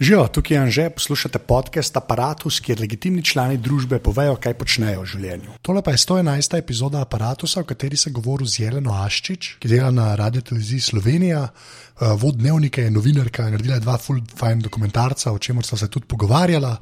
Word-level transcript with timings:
Živijo, 0.00 0.26
tukaj 0.28 0.56
je 0.56 0.60
Anže, 0.60 0.90
poslušate 0.90 1.38
podcast 1.38 1.96
Apparatus, 1.96 2.58
kjer 2.60 2.80
legitimni 2.80 3.22
člani 3.24 3.56
družbe 3.56 3.96
povejo, 3.98 4.34
kaj 4.36 4.52
počnejo 4.60 5.00
v 5.00 5.06
življenju. 5.08 5.54
Tole 5.64 5.80
pa 5.82 5.94
je 5.94 6.00
111. 6.02 6.56
epizoda 6.58 7.00
Apparatusa, 7.00 7.62
v 7.62 7.70
kateri 7.70 7.96
se 7.96 8.10
govori 8.12 8.44
z 8.44 8.58
Jeleno 8.60 8.92
Aščič, 8.92 9.54
ki 9.56 9.70
dela 9.72 9.88
na 9.90 10.10
Radio 10.20 10.44
Televiziji 10.44 10.84
Slovenija, 10.90 11.46
uh, 11.48 12.10
vod 12.20 12.36
dnevnike, 12.36 12.84
je 12.84 12.92
novinarka, 12.92 13.46
naredila 13.48 13.78
je 13.78 13.84
dva 13.86 13.94
full 13.96 14.20
fine 14.36 14.60
dokumentarca, 14.66 15.32
o 15.32 15.40
čemer 15.40 15.64
sta 15.64 15.80
se 15.80 15.88
tudi 15.88 16.04
pogovarjala. 16.12 16.74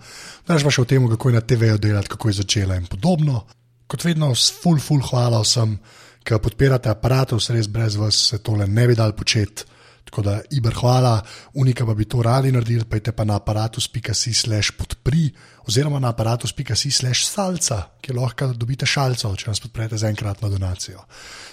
Znaš 0.48 0.66
pa 0.66 0.72
še 0.74 0.82
o 0.82 0.90
tem, 0.90 1.06
kako 1.14 1.30
je 1.30 1.36
na 1.38 1.44
TV-ju 1.52 1.78
delati, 1.86 2.10
kako 2.16 2.32
je 2.32 2.40
začela 2.40 2.80
in 2.82 2.90
podobno. 2.90 3.44
Kot 3.86 4.08
vedno, 4.08 4.32
s 4.34 4.50
full, 4.58 4.82
full 4.82 5.06
hvala 5.06 5.38
vsem, 5.44 5.78
ki 6.26 6.42
podpirate 6.42 6.90
aparatus, 6.90 7.52
res 7.54 7.70
brez 7.70 7.94
vas 7.94 8.18
se 8.32 8.42
tole 8.42 8.66
ne 8.66 8.88
bi 8.90 8.98
dal 8.98 9.14
početi. 9.14 9.70
Tako 10.04 10.22
da, 10.22 10.40
Iber, 10.50 10.74
hvala, 10.76 11.20
unika 11.54 11.86
pa 11.86 11.94
bi 11.94 12.04
to 12.04 12.22
radi 12.22 12.52
naredili, 12.52 12.84
pa 12.84 12.96
je 12.96 13.12
pa 13.12 13.24
na 13.24 13.36
aparatus.si 13.36 14.34
slash 14.34 14.70
podpri, 14.78 15.30
oziroma 15.66 15.98
na 15.98 16.12
aparatus.si 16.12 16.90
slash 16.90 17.24
salca, 17.26 17.80
ki 18.00 18.12
lahko 18.12 18.52
dobite 18.52 18.86
šalco, 18.86 19.32
če 19.36 19.50
nas 19.50 19.60
podprete 19.60 19.98
za 19.98 20.08
enkratno 20.08 20.48
donacijo. 20.48 21.02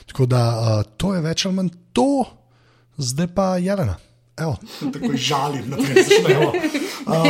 Tako 0.05 0.25
da, 0.25 0.43
uh, 0.51 0.93
to 0.97 1.15
je 1.15 1.21
več 1.21 1.45
ali 1.45 1.55
manj 1.55 1.71
to, 1.93 2.25
zdaj 2.97 3.31
pa 3.35 3.55
Jelena. 3.57 3.97
Evo, 4.41 4.57
tako 4.93 5.13
žalim, 5.15 5.69
da 5.69 5.77
ne 5.77 6.03
smemo. 6.03 6.51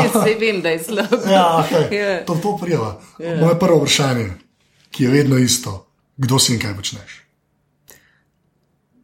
Vse 0.06 0.36
vem, 0.40 0.62
da 0.62 0.70
je 0.70 0.84
slabo. 0.84 1.18
Ja, 1.32 1.68
okay. 1.70 1.90
yeah. 1.92 2.26
to, 2.26 2.36
to 2.36 2.58
prijeva. 2.62 3.02
Yeah. 3.20 3.42
Moje 3.42 3.60
prvo 3.60 3.78
vprašanje, 3.78 4.30
ki 4.92 5.04
je 5.04 5.10
vedno 5.10 5.38
isto, 5.38 5.88
kdo 6.18 6.40
si 6.40 6.54
in 6.54 6.60
kaj 6.60 6.76
počneš? 6.76 7.18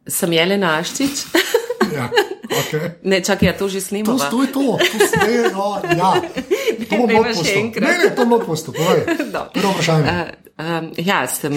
Sem 0.08 0.32
Jelena 0.32 0.78
Aščič. 0.78 1.24
Ja, 1.98 2.08
okay. 2.48 2.90
Ne, 3.02 3.20
čakaj, 3.24 3.48
ja, 3.48 3.54
to 3.58 3.68
že 3.68 3.80
snimamo. 3.80 4.18
To, 4.18 4.30
to 4.30 4.42
je 4.42 4.48
to, 4.56 4.64
to 4.78 5.06
ste, 5.06 5.50
no, 5.52 5.68
ja. 5.96 6.12
To 6.88 7.00
bomo 7.02 7.22
še 7.34 7.56
enkrat. 7.58 7.88
Ne, 7.88 7.96
ne, 8.04 8.10
to 8.14 8.26
bomo 8.26 8.38
postopali. 8.46 9.02
Prvo 9.54 9.72
vprašanje. 9.74 10.06
Uh, 10.06 10.48
uh, 10.62 10.88
ja, 11.02 11.20
sem, 11.30 11.54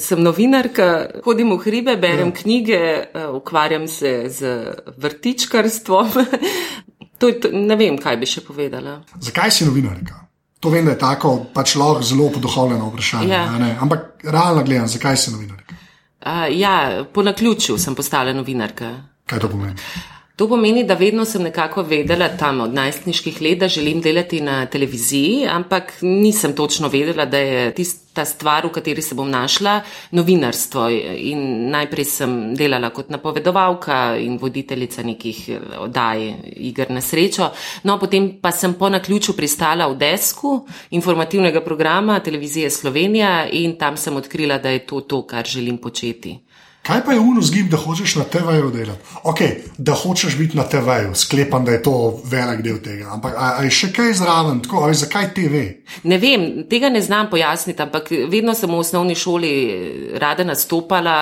sem 0.00 0.22
novinarka, 0.24 0.88
hodim 1.26 1.54
v 1.54 1.60
hribe, 1.66 1.96
berem 2.00 2.32
ja. 2.32 2.36
knjige, 2.40 2.80
uh, 3.04 3.36
ukvarjam 3.38 3.86
se 3.88 4.14
z 4.32 4.56
vrtičkarstvom. 4.96 6.12
to 7.20 7.30
je, 7.30 7.40
to, 7.40 7.52
ne 7.52 7.78
vem, 7.80 7.98
kaj 8.00 8.18
bi 8.20 8.28
še 8.28 8.44
povedala. 8.46 9.00
Zakaj 9.20 9.54
si 9.54 9.68
novinarka? 9.68 10.24
To 10.64 10.72
vem, 10.72 10.86
da 10.88 10.94
je 10.94 11.02
tako 11.02 11.36
pač 11.52 11.74
lahko 11.76 12.00
zelo 12.02 12.30
poduhovljeno 12.32 12.88
vprašanje. 12.88 13.28
Ja. 13.28 13.44
Ampak 13.84 14.24
realno 14.24 14.64
gledam, 14.64 14.88
zakaj 14.88 15.20
si 15.20 15.34
novinarka? 15.34 15.76
Uh, 16.24 16.46
ja, 16.48 17.04
po 17.12 17.22
naključju 17.22 17.76
sem 17.78 17.94
postala 17.94 18.32
novinarka. 18.32 18.94
Kaj 19.26 19.40
to 19.40 19.48
pomeni? 19.48 19.74
To 20.36 20.48
pomeni, 20.48 20.82
da 20.82 20.94
vedno 20.98 21.24
sem 21.24 21.42
nekako 21.46 21.82
vedela 21.86 22.26
tam 22.28 22.60
od 22.60 22.72
najstniških 22.74 23.36
let, 23.42 23.58
da 23.58 23.68
želim 23.68 24.00
delati 24.00 24.40
na 24.40 24.66
televiziji, 24.66 25.46
ampak 25.46 25.92
nisem 26.02 26.56
točno 26.56 26.88
vedela, 26.88 27.24
da 27.24 27.38
je 27.38 27.74
tista 27.74 28.24
stvar, 28.24 28.66
v 28.66 28.72
kateri 28.74 29.02
se 29.02 29.14
bom 29.14 29.30
našla, 29.30 29.80
novinarstvo. 30.10 30.88
In 30.90 31.70
najprej 31.70 32.04
sem 32.04 32.34
delala 32.58 32.90
kot 32.90 33.14
napovedovalka 33.14 34.16
in 34.18 34.34
voditeljica 34.42 35.02
nekih 35.06 35.44
oddaj 35.86 36.26
igr 36.56 36.90
na 36.90 37.00
srečo. 37.00 37.52
No, 37.84 37.98
potem 38.02 38.32
pa 38.42 38.50
sem 38.50 38.74
po 38.74 38.90
naključju 38.90 39.36
pristala 39.38 39.86
v 39.86 40.00
desku 40.02 40.66
informativnega 40.90 41.62
programa 41.62 42.18
televizije 42.20 42.70
Slovenija 42.70 43.46
in 43.52 43.78
tam 43.78 43.96
sem 43.96 44.16
odkrila, 44.16 44.58
da 44.58 44.74
je 44.74 44.86
to 44.86 45.00
to, 45.00 45.22
kar 45.26 45.46
želim 45.46 45.78
početi. 45.78 46.40
Kaj 46.84 47.04
pa 47.04 47.12
je 47.12 47.20
uno 47.20 47.40
zgib, 47.40 47.70
da 47.72 47.76
hočeš 47.80 48.14
na 48.20 48.24
TV-ju 48.24 48.70
delati? 48.70 49.00
Ok, 49.22 49.38
da 49.78 49.94
hočeš 49.96 50.36
biti 50.36 50.56
na 50.56 50.66
TV-ju, 50.68 51.14
sklepam, 51.14 51.64
da 51.64 51.72
je 51.72 51.82
to 51.82 52.20
velik 52.24 52.60
del 52.60 52.76
tega. 52.84 53.08
Ampak 53.14 53.34
ali 53.38 53.66
je 53.66 53.70
še 53.72 53.88
kaj 53.92 54.12
zraven, 54.18 54.60
tako, 54.60 54.82
ali 54.84 54.98
zakaj 55.00 55.30
TV? 55.32 55.62
Ne 56.04 56.18
vem, 56.20 56.44
tega 56.68 56.92
ne 56.92 57.00
znam 57.00 57.30
pojasniti, 57.32 57.80
ampak 57.82 58.12
vedno 58.28 58.52
sem 58.54 58.68
v 58.68 58.82
osnovni 58.84 59.16
šoli 59.16 59.54
rada 60.20 60.44
nastopala 60.44 61.16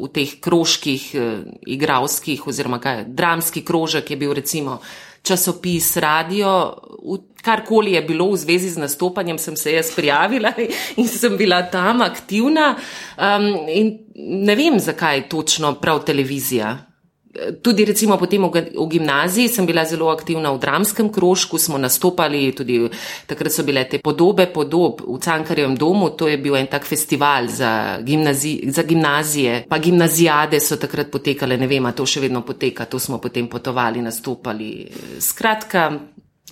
v 0.00 0.08
teh 0.16 0.38
krožkih, 0.40 1.04
eh, 1.14 1.44
igravskih 1.76 2.48
oziroma 2.48 2.80
kaj, 2.80 3.04
dramski 3.08 3.60
krožek 3.68 4.10
je 4.10 4.16
bil 4.16 4.32
recimo 4.32 4.80
časopis, 5.22 5.96
radio, 5.96 6.74
karkoli 7.42 7.92
je 7.92 8.02
bilo 8.02 8.30
v 8.30 8.36
zvezi 8.36 8.70
z 8.70 8.78
nastopanjem, 8.78 9.38
sem 9.38 9.56
se 9.56 9.72
jaz 9.72 9.94
prijavila 9.94 10.52
in 11.00 11.08
sem 11.08 11.36
bila 11.36 11.62
tam 11.62 12.02
aktivna. 12.02 12.76
Um, 13.18 13.68
in 13.68 13.98
ne 14.14 14.54
vem, 14.54 14.78
zakaj 14.80 15.28
točno 15.28 15.74
prav 15.74 16.04
televizija. 16.04 16.91
Tudi 17.62 17.84
recimo 17.88 18.18
potem 18.20 18.44
v, 18.44 18.76
gimnaziji 18.76 19.48
sem 19.48 19.64
bila 19.64 19.86
zelo 19.88 20.12
aktivna 20.12 20.52
v 20.52 20.60
dramskem 20.60 21.08
krožku, 21.08 21.56
smo 21.56 21.80
nastopali, 21.80 22.52
tudi 22.52 22.76
takrat 23.24 23.48
so 23.48 23.64
bile 23.64 23.86
te 23.88 24.04
podobe 24.04 24.52
podob 24.52 25.00
v 25.00 25.16
Cankarjem 25.16 25.72
domu, 25.72 26.12
to 26.12 26.28
je 26.28 26.36
bil 26.36 26.60
en 26.60 26.68
tak 26.68 26.84
festival 26.84 27.48
za, 27.48 28.04
gimnazi, 28.04 28.68
za 28.68 28.84
gimnazije, 28.84 29.64
pa 29.64 29.80
gimnazijade 29.80 30.60
so 30.60 30.76
takrat 30.76 31.08
potekale, 31.08 31.56
ne 31.56 31.66
vem, 31.66 31.88
a 31.88 31.96
to 31.96 32.04
še 32.04 32.20
vedno 32.20 32.44
poteka, 32.44 32.84
to 32.84 33.00
smo 33.00 33.16
potem 33.16 33.48
potovali, 33.48 34.04
nastopali. 34.04 34.92
Skratka, 35.16 35.88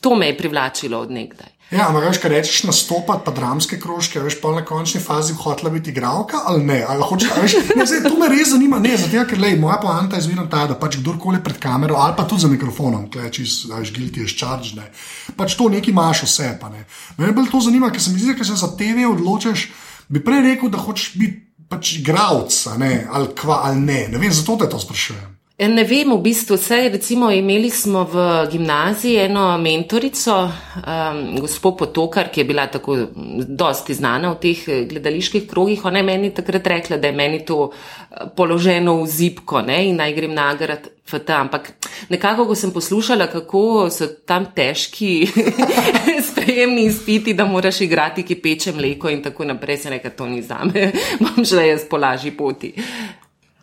to 0.01 0.17
me 0.17 0.33
je 0.33 0.39
privlačilo 0.41 0.97
od 0.97 1.13
nekdaj. 1.13 1.60
Ja, 1.71 1.85
ampak 1.87 2.09
veš, 2.09 2.19
kaj 2.19 2.33
rečeš, 2.33 2.63
nastopati 2.67 3.23
pa 3.23 3.31
dramske 3.31 3.77
krožke, 3.79 4.19
veš 4.19 4.41
pa 4.43 4.51
na 4.51 4.65
končni 4.67 4.99
fazi 5.01 5.37
hotela 5.39 5.71
biti 5.71 5.93
igralka 5.95 6.41
ali 6.51 6.65
ne. 6.67 6.81
Ali 6.83 7.07
hočeš, 7.07 7.31
veš, 7.43 7.55
ne 7.79 7.87
zdaj, 7.87 8.03
to 8.09 8.19
me 8.19 8.27
res 8.33 8.51
zanima, 8.51 8.81
ne, 8.83 8.97
zato 8.99 9.23
ker 9.31 9.39
lej, 9.39 9.55
moja 9.61 9.79
poanta 9.79 10.19
je 10.19 10.27
zmerno 10.27 10.49
ta, 10.51 10.65
da 10.67 10.75
pač 10.75 10.99
kdorkoli 10.99 11.39
pred 11.45 11.63
kamero 11.63 11.95
ali 12.03 12.17
pa 12.19 12.27
tudi 12.27 12.43
za 12.43 12.51
mikrofonom, 12.51 13.07
klečiš, 13.11 13.71
veš, 13.71 13.95
gilti 13.95 14.27
je 14.27 14.33
ščaržne, 14.35 14.91
pač 15.39 15.55
to 15.55 15.71
neki 15.71 15.95
imaš 15.95 16.25
vse, 16.27 16.51
pa 16.59 16.75
ne. 16.75 16.83
Mene 17.21 17.37
bolj 17.39 17.53
to 17.55 17.63
zanima, 17.63 17.93
ker 17.95 18.03
se 18.03 18.11
mi 18.11 18.19
zdi, 18.19 18.35
ker 18.35 18.47
se 18.47 18.59
za 18.59 18.75
TV 18.75 19.07
odločiš, 19.07 19.69
bi 20.11 20.25
prej 20.27 20.43
rekel, 20.51 20.75
da 20.75 20.83
hočeš 20.83 21.15
biti 21.23 21.47
pač 21.71 22.01
igralec, 22.03 22.65
ali 22.67 23.31
kva 23.39 23.63
ali 23.71 23.79
ne. 23.79 24.09
Ne 24.11 24.19
vem, 24.19 24.35
zato 24.35 24.59
te 24.59 24.67
to 24.67 24.83
sprašujem. 24.83 25.40
Ne 25.61 25.83
vem, 25.85 26.09
v 26.09 26.23
bistvu 26.25 26.57
vse. 26.57 26.89
Recimo, 26.89 27.29
imeli 27.31 27.69
smo 27.71 28.07
v 28.09 28.47
gimnaziji 28.49 29.17
eno 29.27 29.59
mentorico, 29.59 30.49
um, 30.49 31.19
gospod 31.37 31.77
Potokar, 31.77 32.31
ki 32.33 32.41
je 32.41 32.45
bila 32.49 32.65
tako 32.67 32.97
dosti 33.45 33.95
znana 33.95 34.31
v 34.33 34.39
teh 34.41 34.63
eh, 34.69 34.87
gledaliških 34.89 35.45
krogih. 35.51 35.85
Ona 35.85 36.01
je 36.01 36.07
meni 36.09 36.31
takrat 36.33 36.67
rekla, 36.67 36.97
da 36.97 37.13
je 37.13 37.13
meni 37.13 37.43
to 37.45 37.69
eh, 37.69 38.25
položeno 38.37 39.03
v 39.03 39.07
zipko 39.07 39.61
ne, 39.61 39.83
in 39.91 40.01
naj 40.01 40.17
grem 40.17 40.33
nagrad 40.33 40.89
v 41.13 41.21
ta. 41.29 41.43
Ampak 41.45 41.75
nekako, 42.09 42.49
ko 42.49 42.57
sem 42.57 42.73
poslušala, 42.73 43.29
kako 43.29 43.91
so 43.93 44.09
tam 44.25 44.49
težki 44.57 45.29
sprejemni 46.31 46.89
izpiti, 46.89 47.37
da 47.37 47.45
moraš 47.45 47.85
igrati, 47.85 48.25
ki 48.25 48.41
peče 48.41 48.73
mleko 48.73 49.13
in 49.13 49.21
tako 49.29 49.45
naprej, 49.53 49.85
se 49.85 49.93
nekaj 49.93 50.17
to 50.17 50.25
ni 50.25 50.41
zame. 50.41 50.89
Bom 51.21 51.45
šla 51.45 51.69
jaz 51.69 51.85
po 51.85 52.01
lažji 52.01 52.33
poti. 52.33 52.73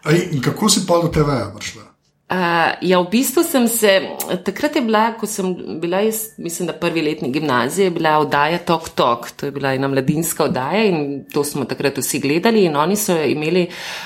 In 0.05 0.41
kako 0.45 0.69
si 0.69 0.85
pa 0.87 1.01
do 1.01 1.09
TV-ja 1.09 1.49
prišla? 1.57 1.86
Uh, 2.27 2.75
ja, 2.83 2.97
v 2.99 3.07
bistvu 3.07 3.39
sem 3.47 3.69
se, 3.71 3.87
takrat 4.43 4.75
je 4.75 4.81
bila, 4.83 5.13
ko 5.15 5.23
sem 5.23 5.47
bila, 5.79 6.01
jaz, 6.03 6.33
mislim, 6.35 6.67
da 6.67 6.73
prvi 6.75 6.99
letni 6.99 7.29
gimnazije, 7.31 7.87
bila 7.95 8.17
oddaja 8.19 8.57
Tok 8.67 8.89
Tok, 8.89 9.29
to 9.31 9.47
je 9.47 9.53
bila 9.55 9.71
ena 9.71 9.87
mladinska 9.87 10.43
oddaja 10.43 10.81
in 10.89 11.23
to 11.31 11.45
smo 11.47 11.63
takrat 11.63 12.01
vsi 12.01 12.19
gledali 12.19 12.65
in 12.67 12.75
oni 12.75 12.97
so 12.99 13.15
imeli 13.15 13.61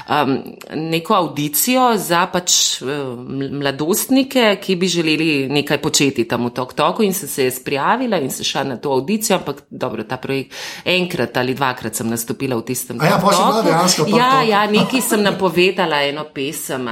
um, 0.06 0.36
neko 0.76 1.16
audicijo 1.18 1.88
za 1.98 2.28
pač 2.30 2.52
um, 2.86 3.42
mladostnike, 3.58 4.54
ki 4.62 4.76
bi 4.76 4.88
želeli 4.88 5.50
nekaj 5.50 5.82
početi 5.82 6.28
tam 6.30 6.46
v 6.46 6.54
Tok 6.62 6.78
Toku 6.78 7.08
in 7.10 7.18
sem 7.18 7.30
se 7.30 7.50
jaz 7.50 7.58
prijavila 7.66 8.22
in 8.22 8.30
se 8.30 8.46
šla 8.46 8.64
na 8.70 8.78
to 8.78 8.94
audicijo, 8.94 9.40
ampak 9.40 9.64
dobro, 9.70 10.06
ta 10.06 10.22
projekt 10.22 10.54
enkrat 10.86 11.42
ali 11.42 11.58
dvakrat 11.58 11.98
sem 11.98 12.14
nastopila 12.14 12.62
v 12.62 12.70
tistem. 12.70 13.02
Ja, 13.02 13.18
pa 13.18 13.34
še 13.34 13.50
bila 13.50 13.66
dejansko. 13.66 14.08
Ja, 14.14 14.32
ja, 14.46 14.64
nekaj 14.70 15.06
sem 15.10 15.26
napovedala, 15.26 16.06
eno 16.06 16.30
pesem, 16.30 16.86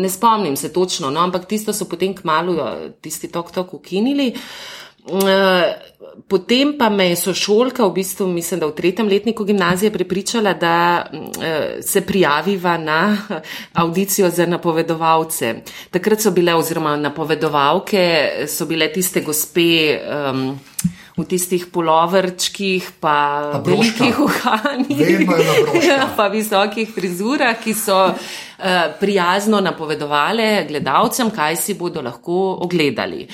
ne 0.00 0.08
spomnim 0.08 0.56
se 0.62 0.72
točno, 0.72 1.10
no, 1.10 1.20
ampak 1.20 1.48
tisto 1.50 1.74
so 1.74 1.88
potem 1.90 2.14
kmalo 2.14 2.70
tisti 3.02 3.30
tok 3.32 3.50
tok 3.54 3.74
ukinili. 3.80 4.32
Eh, 5.02 5.74
potem 6.28 6.76
pa 6.78 6.86
me 6.88 7.08
je 7.10 7.16
sošolka, 7.16 7.82
v 7.88 7.94
bistvu 7.96 8.28
mislim, 8.30 8.60
da 8.60 8.68
v 8.70 8.76
tretjem 8.78 9.08
letniku 9.08 9.44
gimnazije 9.44 9.90
prepričala, 9.90 10.52
da 10.54 10.74
eh, 11.42 11.82
se 11.82 12.04
prijaviva 12.06 12.76
na 12.78 13.16
audicijo 13.82 14.30
za 14.30 14.46
napovedovalce. 14.46 15.54
Takrat 15.90 16.22
so 16.22 16.30
bile, 16.30 16.54
oziroma 16.54 16.96
napovedovalke, 16.96 18.04
so 18.46 18.66
bile 18.66 18.92
tiste 18.92 19.24
gospe. 19.26 19.98
Um, 20.06 20.60
v 21.12 21.24
tistih 21.28 21.66
polovrčkih, 21.68 22.96
pa, 23.00 23.16
pa 23.52 23.58
velikih 23.66 24.16
uhanjih, 24.16 25.28
ja, 25.84 26.06
pa 26.16 26.30
visokih 26.32 26.88
frizurah, 26.88 27.52
ki 27.60 27.74
so 27.76 27.98
uh, 28.08 28.14
prijazno 29.00 29.60
napovedovali 29.60 30.64
gledalcem, 30.70 31.28
kaj 31.34 31.58
si 31.60 31.76
bodo 31.76 32.00
lahko 32.00 32.38
ogledali. 32.64 33.26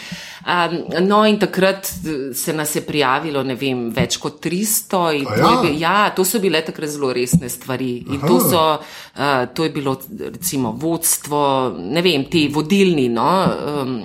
Um, 0.49 1.07
no, 1.07 1.23
in 1.29 1.39
takrat 1.39 1.87
se 2.35 2.53
nas 2.53 2.75
je 2.75 2.83
prijavilo, 2.83 3.45
ne 3.47 3.55
vem, 3.55 3.89
več 3.95 4.19
kot 4.19 4.41
300. 4.43 5.03
Ja? 5.23 5.39
To, 5.39 5.53
je, 5.69 5.73
ja, 5.79 5.97
to 6.17 6.27
so 6.27 6.43
bile 6.43 6.65
takrat 6.67 6.91
zelo 6.91 7.13
resne 7.15 7.51
stvari. 7.53 7.93
In 8.09 8.25
to, 8.27 8.41
so, 8.43 8.65
uh, 8.75 9.45
to 9.55 9.69
je 9.69 9.75
bilo, 9.75 9.95
recimo, 10.19 10.75
vodstvo, 10.75 11.43
ne 11.79 12.03
vem, 12.03 12.27
ti 12.33 12.49
vodilni. 12.51 13.07
No, 13.13 13.29
um, 13.85 13.99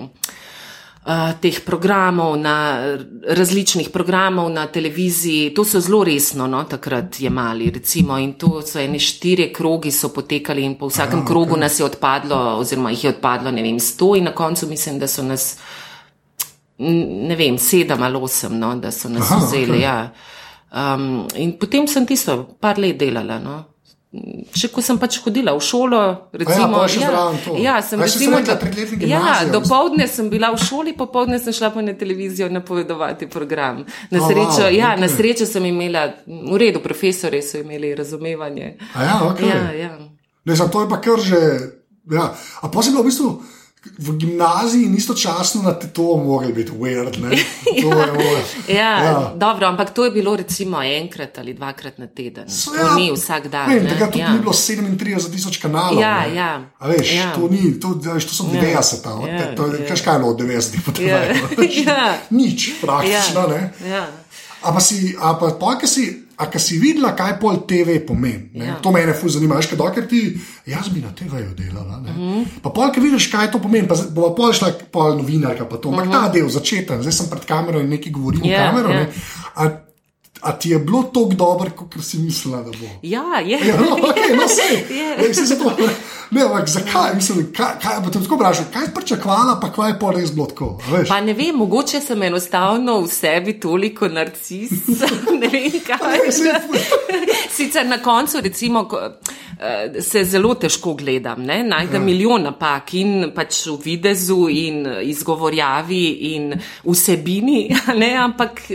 Uh, 1.03 1.33
teh 1.41 1.57
programov, 1.65 2.37
na 2.39 2.79
različnih 3.27 3.89
programov 3.91 4.47
na 4.51 4.67
televiziji, 4.71 5.49
to 5.53 5.65
so 5.67 5.81
zelo 5.83 6.03
resno 6.07 6.47
no, 6.47 6.61
takrat 6.63 7.19
jemali. 7.19 7.67
Recimo, 7.75 8.15
in 8.17 8.33
to 8.39 8.61
so 8.61 8.79
eni 8.79 8.99
štiri 8.99 9.49
krogi, 9.53 9.91
so 9.91 10.13
potekali, 10.15 10.63
in 10.63 10.77
po 10.79 10.87
vsakem 10.87 11.19
Aha, 11.19 11.27
krogu 11.27 11.57
okay. 11.57 11.59
nas 11.59 11.79
je 11.79 11.85
odpadlo, 11.85 12.37
oziroma 12.59 12.93
jih 12.95 13.03
je 13.03 13.09
odpadlo, 13.09 13.51
ne 13.51 13.65
vem, 13.67 13.79
sto, 13.79 14.15
in 14.15 14.23
na 14.23 14.31
koncu 14.31 14.67
mislim, 14.67 14.99
da 14.99 15.07
so 15.07 15.27
nas, 15.27 15.57
ne 16.77 17.35
vem, 17.35 17.57
sedem 17.59 18.03
ali 18.03 18.23
osem, 18.23 18.55
no, 18.59 18.71
da 18.79 18.91
so 18.91 19.11
nas 19.11 19.27
Aha, 19.31 19.43
vzeli. 19.43 19.77
Okay. 19.77 19.81
Ja. 19.81 20.13
Um, 20.71 21.27
in 21.35 21.57
potem 21.59 21.87
sem 21.87 22.07
tisto 22.07 22.55
par 22.59 22.79
let 22.79 22.97
delala. 22.97 23.39
No. 23.43 23.72
Še 24.53 24.67
ko 24.69 24.81
sem 24.85 24.99
pač 25.01 25.15
hodila 25.25 25.55
v 25.57 25.61
šolo, 25.65 25.99
recimo, 26.37 26.83
ja, 26.85 27.07
ja, 27.09 27.21
ja, 27.57 27.75
sem 27.81 27.97
recimo, 27.97 28.37
da, 28.45 28.59
ja, 29.09 29.31
do 29.49 29.57
povdne 29.65 30.05
sem 30.05 30.29
bila 30.29 30.51
v 30.53 30.59
šoli, 30.61 30.93
popovdne 30.93 31.39
sem 31.41 31.55
šla 31.55 31.71
pa 31.73 31.81
na 31.81 31.95
televizijo 31.97 32.45
napovedovati 32.53 33.25
program. 33.25 33.81
Na 34.13 34.21
srečo, 34.21 34.61
oh, 34.61 34.69
wow, 34.69 34.77
ja, 34.77 34.93
okay. 34.93 35.01
na 35.01 35.09
srečo 35.09 35.49
sem 35.49 35.65
imela, 35.65 36.05
v 36.29 36.61
redu, 36.61 36.83
profesori 36.85 37.41
so 37.41 37.57
imeli 37.65 37.95
razumevanje. 37.97 38.75
A 38.93 39.07
ja, 39.07 39.17
okay. 39.25 39.49
ja, 39.49 39.65
ja. 39.73 39.91
Ne, 40.45 40.53
zato 40.61 40.85
je 40.85 40.91
pa 40.93 41.01
kar 41.01 41.17
že, 41.17 41.41
ja. 42.13 42.29
A 42.61 42.69
pa 42.69 42.85
si 42.85 42.93
bila 42.93 43.01
v 43.01 43.09
bistvu 43.09 43.33
v 43.97 44.17
gimnaziji 44.17 44.85
in 44.85 44.95
istočasno 44.95 45.61
na 45.61 45.73
to 45.73 46.17
mogli 46.17 46.53
biti 46.53 46.71
weird. 46.71 47.17
ja, 48.67 48.77
ja, 48.77 49.03
ja, 49.03 49.33
dobro, 49.35 49.67
ampak 49.67 49.89
to 49.93 50.05
je 50.05 50.11
bilo 50.11 50.35
recimo 50.35 50.83
enkrat 50.83 51.37
ali 51.37 51.53
dvakrat 51.53 51.97
na 51.97 52.07
teden. 52.07 52.49
So, 52.49 52.71
to 52.71 52.77
ja, 52.77 52.95
ni 52.95 53.11
vsak 53.11 53.47
dan. 53.47 53.69
Ne, 53.69 53.89
takrat 53.89 54.15
ja. 54.15 54.33
ni 54.33 54.39
bilo 54.39 54.53
37 54.53 55.31
tisoč 55.31 55.57
kanalov. 55.57 56.01
Ja, 56.01 56.25
ja. 56.25 56.61
A 56.79 56.87
veš, 56.87 57.13
ja. 57.15 57.33
to, 57.35 57.47
ni, 57.47 57.79
to, 57.79 57.99
veš, 58.13 58.25
to 58.25 58.35
so 58.35 58.43
90, 58.43 59.27
ja. 59.27 59.33
ja, 59.33 59.55
to 59.55 59.67
je 59.67 59.87
ja. 59.89 59.95
kaj 60.05 60.23
od 60.23 60.39
90 60.39 60.85
potem. 60.85 61.07
Ja. 61.07 61.19
ja. 61.87 62.17
Nič 62.29 62.71
praktično. 62.81 63.41
Ja. 63.51 63.69
Ja. 63.87 64.07
Ampak 64.63 64.83
si, 64.83 65.15
a 65.19 65.33
pa, 65.35 65.51
pa, 65.59 65.87
si 65.87 66.22
A 66.43 66.49
ki 66.51 66.59
si 66.59 66.77
videla, 66.81 67.13
kaj 67.15 67.37
pol 67.39 67.61
TV 67.69 68.01
pomeni, 68.03 68.65
ja. 68.65 68.75
to 68.83 68.91
me 68.91 68.99
je 68.99 69.13
fu 69.15 69.29
zanimivo. 69.31 69.61
Še 69.63 69.77
dokler 69.79 70.07
ti, 70.11 70.21
jaz 70.67 70.89
bi 70.91 70.99
na 70.99 71.13
TV-ju 71.15 71.53
delala. 71.55 72.01
Mm 72.03 72.07
-hmm. 72.07 72.59
Pa 72.61 72.69
pol, 72.69 72.91
ki 72.91 72.99
vidiš, 72.99 73.27
kaj 73.31 73.51
to 73.51 73.61
pomeni, 73.63 73.87
pa 73.87 73.95
bo 74.11 74.33
pol 74.35 74.53
šla 74.53 74.73
pol 74.91 75.15
novinarka, 75.17 75.65
pa 75.65 75.77
to. 75.77 75.89
Ampak 75.89 76.05
mm 76.05 76.11
-hmm. 76.11 76.25
ta 76.25 76.33
del, 76.33 76.49
začetek, 76.49 77.01
zdaj 77.01 77.13
sem 77.13 77.29
pred 77.29 77.45
kamero 77.45 77.79
in 77.79 77.89
nekaj 77.89 78.11
govorim 78.11 78.41
yeah, 78.43 78.59
v 78.59 78.71
kamero. 78.71 78.89
Yeah. 78.89 79.07
Ne, 79.07 79.13
A 79.55 79.69
ti 80.51 80.69
je 80.69 80.79
bilo 80.79 81.03
tako 81.03 81.33
dobro, 81.33 81.69
kot 81.75 82.03
si 82.03 82.17
mislila, 82.17 82.57
da 82.63 82.71
bo? 82.71 82.89
Ja, 83.01 83.39
je. 83.45 83.59
Ja, 83.67 83.77
no, 83.77 83.95
okay, 83.95 84.35
no, 84.35 84.43
yeah. 84.89 85.89
Ne, 86.33 86.41
ampak 86.41 86.69
zakaj? 86.69 87.15
Mislim, 87.15 87.53
kaj, 87.53 87.73
kaj, 87.81 88.11
tako 88.13 88.35
vprašam, 88.35 88.65
kaj 88.73 88.85
si 88.85 88.93
pričakovala, 88.93 89.59
pa 89.61 89.71
kaj 89.71 89.89
je 89.89 89.97
pa 89.99 90.11
res 90.11 90.31
bilo 90.33 90.45
tako? 90.45 90.69
Pa 91.07 91.21
ne 91.21 91.33
vem, 91.33 91.55
mogoče 91.55 92.01
sem 92.01 92.23
enostavno 92.23 92.99
v 93.01 93.07
sebi 93.07 93.53
toliko 93.59 94.07
narcis. 94.07 94.71
ne 95.41 95.47
vem, 95.47 95.77
kaj. 95.85 96.31
Sicer 97.55 97.85
na 97.85 97.99
koncu, 98.01 98.41
recimo, 98.41 98.87
eh, 99.59 100.01
se 100.01 100.23
zelo 100.23 100.55
težko 100.55 100.93
gledam, 100.93 101.43
ne? 101.45 101.63
najdem 101.63 102.01
ja. 102.01 102.05
milijon 102.05 102.49
napak 102.49 102.93
in 102.93 103.29
pač 103.35 103.67
v 103.67 103.77
videzu 103.83 104.47
in 104.49 104.87
izgovorjavi 105.03 106.05
in 106.33 106.55
vsebini, 106.83 107.67
ne? 108.01 108.15
ampak. 108.17 108.65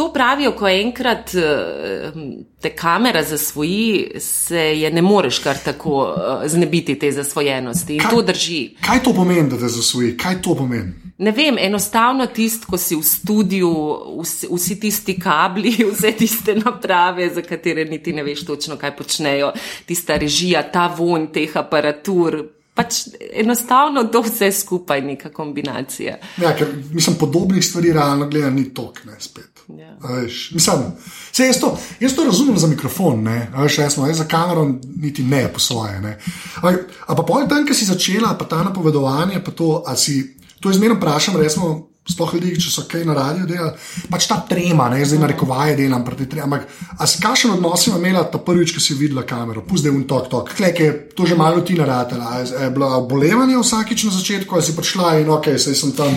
To 0.00 0.12
pravijo, 0.12 0.52
ko 0.56 0.68
enkrat 0.68 1.34
eh, 1.34 2.12
te 2.60 2.70
kamera 2.76 3.22
zasvoji, 3.22 4.20
se 4.20 4.60
je 4.60 4.90
ne 4.90 5.02
moreš 5.02 5.38
kar 5.38 5.58
tako 5.64 6.14
eh, 6.16 6.48
znebiti 6.48 6.98
te 6.98 7.12
zasvojenosti. 7.12 7.94
In 7.94 8.00
kaj, 8.00 8.10
to 8.10 8.22
drži. 8.22 8.60
Kaj 8.86 9.02
to 9.02 9.12
pomeni, 9.12 9.50
da 9.50 9.58
te 9.58 9.68
zasvoji? 9.68 10.16
Kaj 10.16 10.40
to 10.42 10.54
pomeni? 10.56 10.92
Ne 11.18 11.34
vem, 11.36 11.58
enostavno 11.60 12.26
tisto, 12.26 12.70
ko 12.70 12.80
si 12.80 12.96
v 12.96 13.04
studiu, 13.04 13.74
vsi, 14.22 14.48
vsi 14.48 14.78
tisti 14.80 15.18
kabli, 15.20 15.74
vse 15.92 16.14
tiste 16.16 16.54
naprave, 16.56 17.28
za 17.34 17.44
katere 17.44 17.84
niti 17.84 18.16
ne 18.16 18.24
veš 18.24 18.46
točno, 18.48 18.80
kaj 18.80 18.96
počnejo, 18.96 19.52
tista 19.86 20.16
režija, 20.16 20.64
ta 20.72 20.88
von 20.96 21.28
teh 21.28 21.60
aparatur, 21.60 22.40
pač 22.74 23.02
enostavno 23.36 24.08
to 24.08 24.24
vse 24.24 24.48
skupaj, 24.52 25.04
neka 25.04 25.28
kombinacija. 25.28 26.16
Ja, 26.40 26.56
ker 26.56 26.72
mislim, 26.88 27.20
podobnih 27.20 27.64
stvari 27.64 27.92
realno 27.92 28.32
gledano 28.32 28.56
ni 28.56 28.70
tok, 28.74 29.04
ne 29.04 29.20
spet. 29.20 29.49
Ja. 29.78 29.96
Veš, 30.00 30.50
mislim, 30.54 30.84
se, 31.32 31.46
jaz, 31.46 31.60
to, 31.60 31.78
jaz 32.00 32.14
to 32.14 32.24
razumem 32.24 32.58
za 32.58 32.66
mikrofon, 32.66 33.28
veš, 33.56 33.78
jaz 33.78 33.94
smo, 33.94 34.06
jaz 34.06 34.16
za 34.16 34.24
kamero 34.24 34.64
niti 34.96 35.22
ne 35.22 35.48
po 35.52 35.58
svoje. 35.58 36.00
Ne. 36.00 36.18
Ampak 36.62 37.06
pa 37.06 37.22
pol 37.22 37.48
tam, 37.48 37.66
ki 37.66 37.74
si 37.74 37.84
začela, 37.84 38.34
pa 38.38 38.44
ta 38.44 38.62
napovedovanje, 38.64 39.44
pa 39.44 39.50
to, 39.50 39.84
si 39.96 40.36
to 40.60 40.70
izmerno 40.70 40.96
vprašam, 40.96 41.36
resmo 41.36 41.90
sploh 42.10 42.32
ljudi, 42.34 42.54
če 42.60 42.72
so 42.72 42.84
kaj 42.90 43.04
na 43.06 43.14
radiju 43.16 43.46
delali, 43.48 43.72
pač 44.10 44.26
ta 44.30 44.40
trema, 44.48 44.88
ne 44.92 45.04
zdaj 45.06 45.20
na 45.20 45.28
rekovaje 45.30 45.76
delam, 45.78 46.04
trema, 46.18 46.46
ampak 46.48 46.66
a 46.98 47.06
si 47.06 47.20
kakšen 47.22 47.54
odnos 47.54 47.86
ima 47.86 48.00
imela 48.00 48.24
ta 48.30 48.40
prvič, 48.42 48.74
ko 48.74 48.82
si 48.82 48.96
videla 48.98 49.24
kamero, 49.28 49.62
pusti 49.68 49.92
un 49.92 50.04
tok, 50.08 50.30
tok, 50.32 50.52
klek 50.56 50.80
je 50.80 50.90
to 51.16 51.28
že 51.28 51.38
malo 51.38 51.60
ti 51.60 51.76
naratela, 51.78 52.40
je 52.42 52.70
bilo 52.74 53.02
bolevanje 53.10 53.58
vsakič 53.60 54.08
na 54.08 54.14
začetku, 54.16 54.54
ali 54.54 54.64
si 54.64 54.76
prišla 54.76 55.18
in 55.20 55.30
ok, 55.30 55.52
sej 55.56 55.76
sem 55.76 55.92
tam. 55.96 56.16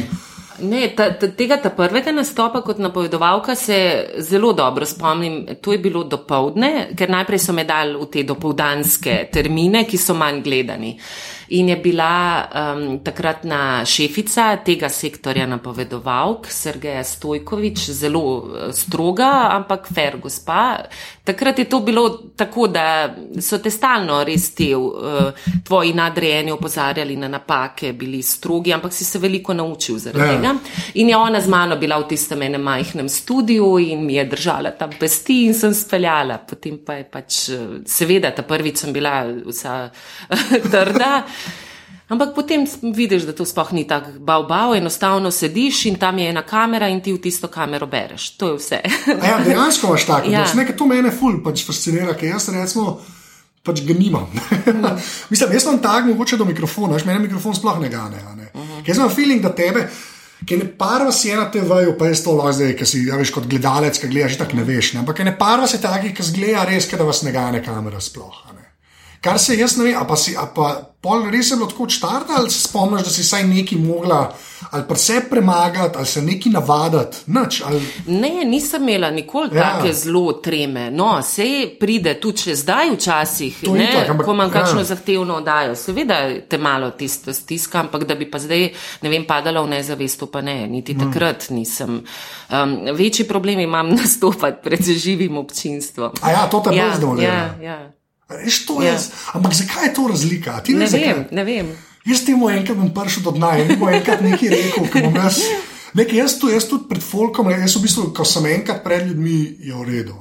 Ne, 0.60 0.88
ta, 0.96 1.10
ta, 1.18 1.28
tega 1.28 1.58
ta 1.58 1.70
prvega 1.74 2.12
nastopa 2.12 2.62
kot 2.62 2.78
napovedovalka 2.78 3.56
se 3.56 3.78
zelo 4.18 4.54
dobro 4.54 4.86
spomnim. 4.86 5.46
To 5.62 5.74
je 5.74 5.80
bilo 5.80 6.04
do 6.04 6.18
povdne, 6.28 6.90
ker 6.98 7.10
najprej 7.10 7.40
so 7.40 7.54
me 7.54 7.66
dali 7.66 7.98
v 7.98 8.10
te 8.12 8.24
dopoldanske 8.24 9.30
termine, 9.34 9.86
ki 9.90 9.98
so 9.98 10.14
manj 10.14 10.44
gledani. 10.46 10.98
In 11.54 11.70
je 11.70 11.76
bila 11.78 12.44
um, 12.44 13.00
takratna 13.04 13.86
šefica 13.86 14.56
tega 14.66 14.90
sektorja 14.90 15.46
napovedovalk, 15.48 16.48
Sergeja 16.50 17.04
Stojkovič, 17.04 17.90
zelo 17.92 18.24
uh, 18.38 18.70
stroga, 18.74 19.50
ampak 19.52 19.90
fair 19.94 20.18
gospa. 20.22 20.86
Takrat 21.24 21.60
je 21.60 21.66
to 21.70 21.80
bilo 21.80 22.08
tako, 22.36 22.68
da 22.68 23.16
so 23.42 23.60
te 23.62 23.70
stalno 23.70 24.24
res 24.24 24.50
ti 24.56 24.72
uh, 24.76 25.30
tvoji 25.64 25.94
nadrejeni 25.94 26.52
opozarjali 26.52 27.18
na 27.18 27.28
napake, 27.28 27.94
bili 27.94 28.22
strogi, 28.22 28.74
ampak 28.74 28.94
si 28.94 29.06
se 29.06 29.20
veliko 29.20 29.54
naučil 29.54 30.00
zaradi 30.00 30.34
ja. 30.34 30.42
Tega. 30.44 30.80
In 30.94 31.10
je 31.10 31.18
ona 31.18 31.42
z 31.42 31.48
mano 31.48 31.80
bila 31.80 31.98
v 32.04 32.08
tistem 32.12 32.42
enem 32.42 32.62
majhnem 32.62 33.10
studiu 33.10 33.78
in 33.80 34.06
mi 34.06 34.20
je 34.20 34.26
držala 34.36 34.76
tam 34.78 34.94
pesti 35.00 35.46
in 35.48 35.54
sem 35.58 35.74
speljala. 35.74 36.38
Potem 36.38 36.80
pa 36.86 37.00
je 37.00 37.04
pač, 37.10 37.44
seveda, 37.88 38.32
ta 38.36 38.44
prvič 38.44 38.84
sem 38.84 38.94
bila 38.94 39.24
vsa 39.48 39.90
trda. 40.74 41.24
Ampak 42.14 42.36
potem 42.36 42.68
vidiš, 42.94 43.24
da 43.24 43.34
to 43.34 43.46
sploh 43.48 43.72
ni 43.74 43.88
tako 43.88 44.20
bao-bao, 44.20 44.76
enostavno 44.76 45.32
sediš 45.32 45.86
in 45.86 45.96
tam 45.96 46.20
je 46.20 46.30
ena 46.30 46.44
kamera 46.44 46.88
in 46.92 47.02
ti 47.02 47.14
v 47.14 47.18
tisto 47.18 47.48
kamero 47.48 47.88
bereš. 47.88 48.30
To 48.38 48.52
je 48.52 48.60
vse. 48.60 48.80
ja, 49.08 49.40
dejansko 49.46 49.88
imaš 49.88 50.06
tako. 50.06 50.30
Ja. 50.30 50.46
Nekaj 50.56 50.78
to 50.78 50.86
mene 50.86 51.12
ful 51.12 51.40
pač 51.44 51.66
fascinira, 51.66 52.14
ker 52.14 52.36
jaz 52.36 52.50
recimo. 52.54 53.00
Pač 53.64 53.80
ga 53.88 53.96
nimam. 53.96 54.28
Mm. 54.28 54.84
Mislim, 55.32 55.54
jaz 55.56 55.64
sem 55.64 55.80
tak, 55.80 56.06
mogoče 56.06 56.38
do 56.38 56.46
mikrofona, 56.46 57.00
že 57.00 57.08
meni 57.08 57.24
mikrofon 57.30 57.56
sploh 57.56 57.80
ne 57.80 57.90
gane. 57.90 58.20
Ne? 58.36 58.50
Uh 58.54 58.62
-huh. 58.62 58.82
Jaz 58.88 58.98
imam 58.98 59.10
feeling, 59.10 59.42
da 59.42 59.56
tebe, 59.56 59.88
ki 60.48 60.58
ne 60.60 60.68
parva 60.80 61.12
si 61.12 61.32
ena 61.32 61.46
TV-ju, 61.52 61.96
pa 62.00 62.10
je 62.10 62.20
to 62.24 62.36
lahko 62.38 62.54
zdaj, 62.58 62.74
ki 62.80 62.88
si 62.90 63.04
ja, 63.08 63.18
veš, 63.20 63.32
kot 63.36 63.48
gledalec, 63.50 64.00
ki 64.00 64.10
gledaš, 64.12 64.38
tako 64.40 64.60
ne 64.60 64.66
veš. 64.68 64.94
Ne? 64.94 65.04
Ampak 65.04 65.24
ne 65.26 65.36
parva 65.38 65.68
si 65.70 65.82
taki, 65.82 66.14
ki 66.16 66.26
zgleda 66.26 66.66
res, 66.70 66.90
da 66.92 67.08
vas 67.08 67.24
ne 67.24 67.34
gane 67.36 67.64
kamera 67.66 68.02
sploh. 68.02 68.44
Ne? 68.56 68.68
Kar 69.24 69.40
se 69.40 69.56
jaz 69.56 69.78
ne 69.80 69.88
vem, 69.88 70.00
a 70.00 70.04
pa 70.08 70.18
si, 70.20 70.36
a 70.36 70.48
pa 70.52 70.74
pol 71.04 71.30
res 71.32 71.52
je 71.52 71.60
bilo 71.60 71.70
tako 71.72 71.88
odštart, 71.88 72.34
ali 72.38 72.52
se 72.52 72.68
spomniš, 72.68 73.06
da 73.08 73.14
si 73.14 73.24
saj 73.24 73.46
neki 73.48 73.80
mogla, 73.80 74.26
ali 74.74 74.84
pa 74.88 74.96
se 74.96 75.22
premagati, 75.30 75.98
ali 75.98 76.06
se 76.06 76.22
neki 76.22 76.50
navaditi. 76.50 77.18
Nič, 77.26 77.62
ali... 77.66 77.88
Ne, 78.08 78.46
nisem 78.46 78.84
imela 78.84 79.12
nikoli 79.12 79.58
ja. 79.58 79.80
take 79.80 79.94
zelo 79.94 80.34
treme. 80.34 80.92
No, 80.92 81.22
se 81.22 81.46
pride 81.80 82.16
tudi 82.20 82.38
če 82.38 82.56
zdaj 82.56 82.90
včasih, 82.96 83.60
ne, 83.70 83.90
tak, 83.94 84.10
ampak, 84.10 84.26
ko 84.26 84.34
imam 84.34 84.50
ja. 84.50 84.54
kakšno 84.54 84.84
zahtevno 84.84 85.38
oddajo. 85.44 85.76
Seveda 85.76 86.18
te 86.50 86.58
malo 86.58 86.90
tisto 86.98 87.34
stiska, 87.34 87.80
ampak 87.86 88.08
da 88.10 88.16
bi 88.16 88.26
pa 88.32 88.42
zdaj, 88.42 88.70
ne 89.02 89.14
vem, 89.14 89.28
padala 89.30 89.62
v 89.62 89.76
nezavesto, 89.76 90.26
pa 90.34 90.42
ne, 90.42 90.64
niti 90.68 90.98
hmm. 90.98 91.06
takrat 91.06 91.50
nisem. 91.54 92.02
Um, 92.50 92.78
večji 92.98 93.28
problem 93.30 93.60
imam 93.60 93.94
nastopati 94.02 94.64
pred 94.64 94.82
živim 94.82 95.38
občinstvom. 95.38 96.18
A 96.22 96.32
ja, 96.32 96.48
to 96.50 96.66
te 96.66 96.76
ja, 96.76 96.90
bo 96.90 97.14
zdaj. 97.14 97.26
Ja, 97.26 97.40
ja. 97.62 97.80
Veš, 98.34 98.66
to. 98.66 98.82
Ja. 98.82 98.98
Ampak 99.38 99.54
zakaj 99.54 99.92
je 99.92 99.94
to 99.94 100.08
razlika? 100.10 100.62
Ne, 100.68 100.86
ne 100.86 100.88
vem, 100.98 101.26
ne 101.32 101.44
vem. 101.44 101.76
Jaz 102.04 102.26
temu 102.28 102.50
enkrat 102.52 102.78
bom 102.78 102.90
prišel 102.92 103.24
do 103.24 103.32
dna 103.38 103.54
in 103.62 103.78
bom 103.80 103.92
enkrat 103.92 104.24
nekaj 104.24 104.52
rekel, 104.52 104.90
ki 104.92 105.06
bom 105.06 105.16
jaz. 105.22 105.40
Nekaj, 105.94 106.18
jaz, 106.18 106.38
tu, 106.42 106.50
jaz 106.50 106.66
tudi 106.66 106.90
pred 106.90 107.04
folkom, 107.06 107.52
jaz 107.54 107.78
v 107.78 107.84
bistvu, 107.86 108.08
ko 108.18 108.26
sem 108.26 108.50
enkrat 108.50 108.82
pred 108.84 109.06
ljudmi, 109.08 109.40
je 109.62 109.76
v 109.78 109.86
redu. 109.88 110.18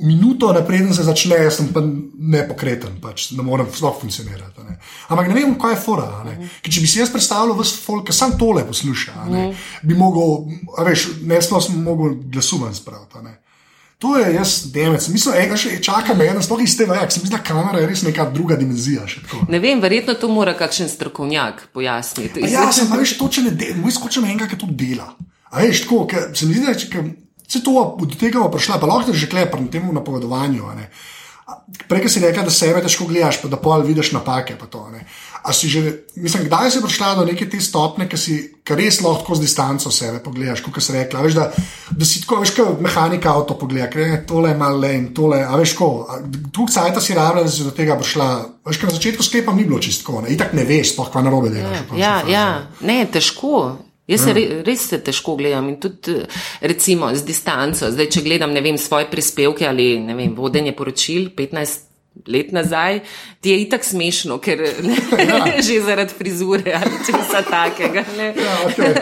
Minuto 0.00 0.52
naprej 0.54 0.94
se 0.94 1.04
začne, 1.04 1.36
jaz 1.44 1.58
sem 1.58 1.68
pa 1.74 1.82
nepokreten, 1.82 2.96
pač, 3.02 3.32
ne 3.36 3.44
morem 3.44 3.68
sploh 3.68 3.98
funkcionirati. 4.00 4.64
Ne. 4.64 4.78
Ampak 5.12 5.28
ne 5.28 5.36
vem, 5.36 5.52
kaj 5.60 5.74
je 5.74 5.80
fora. 5.82 6.08
Ne. 6.24 6.48
Če 6.62 6.80
bi 6.80 6.88
si 6.88 7.02
jaz 7.02 7.12
predstavljal, 7.12 7.58
da 7.58 7.66
folk, 7.66 8.08
sam 8.14 8.38
tole 8.40 8.64
posluša, 8.64 9.26
ne, 9.28 9.50
bi 9.84 9.98
mogel, 9.98 10.46
veš, 10.86 11.08
ne 11.26 11.42
sploh 11.44 11.62
sem 11.66 11.82
mogel 11.84 12.16
glasu 12.32 12.62
ven 12.62 12.74
spraviti. 12.74 13.34
To 14.00 14.16
je 14.16 14.34
jaz, 14.34 14.72
demec. 14.72 15.04
Mislim, 15.12 15.34
ega 15.36 15.56
še 15.60 15.74
čaka 15.84 16.14
me, 16.16 16.24
ena 16.32 16.40
sploh 16.40 16.62
iz 16.64 16.72
tega, 16.78 16.96
jak 17.02 17.12
se 17.12 17.20
mi 17.20 17.28
zdi, 17.28 17.34
da 17.34 17.42
kamera 17.44 17.82
je 17.82 17.88
res 17.90 18.00
neka 18.06 18.30
druga 18.32 18.56
dimenzija. 18.56 19.04
Ne 19.52 19.60
vem, 19.60 19.82
verjetno 19.82 20.14
to 20.16 20.30
mora 20.32 20.54
kakšen 20.56 20.88
strokovnjak 20.88 21.66
pojasniti. 21.76 22.46
Ja, 22.48 22.70
sem 22.72 22.88
pa 22.88 22.96
veš, 22.96 23.18
to 23.20 23.28
če 23.28 23.44
ne 23.44 23.52
dela, 23.52 23.76
moj 23.82 23.92
skočem 23.98 24.24
enega, 24.24 24.48
ki 24.48 24.56
to 24.62 24.70
dela. 24.72 25.10
A 25.52 25.66
veš, 25.66 25.84
tako, 25.84 26.06
ker 26.08 26.30
se 26.32 26.48
mi 26.48 26.56
zdi, 26.56 26.64
da 26.64 26.72
če 26.80 27.04
se 27.50 27.60
to 27.66 27.74
do 28.00 28.16
tega 28.16 28.40
bo 28.40 28.48
prišla, 28.54 28.80
pa 28.80 28.88
lahko 28.88 29.12
že 29.12 29.28
klepar 29.28 29.60
na 29.60 29.68
tem 29.68 29.84
napovedovanju. 29.92 30.72
Prej 31.90 32.08
si 32.08 32.22
rekla, 32.22 32.46
da 32.46 32.52
sebe 32.54 32.80
težko 32.80 33.04
gledaš, 33.10 33.42
pa 33.42 33.50
da 33.52 33.58
pol 33.60 33.82
vidiš 33.84 34.14
napake. 34.16 34.56
pa 34.56 34.70
To, 34.70 34.86
ne. 34.94 35.04
A 35.42 35.52
si 35.52 35.68
že, 35.68 36.06
mislim, 36.16 36.44
kdaj 36.44 36.70
si 36.70 36.82
prišla 36.82 37.14
do 37.14 37.24
neke 37.24 37.48
te 37.48 37.60
stopne, 37.60 38.08
ki 38.08 38.18
si 38.18 38.34
ki 38.70 38.76
res 38.78 39.00
lahko 39.02 39.34
z 39.34 39.42
distanco 39.42 39.90
sebe 39.90 40.20
pogledaš, 40.22 40.62
kot 40.62 40.78
si 40.78 40.94
rekla. 40.94 41.24
Veš, 41.24 41.34
da, 41.34 41.48
da 41.90 42.06
si 42.06 42.22
tako, 42.22 42.40
veš, 42.44 42.54
kot 42.54 42.80
mehanika 42.84 43.32
avto 43.34 43.56
pogleda, 43.58 43.88
ker 43.90 44.04
je 44.04 44.20
tole 44.28 44.52
je 44.52 44.60
malo 44.60 44.78
len, 44.84 45.10
tole, 45.16 45.40
a 45.42 45.58
veš, 45.58 45.74
ko, 45.78 45.90
tu 46.54 46.68
cajta 46.70 47.02
si 47.02 47.16
rabila, 47.16 47.46
da 47.48 47.52
si 47.52 47.66
do 47.66 47.74
tega 47.74 47.98
prišla. 47.98 48.30
Veš, 48.68 48.80
ker 48.80 48.90
na 48.90 48.96
začetku 48.96 49.26
sklepam 49.26 49.58
ni 49.58 49.66
bilo 49.66 49.82
čistko, 49.82 50.22
itak 50.30 50.54
ne 50.54 50.66
veš, 50.68 50.94
sploh 50.94 51.10
kaj 51.10 51.26
narobe 51.26 51.50
delaš. 51.50 51.82
Ja, 51.98 52.20
fazi. 52.20 52.34
ja, 52.36 52.48
ne, 52.86 53.04
težko. 53.10 53.54
Jaz 54.10 54.24
se 54.26 54.32
re, 54.34 54.42
res 54.66 54.88
se 54.90 54.98
težko 55.06 55.36
gledam 55.38 55.68
in 55.70 55.76
tudi 55.78 56.16
recimo 56.66 57.12
z 57.14 57.22
distanco. 57.22 57.92
Zdaj, 57.94 58.08
če 58.10 58.24
gledam 58.26 58.50
ne 58.50 58.62
vem, 58.64 58.78
svoje 58.78 59.06
prispevke 59.10 59.68
ali 59.68 59.92
ne 60.02 60.16
vem, 60.18 60.34
vodenje 60.34 60.74
poročil 60.74 61.28
15 61.36 61.89
let 62.26 62.52
nazaj, 62.52 63.00
ti 63.40 63.50
je 63.50 63.60
itak 63.62 63.84
smešno, 63.84 64.38
ker 64.38 64.58
ne, 64.88 64.96
ja. 65.24 65.62
že 65.62 65.80
zaradi 65.80 66.14
frizure 66.14 66.72
ali 66.74 66.98
česa 67.06 67.42
takega. 67.50 68.04
Ne. 68.18 68.34
Ja, 68.36 68.56
okay. 68.66 68.94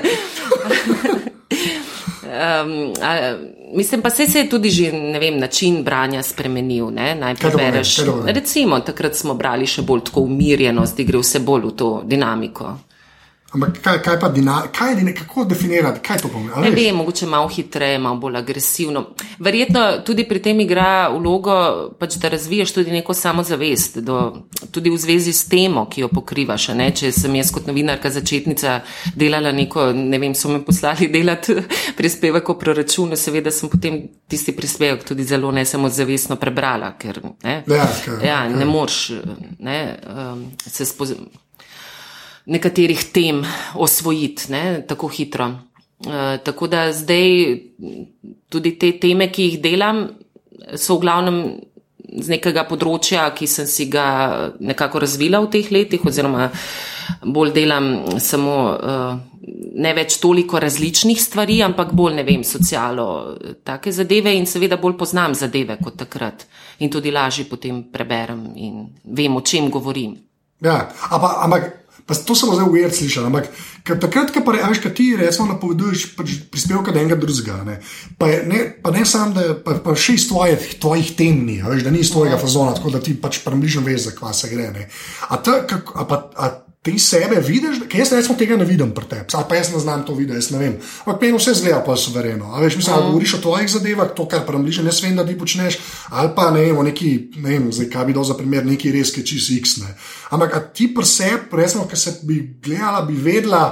Um, 2.29 2.93
a, 3.03 3.37
mislim 3.75 4.03
pa, 4.03 4.11
se 4.11 4.23
je 4.39 4.49
tudi 4.49 4.71
že 4.71 4.91
vem, 5.21 5.39
način 5.39 5.85
branja 5.85 6.23
spremenil. 6.23 6.91
Ne? 6.91 7.15
Najprej 7.15 7.53
pomeni? 7.53 7.71
bereš. 7.71 7.97
Pomeni? 8.07 8.33
Recimo, 8.33 8.81
takrat 8.81 9.17
smo 9.17 9.35
brali 9.35 9.67
še 9.67 9.83
bolj 9.83 10.05
tako 10.11 10.21
umirjenost, 10.21 11.01
gre 11.01 11.19
vse 11.19 11.41
bolj 11.41 11.65
v 11.71 11.73
to 11.77 11.89
dinamiko. 12.05 12.77
Ampak 13.49 13.79
kaj, 13.81 14.03
kaj 14.05 14.19
pa 14.21 14.29
dina, 14.29 14.63
kaj 14.73 14.93
je 14.93 15.15
kako 15.15 15.45
definirati, 15.45 16.01
kaj 16.01 16.19
to 16.19 16.29
pomeni? 16.29 16.63
Ne 16.63 16.71
vem, 16.71 16.97
mogoče 16.97 17.27
malo 17.27 17.49
hitreje, 17.49 17.99
malo 17.99 18.17
bolj 18.17 18.37
agresivno. 18.37 19.07
Verjetno 19.39 20.03
tudi 20.07 20.29
pri 20.29 20.43
tem 20.43 20.61
igra 20.61 21.09
vlogo, 21.09 21.55
pač, 21.99 22.19
da 22.21 22.29
razviješ 22.29 22.73
tudi 22.73 22.93
neko 22.93 23.15
samozavest, 23.15 23.99
do, 24.05 24.19
tudi 24.71 24.91
v 24.91 24.99
zvezi 25.01 25.33
s 25.33 25.49
temo, 25.49 25.87
ki 25.89 26.05
jo 26.05 26.11
pokrivaš. 26.13 26.69
Ne? 26.77 26.91
Če 26.93 27.13
sem 27.13 27.41
jaz 27.41 27.55
kot 27.55 27.67
novinarka 27.67 28.13
začetnica 28.13 28.83
delala 29.17 29.53
neko, 29.57 29.93
ne 29.97 30.21
vem, 30.21 30.37
so 30.37 30.53
me 30.53 30.61
poslali 30.65 31.09
delati 31.17 31.57
prispevek 31.97 32.53
o 32.53 32.59
proračunu, 32.61 33.17
seveda 33.17 33.51
sem 33.51 33.73
potem 33.73 34.03
tisti 34.29 34.53
prispevek 34.53 35.09
tudi 35.09 35.25
zelo 35.25 35.57
ne 35.57 35.65
samozavestno 35.65 36.37
prebrala, 36.37 36.93
ker 37.01 37.25
ne, 37.43 37.63
Ja, 37.65 37.89
ker- 38.05 38.25
ja, 38.25 38.43
ne 38.49 38.65
moreš 38.69 39.03
ne, 39.59 39.81
um, 40.05 40.51
se 40.69 40.85
spoznati 40.85 41.48
nekaterih 42.49 43.05
tem 43.13 43.43
osvojiti 43.77 44.53
ne, 44.53 44.65
tako 44.89 45.11
hitro. 45.13 45.51
E, 46.01 46.39
tako 46.45 46.69
da 46.71 46.89
zdaj 46.93 47.31
tudi 48.49 48.77
te 48.81 48.93
teme, 49.01 49.31
ki 49.33 49.51
jih 49.51 49.59
delam, 49.63 50.07
so 50.77 50.97
v 50.97 51.05
glavnem 51.05 51.41
z 52.09 52.33
nekega 52.33 52.65
področja, 52.69 53.29
ki 53.37 53.47
sem 53.51 53.67
si 53.69 53.89
ga 53.93 54.51
nekako 54.61 55.03
razvila 55.05 55.43
v 55.45 55.51
teh 55.53 55.69
letih, 55.75 56.05
oziroma 56.09 56.49
bolj 57.25 57.53
delam 57.57 57.89
samo 58.21 58.55
uh, 58.73 59.19
ne 59.79 59.93
več 59.97 60.19
toliko 60.23 60.61
različnih 60.61 61.21
stvari, 61.21 61.61
ampak 61.65 61.93
bolj 61.97 62.19
ne 62.19 62.25
vem, 62.27 62.45
socialo, 62.45 63.09
take 63.65 63.93
zadeve 63.95 64.33
in 64.37 64.49
seveda 64.49 64.81
bolj 64.81 64.97
poznam 65.01 65.37
zadeve 65.39 65.79
kot 65.83 65.99
takrat. 66.01 66.47
In 66.85 66.93
tudi 66.93 67.13
lažje 67.13 67.47
potem 67.49 67.85
preberem 67.93 68.45
in 68.57 68.87
vem, 69.05 69.37
o 69.37 69.45
čem 69.45 69.71
govorim. 69.73 70.17
Ja, 70.65 70.81
ampak 71.11 71.88
pa 72.09 72.17
to 72.17 72.35
sem 72.35 72.49
zdaj 72.49 72.65
uver 72.65 72.89
slišal. 72.89 73.29
Ampak 73.29 73.51
takrat, 73.85 74.33
ko 74.33 74.41
pa, 74.41 74.57
re- 74.57 74.63
a 74.65 74.71
veš, 74.73 74.81
ko 74.81 74.93
ti 74.97 75.13
recimo 75.17 75.53
napoveduješ 75.53 76.17
pač 76.17 76.39
prispevke 76.49 76.91
od 76.91 76.97
enega 76.97 77.19
drugega, 77.21 77.61
ne, 77.69 77.77
pa, 78.17 78.31
je, 78.33 78.39
ne, 78.49 78.61
pa 78.81 78.93
ne 78.95 79.05
samo, 79.05 79.37
da 79.37 79.53
pa, 79.61 79.77
pa 79.85 79.93
še 79.93 80.17
iz 80.17 80.25
tvojih, 80.31 80.79
tvojih 80.81 81.13
tem 81.19 81.45
ni, 81.45 81.59
a 81.61 81.69
veš, 81.69 81.85
da 81.85 81.93
ni 81.93 82.01
iz 82.01 82.13
tvojega 82.15 82.41
fazona, 82.41 82.73
tako 82.79 82.97
da 82.97 83.03
ti 83.05 83.13
pač 83.13 83.43
približno 83.45 83.85
veš, 83.85 84.09
za 84.09 84.17
kva 84.17 84.33
se 84.33 84.49
gre. 84.49 84.71
Ne. 84.73 84.89
A, 85.29 85.37
ta, 85.37 85.61
kako, 85.69 86.01
a, 86.01 86.09
pa, 86.09 86.25
a 86.33 86.68
ti 86.83 86.99
sebe 86.99 87.41
vidiš, 87.43 87.81
ker 87.91 88.01
jaz 88.01 88.13
recimo 88.15 88.37
tega 88.39 88.57
ne 88.57 88.65
vidim 88.65 88.93
pri 88.95 89.09
tebi, 89.11 89.27
ali 89.35 89.47
pa 89.49 89.57
jaz 89.59 89.73
ne 89.73 89.81
znam 89.83 90.05
to 90.07 90.15
videti, 90.15 90.39
jaz 90.39 90.51
ne 90.55 90.59
vem. 90.59 90.77
Ampak 91.05 91.23
meni 91.23 91.39
vse 91.39 91.55
zgleda 91.59 91.81
pa 91.87 91.97
suvereno. 91.97 92.53
A 92.55 92.63
veš, 92.63 92.77
mislim, 92.77 92.97
mm. 92.97 93.11
govoriš 93.11 93.35
o 93.35 93.43
tvojih 93.43 93.71
zadevah, 93.71 94.15
to, 94.17 94.29
kar 94.29 94.47
približno 94.47 94.87
jaz 94.87 95.03
vem, 95.03 95.17
da 95.17 95.27
ti 95.27 95.39
počneš, 95.39 95.79
ali 96.11 96.33
pa 96.37 96.51
ne 96.55 96.63
vem, 96.63 96.79
o 96.79 96.87
neki, 96.87 97.11
ne 97.37 97.51
vem, 97.51 97.69
zdaj 97.73 97.91
kaj 97.91 98.07
bi 98.07 98.17
dal 98.17 98.25
za 98.25 98.39
primer, 98.39 98.67
neki 98.67 98.95
res, 98.95 99.13
ki 99.13 99.25
je 99.25 99.31
čist 99.33 99.53
X. 99.59 99.77
Ne. 99.83 99.93
Ampak 100.31 100.73
ti 100.75 100.89
pri 100.95 101.07
sebi, 101.07 101.51
resno, 101.61 101.87
ki 101.91 101.99
se 101.99 102.19
bi 102.23 102.41
gledala, 102.63 103.03
bi 103.09 103.19
vedela. 103.19 103.69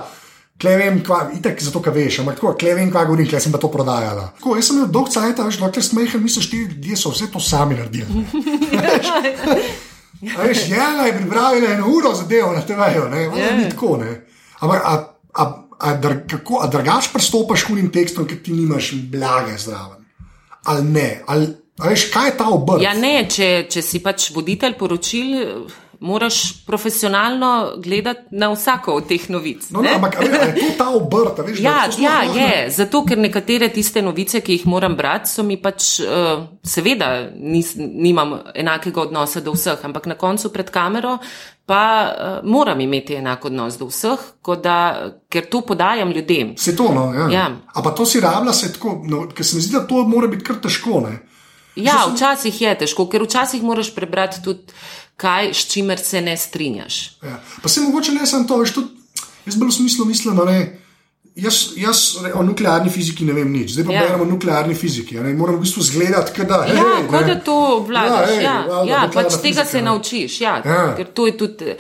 Klej 0.57 0.79
vem, 0.81 1.03
kva, 1.05 1.27
itek 1.37 1.61
zato, 1.61 1.83
ker 1.85 1.93
veš, 1.93 2.23
ampak 2.23 2.39
tako, 2.39 2.55
klej 2.57 2.79
vem, 2.79 2.89
kva 2.89 3.03
govorim, 3.05 3.29
klej 3.29 3.43
sem 3.45 3.53
pa 3.53 3.61
to 3.61 3.69
prodajala. 3.69 4.31
Tako, 4.39 4.55
jaz 4.57 4.71
sem 4.71 4.79
imel 4.79 4.89
dolg 4.89 5.11
cajt, 5.13 5.43
veš, 5.45 5.59
dokler 5.61 5.85
smehen, 5.85 6.23
misliš, 6.25 6.49
ti 6.49 6.63
ljudje 6.65 6.97
so 6.97 7.13
vse 7.13 7.29
to 7.29 7.43
sami 7.45 7.77
naredili. 7.77 8.25
Veš, 10.23 10.69
Jana 10.69 11.07
je 11.07 11.19
pripravila 11.19 11.73
eno 11.73 11.89
uro 11.89 12.15
za 12.15 12.25
delo 12.25 12.53
na 12.53 12.61
TV-ju, 12.61 13.09
ne, 13.09 13.29
yeah. 13.29 13.59
ni 13.59 13.71
tako, 13.71 13.97
ne. 13.97 14.27
Ampak, 14.61 14.83
a, 14.85 15.15
a, 15.35 15.45
a, 15.79 15.95
dr, 15.95 16.15
kako, 16.31 16.61
a 16.63 16.67
drugač 16.73 17.11
pristopaš 17.13 17.67
k 17.67 17.75
unim 17.77 17.91
tekstom, 17.93 18.27
ker 18.27 18.41
ti 18.43 18.57
nimaš 18.57 18.93
blage 19.13 19.59
zraven. 19.59 20.07
Ali 20.65 20.85
ne, 20.85 21.23
ali, 21.27 21.51
veš, 21.85 22.09
kaj 22.13 22.31
je 22.31 22.37
ta 22.39 22.49
obrt? 22.51 22.83
Ja, 22.83 22.95
ne, 22.97 23.29
če, 23.29 23.67
če 23.71 23.83
si 23.85 24.01
pač 24.03 24.31
voditelj 24.35 24.79
poročil, 24.81 25.35
moraš 26.01 26.65
profesionalno 26.67 27.73
gledati 27.77 28.21
na 28.31 28.51
vsako 28.53 28.93
od 28.93 29.07
teh 29.09 29.31
novic. 29.31 29.71
no, 29.71 29.79
no, 29.79 29.83
ne? 29.83 29.95
ampak 29.95 30.17
a 30.17 30.21
veš, 30.21 30.31
a 30.41 30.45
je 30.45 30.55
to 30.55 30.79
ta 30.79 30.89
obrt, 30.91 31.39
veš, 31.47 31.61
Ja, 31.61 31.93
sploh 31.93 32.05
ja, 32.05 32.21
lahko- 32.23 32.39
je. 32.39 32.71
Zato, 32.71 33.05
ker 33.05 33.19
nekatere 33.19 33.69
tiste 33.69 34.03
novice, 34.03 34.41
ki 34.41 34.53
jih 34.53 34.67
moram 34.67 34.97
brati, 34.97 35.31
so 35.31 35.43
mi 35.43 35.57
pač, 35.57 36.01
uh, 36.01 36.47
seveda, 36.63 37.31
nis, 37.35 37.75
nimam 37.77 38.39
enakega 38.55 39.01
odnosa 39.01 39.41
do 39.41 39.53
vseh, 39.53 39.85
ampak 39.85 40.07
na 40.07 40.15
koncu 40.15 40.53
pred 40.53 40.71
kamero 40.71 41.19
pa 41.67 41.83
uh, 42.43 42.49
moram 42.51 42.81
imeti 42.81 43.15
enak 43.15 43.45
odnos 43.45 43.75
do 43.79 43.87
vseh, 43.87 44.19
da, 44.63 45.11
ker 45.29 45.49
to 45.51 45.61
podajam 45.61 46.11
ljudem. 46.13 46.55
Se 46.57 46.77
to, 46.77 46.93
no, 46.95 47.13
ja. 47.15 47.31
Ja. 47.31 47.47
A 47.75 47.83
pa 47.83 47.91
to 47.91 48.07
si 48.07 48.21
rabila 48.21 48.53
se 48.53 48.73
tako, 48.73 49.03
no, 49.05 49.27
ker 49.35 49.47
se 49.47 49.57
mi 49.57 49.63
zdi, 49.63 49.73
da 49.75 49.87
to 49.87 50.05
mora 50.07 50.27
biti 50.27 50.45
kar 50.45 50.61
težko, 50.63 51.01
ne. 51.01 51.19
Ja, 51.77 52.07
včasih 52.15 52.61
je 52.61 52.79
težko, 52.79 53.05
ker 53.11 53.23
včasih 53.27 53.63
moraš 53.63 53.91
prebrati 53.95 54.41
tudi, 54.45 54.73
kaj, 55.17 55.55
s 55.55 55.67
čimer 55.67 55.99
se 55.99 56.21
ne 56.21 56.37
strinjaš. 56.37 57.19
Ja. 57.23 57.41
Pa 57.63 57.69
se 57.69 57.81
mogoče 57.81 58.13
ne 58.13 58.27
samo 58.27 58.45
to, 58.45 58.59
veš, 58.59 58.73
tudi, 58.73 58.89
jaz 59.47 59.57
bolj 59.57 59.69
v 59.69 59.75
smislu 59.75 60.05
mislim, 60.05 60.37
da 60.37 60.45
ne. 60.45 60.59
Jaz, 61.37 61.55
jaz 61.77 61.99
o 62.35 62.43
nuklearni 62.43 62.89
fiziki 62.91 63.25
ne 63.25 63.33
vem 63.33 63.51
nič, 63.53 63.73
zdaj 63.73 63.85
pa 63.85 63.93
Ja. 63.93 63.97
ja. 63.97 64.07
beremo 64.07 64.25
o 64.25 64.31
nuklearni 64.31 64.75
fiziki. 64.75 65.19
Ne? 65.21 65.35
Moram 65.35 65.57
v 65.57 65.61
bistvu 65.61 65.83
zgledati, 65.83 66.45
da 66.45 66.63
je. 66.65 66.75
Ja, 66.75 66.85
kot 67.11 67.27
da 67.27 67.41
to 67.41 67.77
obvladaš. 67.77 68.31
Ja, 68.43 68.65
valjda, 68.69 68.93
ja, 68.93 69.03
nuklearna 69.03 69.13
pač 69.13 69.33
tega 69.33 69.43
fizika, 69.43 69.65
se 69.65 69.77
ne. 69.77 69.83
naučiš, 69.85 70.41
ja, 70.41 70.63
Ja. 70.65 70.95
ker 70.97 71.07
to 71.07 71.27
je 71.27 71.37
tudi 71.37 71.75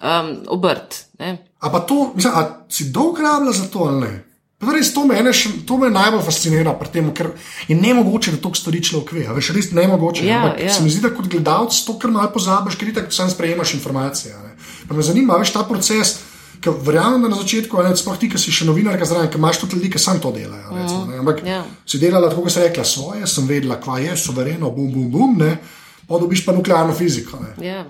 um, 0.00 0.30
obrt. 0.48 1.04
Ne? 1.18 1.38
A 1.58 1.70
pa 1.70 1.80
to, 1.80 2.12
mislim, 2.14 2.32
a 2.36 2.64
si 2.68 2.84
dolg 2.90 3.18
rabila 3.18 3.52
za 3.52 3.66
to 3.66 3.78
ali 3.80 4.00
ne? 4.00 4.12
Res, 4.60 4.90
to, 4.92 5.06
mene, 5.08 5.32
še- 5.32 5.64
to 5.64 5.78
me 5.80 5.88
najbolj 5.88 6.20
fascinira 6.20 6.74
pri 6.76 6.88
tem, 6.92 7.06
ker 7.16 7.30
je 7.64 7.76
ne 7.76 7.94
mogoče, 7.96 8.34
da 8.36 8.36
to 8.36 8.52
stori 8.52 8.82
človek 8.84 9.12
ve. 9.12 9.24
Veš, 9.32 9.54
res 9.56 9.70
ne 9.72 9.86
mogoče. 9.88 10.26
Ja, 10.26 10.42
Ampak 10.44 10.60
ja. 10.60 10.68
se 10.68 10.82
mi 10.82 10.90
zdi, 10.90 11.00
da 11.00 11.08
kot 11.08 11.28
gledalec 11.28 11.72
to 11.72 11.96
kar 11.96 12.12
malo 12.12 12.28
pozabiš, 12.28 12.76
ker 12.76 12.92
ti 12.92 13.00
sam 13.08 13.30
sprejemaš 13.30 13.74
informacije. 13.74 14.36
me 14.90 15.02
zanima, 15.02 15.38
veš, 15.40 15.52
ta 15.52 15.64
proces. 15.64 16.18
Ker 16.60 16.76
verjamem, 16.76 17.22
da 17.22 17.28
na 17.32 17.36
začetku, 17.40 17.72
ne, 17.82 17.96
sploh 17.96 18.18
ti, 18.20 18.28
ki 18.28 18.36
si 18.36 18.52
še 18.52 18.66
novinarka 18.68 19.04
zraven, 19.08 19.30
ker 19.32 19.40
imaš 19.40 19.62
tudi 19.64 19.76
ljudi, 19.76 19.90
ki 19.90 19.98
sam 19.98 20.20
to 20.20 20.28
delajo. 20.28 20.68
Recimo, 20.76 21.06
ne. 21.08 21.18
Ampak 21.18 21.40
ja. 21.40 21.64
si 21.88 21.96
delala 21.96 22.28
tako, 22.28 22.44
kot 22.44 22.52
si 22.52 22.60
rekla, 22.60 22.84
svoje, 22.84 23.24
sem 23.26 23.48
vedela, 23.48 23.80
kva 23.80 23.96
je, 23.96 24.12
suvereno, 24.12 24.68
bum, 24.68 24.92
bum, 24.92 25.08
bum, 25.08 25.38
ne. 25.40 25.56
Pa 26.10 26.18
dobiš 26.18 26.42
pa 26.42 26.52
nuklearno 26.52 26.90
fiziko. 26.92 27.38
Ne. 27.38 27.68
Ja. 27.68 27.84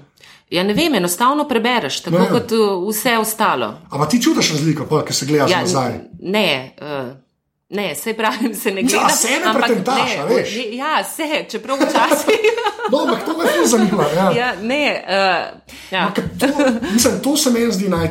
ja, 0.50 0.62
ne 0.62 0.74
vem, 0.74 0.94
enostavno 0.94 1.48
prebereš, 1.48 2.00
tako 2.00 2.18
Ne. 2.18 2.24
ja. 2.24 2.30
kot 2.30 2.52
uh, 2.52 2.60
vse 2.84 3.16
ostalo. 3.18 3.72
Ampak 3.90 4.10
ti 4.10 4.20
čutiš 4.22 4.50
razliko, 4.52 4.84
pol, 4.84 5.00
ker 5.02 5.14
se 5.14 5.26
gledaš 5.26 5.50
Ja, 5.50 5.56
ja, 5.56 5.62
nazaj. 5.62 5.92
ne, 6.20 6.48
uh, 6.78 7.08
ne, 7.70 7.94
se 7.94 8.12
pravim, 8.14 8.52
se 8.54 8.70
ne 8.70 8.80
Ja, 8.80 8.88
gleda. 8.88 9.08
sebe 9.08 9.44
ampak 9.46 9.64
pretentaš, 9.64 10.10
ne, 10.18 10.24
veš. 10.26 10.54
ne, 10.56 10.76
Ja, 10.76 11.04
se, 11.06 11.46
čeprav 11.50 11.76
včasih. 11.78 12.44
No, 12.90 12.98
ampak 12.98 13.24
to 13.24 13.38
me 13.38 13.44
ful 13.46 13.66
zanima. 13.66 14.04
Ja. 14.16 14.30
ja, 14.32 14.54
ne, 14.62 15.04
uh, 15.04 15.60
ja. 15.90 16.10
Ker 16.12 16.24
To, 16.38 16.46
mislim, 16.92 17.20
to 17.22 17.36
se 17.36 17.50
meni 17.50 17.72
zdi 17.72 17.88
ne. 17.88 18.10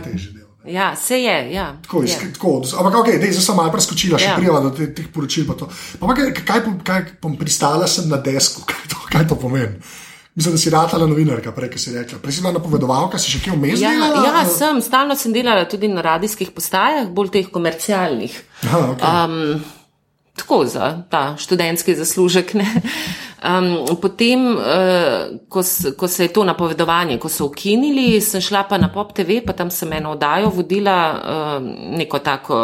Ja, 0.69 0.95
se 0.95 1.17
je. 1.17 1.37
Ja, 1.51 1.77
Tako, 1.81 2.01
je. 2.01 2.05
isk, 2.07 2.25
tako, 2.33 2.51
ampak, 2.73 2.95
ok, 2.95 3.07
zdaj 3.17 3.33
sem 3.35 3.55
malo 3.55 3.71
preskočila, 3.71 4.17
še 4.17 4.25
Ja. 4.25 4.29
ja. 4.29 4.37
prijava 4.37 4.59
do 4.59 4.69
te- 4.71 4.93
teh 4.93 5.07
poročil. 5.07 5.45
pa. 5.45 5.53
Pa, 5.55 5.65
ampak, 6.01 6.17
kaj, 6.41 6.59
kaj, 6.83 7.01
pom 7.19 7.35
pristala 7.35 7.87
sem 7.87 8.05
na 8.05 8.17
desku, 8.17 8.61
kaj 8.69 8.85
to, 8.87 8.97
kaj 9.07 9.25
to 9.25 9.35
pomeni? 9.37 9.81
Mislim, 10.35 10.53
da 10.53 10.59
si 10.59 10.69
ratala 10.69 11.03
novinarka, 11.03 11.51
prej, 11.51 11.73
si 11.75 11.91
rekla. 11.91 12.19
Prej 12.19 12.31
si 12.31 12.41
bila 12.41 12.53
napovedovalka, 12.53 13.17
si 13.17 13.27
še 13.27 13.41
kje 13.41 13.51
vmes 13.53 13.81
Ja, 13.81 13.89
delala? 13.91 14.21
ja, 14.23 14.45
sem, 14.47 14.77
stalno 14.79 15.15
sem 15.15 15.33
delala 15.33 15.65
tudi 15.65 15.89
na 15.89 15.99
radijskih 16.01 16.51
postajah, 16.51 17.09
bolj 17.09 17.29
teh 17.29 17.49
komercialnih. 17.49 18.37
Aha, 18.63 18.79
okay. 18.87 19.03
Um, 19.25 19.63
tako 20.33 20.63
za 20.65 21.03
ta 21.09 21.35
študentski 21.35 21.95
zaslužek. 21.95 22.53
Um, 23.39 23.95
potem, 24.01 24.41
uh, 24.57 25.39
ko, 25.49 25.61
ko 25.97 26.07
se 26.07 26.23
je 26.23 26.33
to 26.33 26.43
napovedovanje, 26.43 27.17
ko 27.19 27.29
so 27.29 27.45
ukinili, 27.47 28.21
sem 28.21 28.41
šla 28.41 28.65
pa 28.67 28.77
na 28.77 28.89
Pop 28.91 29.13
TV, 29.15 29.39
pa 29.45 29.53
tam 29.53 29.71
sem 29.71 29.93
eno 29.93 30.11
oddajo 30.11 30.51
vodila, 30.55 30.97
uh, 31.15 31.63
neko 31.97 32.19
tako 32.19 32.59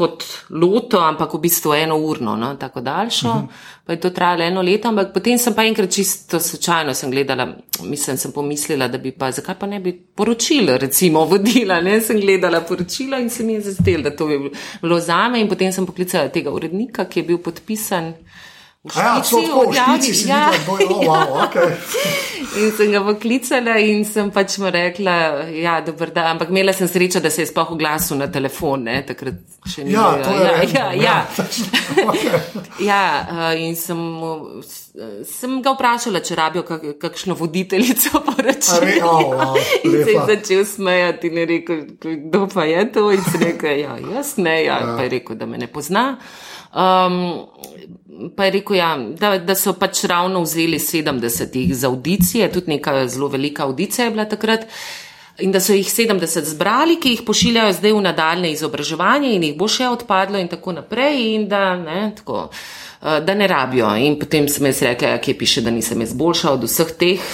kot 0.00 0.24
loto, 0.54 1.00
ampak 1.02 1.34
v 1.34 1.40
bistvu 1.42 1.74
eno 1.74 1.96
urno, 1.98 2.36
no, 2.38 2.54
tako 2.56 2.80
daljšo. 2.80 3.28
Uh 3.28 3.34
mhm. 3.34 3.44
-huh. 3.44 3.80
Pa 3.84 3.92
je 3.92 4.00
to 4.00 4.10
trajalo 4.10 4.44
eno 4.44 4.62
leto, 4.62 4.88
ampak 4.88 5.12
potem 5.12 5.38
sem 5.38 5.54
pa 5.54 5.64
enkrat 5.64 5.90
čisto 5.90 6.40
slučajno 6.40 6.92
gledala, 7.10 7.48
mislim, 7.82 8.16
sem 8.16 8.32
pomislila, 8.32 8.88
da 8.88 8.98
bi 8.98 9.10
pa, 9.12 9.30
zakaj 9.30 9.54
pa 9.54 9.66
ne 9.66 9.80
bi 9.80 9.92
poročila, 10.14 10.76
recimo, 10.76 11.24
vodila. 11.24 11.80
Ne? 11.80 12.00
Sem 12.00 12.20
gledala 12.20 12.60
poročila 12.60 13.18
in 13.18 13.30
se 13.30 13.42
mi 13.42 13.52
je 13.52 13.60
zazdelo, 13.60 14.02
da 14.02 14.16
to 14.16 14.26
bi 14.26 14.50
bilo 14.82 15.00
zame. 15.00 15.40
In 15.40 15.48
potem 15.48 15.72
sem 15.72 15.86
poklicala 15.86 16.28
tega 16.28 16.50
urednika, 16.50 17.04
ki 17.04 17.20
je 17.20 17.24
bil 17.24 17.38
podpisan. 17.38 18.14
Ja, 18.84 19.20
tako, 19.20 19.72
špici 19.72 20.14
si 20.14 20.28
ja, 20.28 20.50
videla, 20.78 20.96
oh, 20.96 21.04
wow, 21.04 21.42
okay. 21.44 21.76
In 22.60 22.70
sem 22.72 22.88
ga 22.94 23.02
poklicala 23.04 23.74
in 23.78 24.06
sem 24.08 24.30
pač 24.32 24.56
mu 24.58 24.70
rekla, 24.72 25.12
ja, 25.52 25.74
dober 25.84 26.08
dan, 26.14 26.30
ampak 26.32 26.48
imela 26.48 26.72
sem 26.72 26.88
srečo, 26.88 27.20
da 27.20 27.28
se 27.30 27.44
je 27.44 27.50
sploh 27.50 27.74
oglasil 27.76 28.16
na 28.16 28.30
telefon, 28.32 28.88
ne, 28.88 28.96
takrat 29.06 29.36
še 29.68 29.84
ni 29.84 29.92
bilo. 29.92 30.32
Ja, 30.32 30.56
ja, 30.64 30.64
ja, 30.64 30.86
ja, 30.96 31.18
ja. 32.24 32.40
ja, 32.88 33.02
eh, 33.52 33.60
in 33.68 33.76
sem, 33.76 34.00
sem 35.28 35.60
ga 35.62 35.76
vprašala, 35.76 36.24
če 36.24 36.40
rabijo 36.40 36.64
kak, 36.72 36.86
kakšno 37.04 37.36
voditeljico 37.38 38.22
poročila. 38.32 38.94
Oh, 39.04 39.34
wow, 39.36 39.60
in 39.84 39.98
se 40.00 40.14
je 40.16 40.28
začel 40.32 40.64
smejati 40.72 41.28
in 41.28 41.42
je 41.42 41.50
rekel, 41.52 41.84
kdo 42.00 42.46
pa 42.48 42.64
je 42.64 42.86
to? 42.96 43.10
In 43.12 43.28
sem 43.28 43.44
rekel, 43.44 43.84
ja, 43.84 44.00
jaz 44.16 44.38
ne, 44.40 44.62
ja, 44.64 44.80
ja. 44.80 44.96
pa 44.96 45.04
je 45.04 45.18
rekel, 45.20 45.36
da 45.36 45.46
me 45.46 45.60
ne 45.60 45.68
pozna. 45.68 46.14
Um, 46.70 47.46
pa 48.36 48.44
je 48.44 48.50
rekel, 48.50 48.76
ja, 48.76 48.94
da, 49.18 49.38
da 49.38 49.54
so 49.58 49.72
pač 49.78 50.04
ravno 50.04 50.42
vzeli 50.44 50.78
70 50.78 51.72
za 51.72 51.88
audicije, 51.88 52.52
tudi 52.52 52.76
neka 52.76 53.08
zelo 53.08 53.28
velika 53.28 53.64
audicija 53.64 54.04
je 54.04 54.10
bila 54.10 54.24
takrat. 54.24 54.66
In 55.40 55.52
da 55.52 55.60
so 55.60 55.72
jih 55.72 55.88
70 55.88 56.44
zbrali, 56.44 56.98
ki 57.00 57.14
jih 57.14 57.22
pošiljajo 57.26 57.72
zdaj 57.72 57.92
v 57.92 58.00
nadaljne 58.04 58.50
izobraževanje 58.52 59.32
in 59.34 59.46
jih 59.48 59.56
bo 59.56 59.68
še 59.68 59.88
odpadlo 59.88 60.38
in 60.38 60.50
tako 60.52 60.74
naprej, 60.76 61.22
in 61.34 61.48
da 61.48 61.76
ne, 61.80 62.10
tako, 62.16 62.50
uh, 62.50 63.18
da 63.24 63.34
ne 63.34 63.48
rabijo. 63.48 63.88
In 63.96 64.18
potem 64.20 64.48
sem 64.48 64.68
jaz 64.68 64.82
rekla, 64.84 65.14
ja, 65.14 65.20
kje 65.22 65.38
piše, 65.38 65.64
da 65.64 65.72
nisem 65.72 66.00
jaz 66.04 66.12
boljša 66.14 66.52
od 66.58 66.68
vseh 66.68 66.92
teh. 67.00 67.30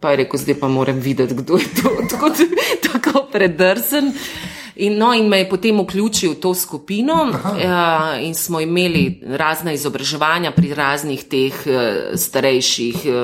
Pa 0.00 0.12
je 0.12 0.20
rekel, 0.20 0.38
zdaj 0.38 0.60
pa 0.60 0.68
moram 0.68 1.00
videti, 1.00 1.34
kdo 1.34 1.56
je 1.56 1.70
to 1.80 1.94
tako, 2.12 2.30
tako 2.84 3.24
predrzen. 3.32 4.12
In, 4.78 4.98
no, 4.98 5.12
in 5.14 5.28
me 5.28 5.38
je 5.38 5.48
potem 5.48 5.78
vključil 5.80 6.34
v 6.34 6.40
to 6.40 6.50
skupino 6.54 7.14
uh, 7.32 8.20
in 8.20 8.34
smo 8.34 8.60
imeli 8.60 9.22
razna 9.24 9.72
izobraževanja 9.72 10.50
pri 10.52 10.74
raznih 10.74 11.22
teh 11.24 11.62
uh, 11.64 11.78
starejših 12.14 13.06
uh, 13.08 13.14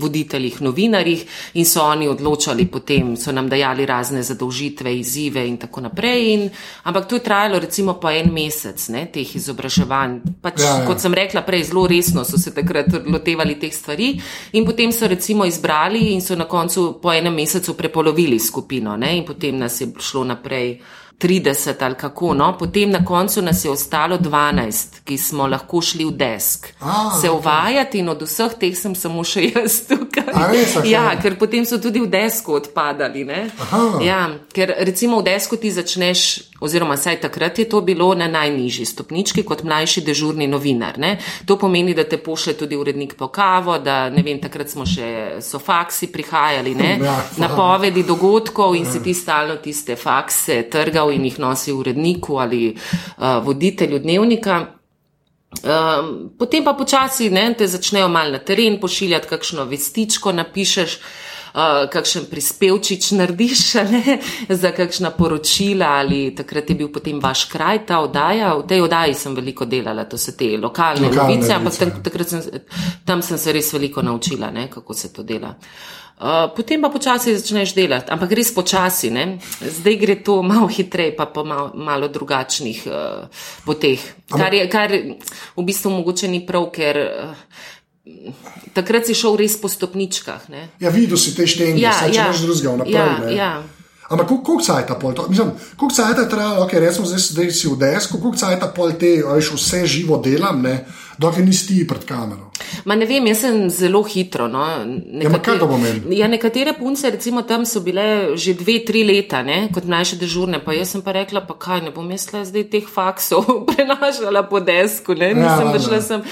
voditeljih, 0.00 0.62
novinarjih 0.62 1.26
in 1.60 1.68
so 1.68 1.82
oni 1.84 2.08
odločali 2.08 2.64
potem, 2.72 3.16
so 3.20 3.34
nam 3.36 3.50
dajali 3.52 3.86
razne 3.86 4.22
zadolžitve, 4.22 4.94
izzive 4.96 5.44
in 5.48 5.58
tako 5.60 5.80
naprej. 5.90 6.32
In, 6.32 6.48
ampak 6.88 7.08
to 7.08 7.20
je 7.20 7.24
trajalo 7.28 7.58
recimo 7.58 7.98
po 8.00 8.08
en 8.10 8.32
mesec, 8.32 8.88
ne, 8.88 9.04
teh 9.12 9.36
izobraževanj. 9.36 10.16
Pač, 10.40 10.64
ja, 10.64 10.72
ja. 10.78 10.86
Kot 10.88 11.04
sem 11.04 11.14
rekla 11.14 11.44
prej, 11.44 11.66
zelo 11.68 11.84
resno 11.86 12.24
so 12.24 12.40
se 12.40 12.54
takrat 12.56 12.96
lotevali 13.04 13.58
teh 13.60 13.74
stvari 13.74 14.14
in 14.56 14.64
potem 14.64 14.92
so 14.92 15.04
recimo 15.04 15.44
izbrali 15.44 16.14
in 16.14 16.24
so 16.24 16.32
na 16.32 16.48
koncu 16.48 16.96
po 17.02 17.12
enem 17.12 17.34
mesecu 17.34 17.76
prepolovili 17.76 18.40
skupino 18.40 18.96
ne, 18.96 19.18
in 19.20 19.28
potem 19.28 19.60
nas 19.60 19.80
je 19.84 19.92
šlo 20.00 20.24
naprej 20.24 20.45
naprej 20.46 20.80
30 21.18 21.84
ali 21.84 21.94
kako. 21.94 22.34
No? 22.34 22.56
Potem 22.58 22.90
na 22.90 23.04
koncu 23.04 23.42
nas 23.42 23.64
je 23.64 23.70
ostalo 23.70 24.18
12, 24.18 25.00
ki 25.04 25.18
smo 25.18 25.46
lahko 25.46 25.80
šli 25.80 26.04
v 26.04 26.10
desk. 26.10 26.66
A, 26.80 27.10
se 27.20 27.30
uvajati 27.30 27.98
okay. 27.98 28.00
in 28.00 28.08
od 28.08 28.22
vseh 28.22 28.54
teh 28.60 28.76
sem 28.76 28.94
samo 28.94 29.24
še 29.24 29.42
jaz 29.54 29.80
tukaj. 29.88 30.28
Res, 30.52 30.76
okay. 30.76 30.90
Ja, 30.90 31.16
ker 31.22 31.38
potem 31.38 31.64
so 31.64 31.78
tudi 31.78 32.00
v 32.00 32.10
desku 32.12 32.58
odpadali. 32.60 33.24
Ja, 34.04 34.28
ker 34.52 34.74
recimo 34.78 35.20
v 35.20 35.32
desku 35.32 35.56
ti 35.56 35.72
začneš 35.72 36.52
oziroma 36.60 36.96
saj 36.96 37.20
takrat 37.20 37.58
je 37.58 37.68
to 37.68 37.80
bilo 37.80 38.14
na 38.14 38.28
najnižji 38.28 38.86
stopnički 38.86 39.42
kot 39.42 39.62
mlajši 39.62 40.00
dežurni 40.00 40.46
novinar. 40.46 40.98
Ne? 40.98 41.18
To 41.46 41.58
pomeni, 41.58 41.94
da 41.94 42.04
te 42.04 42.18
pošle 42.18 42.52
tudi 42.52 42.76
urednik 42.76 43.14
po 43.16 43.28
kavo, 43.28 43.78
da 43.78 44.10
ne 44.10 44.22
vem, 44.22 44.40
takrat 44.40 44.70
smo 44.70 44.86
še 44.86 45.40
so 45.44 45.58
faksi 45.58 46.10
prihajali, 46.12 46.76
ja, 47.02 47.16
napovedi 47.36 48.02
dogodkov 48.06 48.76
in 48.76 48.84
ja. 48.84 48.92
si 48.92 49.02
ti 49.02 49.14
stalno 49.14 49.56
tiste 49.56 49.96
fakse 49.96 50.62
trgal 50.70 51.12
in 51.12 51.24
jih 51.24 51.38
nosil 51.38 51.80
uredniku 51.80 52.38
ali 52.40 52.72
uh, 52.72 53.44
voditelju 53.44 53.98
dnevnika. 53.98 54.64
Um, 55.56 56.32
potem 56.38 56.64
pa 56.64 56.74
počasi 56.76 57.30
ne, 57.30 57.48
te 57.56 57.66
začnejo 57.66 58.08
mal 58.12 58.32
na 58.32 58.38
teren 58.38 58.80
pošiljati, 58.80 59.28
kakšno 59.28 59.64
vestičko 59.64 60.32
napišeš 60.36 60.96
uh, 60.96 61.25
kakšen 61.92 62.26
prispevčič 62.30 63.10
narediš 63.16 63.74
ne, 63.88 64.18
za 64.48 64.70
kakšna 64.76 65.10
poročila 65.16 65.86
ali 66.02 66.34
takrat 66.36 66.70
je 66.70 66.76
bil 66.76 66.88
potem 66.92 67.20
vaš 67.20 67.44
kraj 67.52 67.86
ta 67.86 68.00
oddaja. 68.04 68.54
V 68.60 68.66
tej 68.68 68.84
oddaji 68.84 69.14
sem 69.14 69.34
veliko 69.34 69.64
delala, 69.64 70.04
to 70.04 70.18
so 70.18 70.36
te 70.36 70.56
lokalne, 70.56 71.08
lokalne 71.08 71.36
novice, 71.36 71.52
ampak 71.54 71.76
tam, 71.76 71.92
takrat 72.02 72.28
sem, 72.28 72.42
tam 73.04 73.22
sem 73.22 73.38
se 73.38 73.52
res 73.52 73.72
veliko 73.72 74.02
naučila, 74.02 74.50
ne, 74.50 74.68
kako 74.70 74.94
se 74.94 75.12
to 75.12 75.22
dela. 75.22 75.54
Uh, 76.16 76.48
potem 76.56 76.80
pa 76.80 76.88
počasi 76.88 77.36
začneš 77.36 77.74
delati, 77.76 78.08
ampak 78.08 78.30
res 78.32 78.48
počasi. 78.48 79.12
Ne? 79.12 79.36
Zdaj 79.60 79.96
gre 80.00 80.14
to 80.24 80.40
malo 80.40 80.64
hitreje, 80.64 81.12
pa 81.12 81.28
po 81.28 81.44
malo, 81.44 81.76
malo 81.76 82.08
drugačnih 82.08 82.88
uh, 82.88 83.28
poteh. 83.68 84.00
Kar, 84.32 84.48
je, 84.56 84.64
kar 84.72 84.96
v 84.96 85.60
bistvu 85.60 85.92
mogoče 85.92 86.32
ni 86.32 86.40
prav, 86.48 86.70
ker 86.72 86.96
uh, 86.96 87.36
takrat 88.76 89.08
si 89.08 89.14
šel 89.16 89.38
res 89.40 89.56
po 89.60 89.70
stopničkah. 89.70 90.48
Ne? 90.52 90.68
Ja, 90.82 90.92
videl 90.94 91.18
si 91.18 91.34
te 91.34 91.46
štenge, 91.48 91.80
ja, 91.82 91.94
saj, 91.96 92.12
če 92.12 92.20
ja, 92.20 92.28
imaš 92.28 92.44
drugega 92.44 92.76
naprej. 92.82 93.34
Ja, 93.34 93.34
ja. 93.34 93.50
Ampak 94.06 94.28
koliko 94.30 94.62
cajt 94.62 94.90
je 94.90 94.96
pol 95.02 95.14
to? 95.18 95.26
Mislim, 95.28 95.50
koliko 95.74 95.94
cajt 95.94 96.18
je 96.18 96.28
trajalo, 96.30 96.62
ok, 96.64 96.72
recimo 96.78 97.06
zdaj, 97.10 97.22
zdaj 97.26 97.50
si 97.50 97.66
v 97.66 97.78
desku, 97.80 98.20
koliko 98.22 98.38
cajt 98.38 98.62
je 98.62 98.68
pol 98.76 98.94
te, 98.94 99.10
veš, 99.26 99.50
vse 99.58 99.82
živo 99.90 100.20
delam, 100.22 100.62
ne? 100.62 100.76
Dokaj 101.18 101.44
nisi 101.44 101.86
pred 101.88 102.04
kamero. 102.04 102.50
Ma 102.84 102.94
ne 102.94 103.06
vem, 103.06 103.26
jaz 103.30 103.40
sem 103.44 103.58
zelo 103.70 104.02
hitro. 104.06 104.48
No. 104.48 104.64
Nekatere, 104.84 105.58
ja, 105.60 105.92
ja, 106.22 106.28
nekatere 106.28 106.74
punce, 106.78 107.10
recimo 107.10 107.42
tam 107.42 107.66
so 107.66 107.80
bile 107.80 108.36
že 108.36 108.54
dve, 108.54 108.78
tri 108.86 109.04
leta, 109.04 109.42
ne, 109.42 109.68
kot 109.74 109.84
mlajše 109.88 110.18
dežurne, 110.20 110.60
pa 110.64 110.74
jaz 110.76 110.94
sem 110.94 111.02
pa 111.02 111.14
rekla, 111.16 111.42
pa 111.46 111.56
kaj 111.58 111.84
ne 111.86 111.92
bom 111.94 112.08
jaz 112.10 112.28
zdaj 112.50 112.66
teh 112.72 112.88
faksov 112.88 113.46
prenašala 113.70 114.46
po 114.50 114.60
desku, 114.60 115.14
ne, 115.14 115.32
ja, 115.32 115.38
nisem 115.40 115.68
ja, 115.68 115.74
prišla 115.76 116.00
sem. 116.02 116.24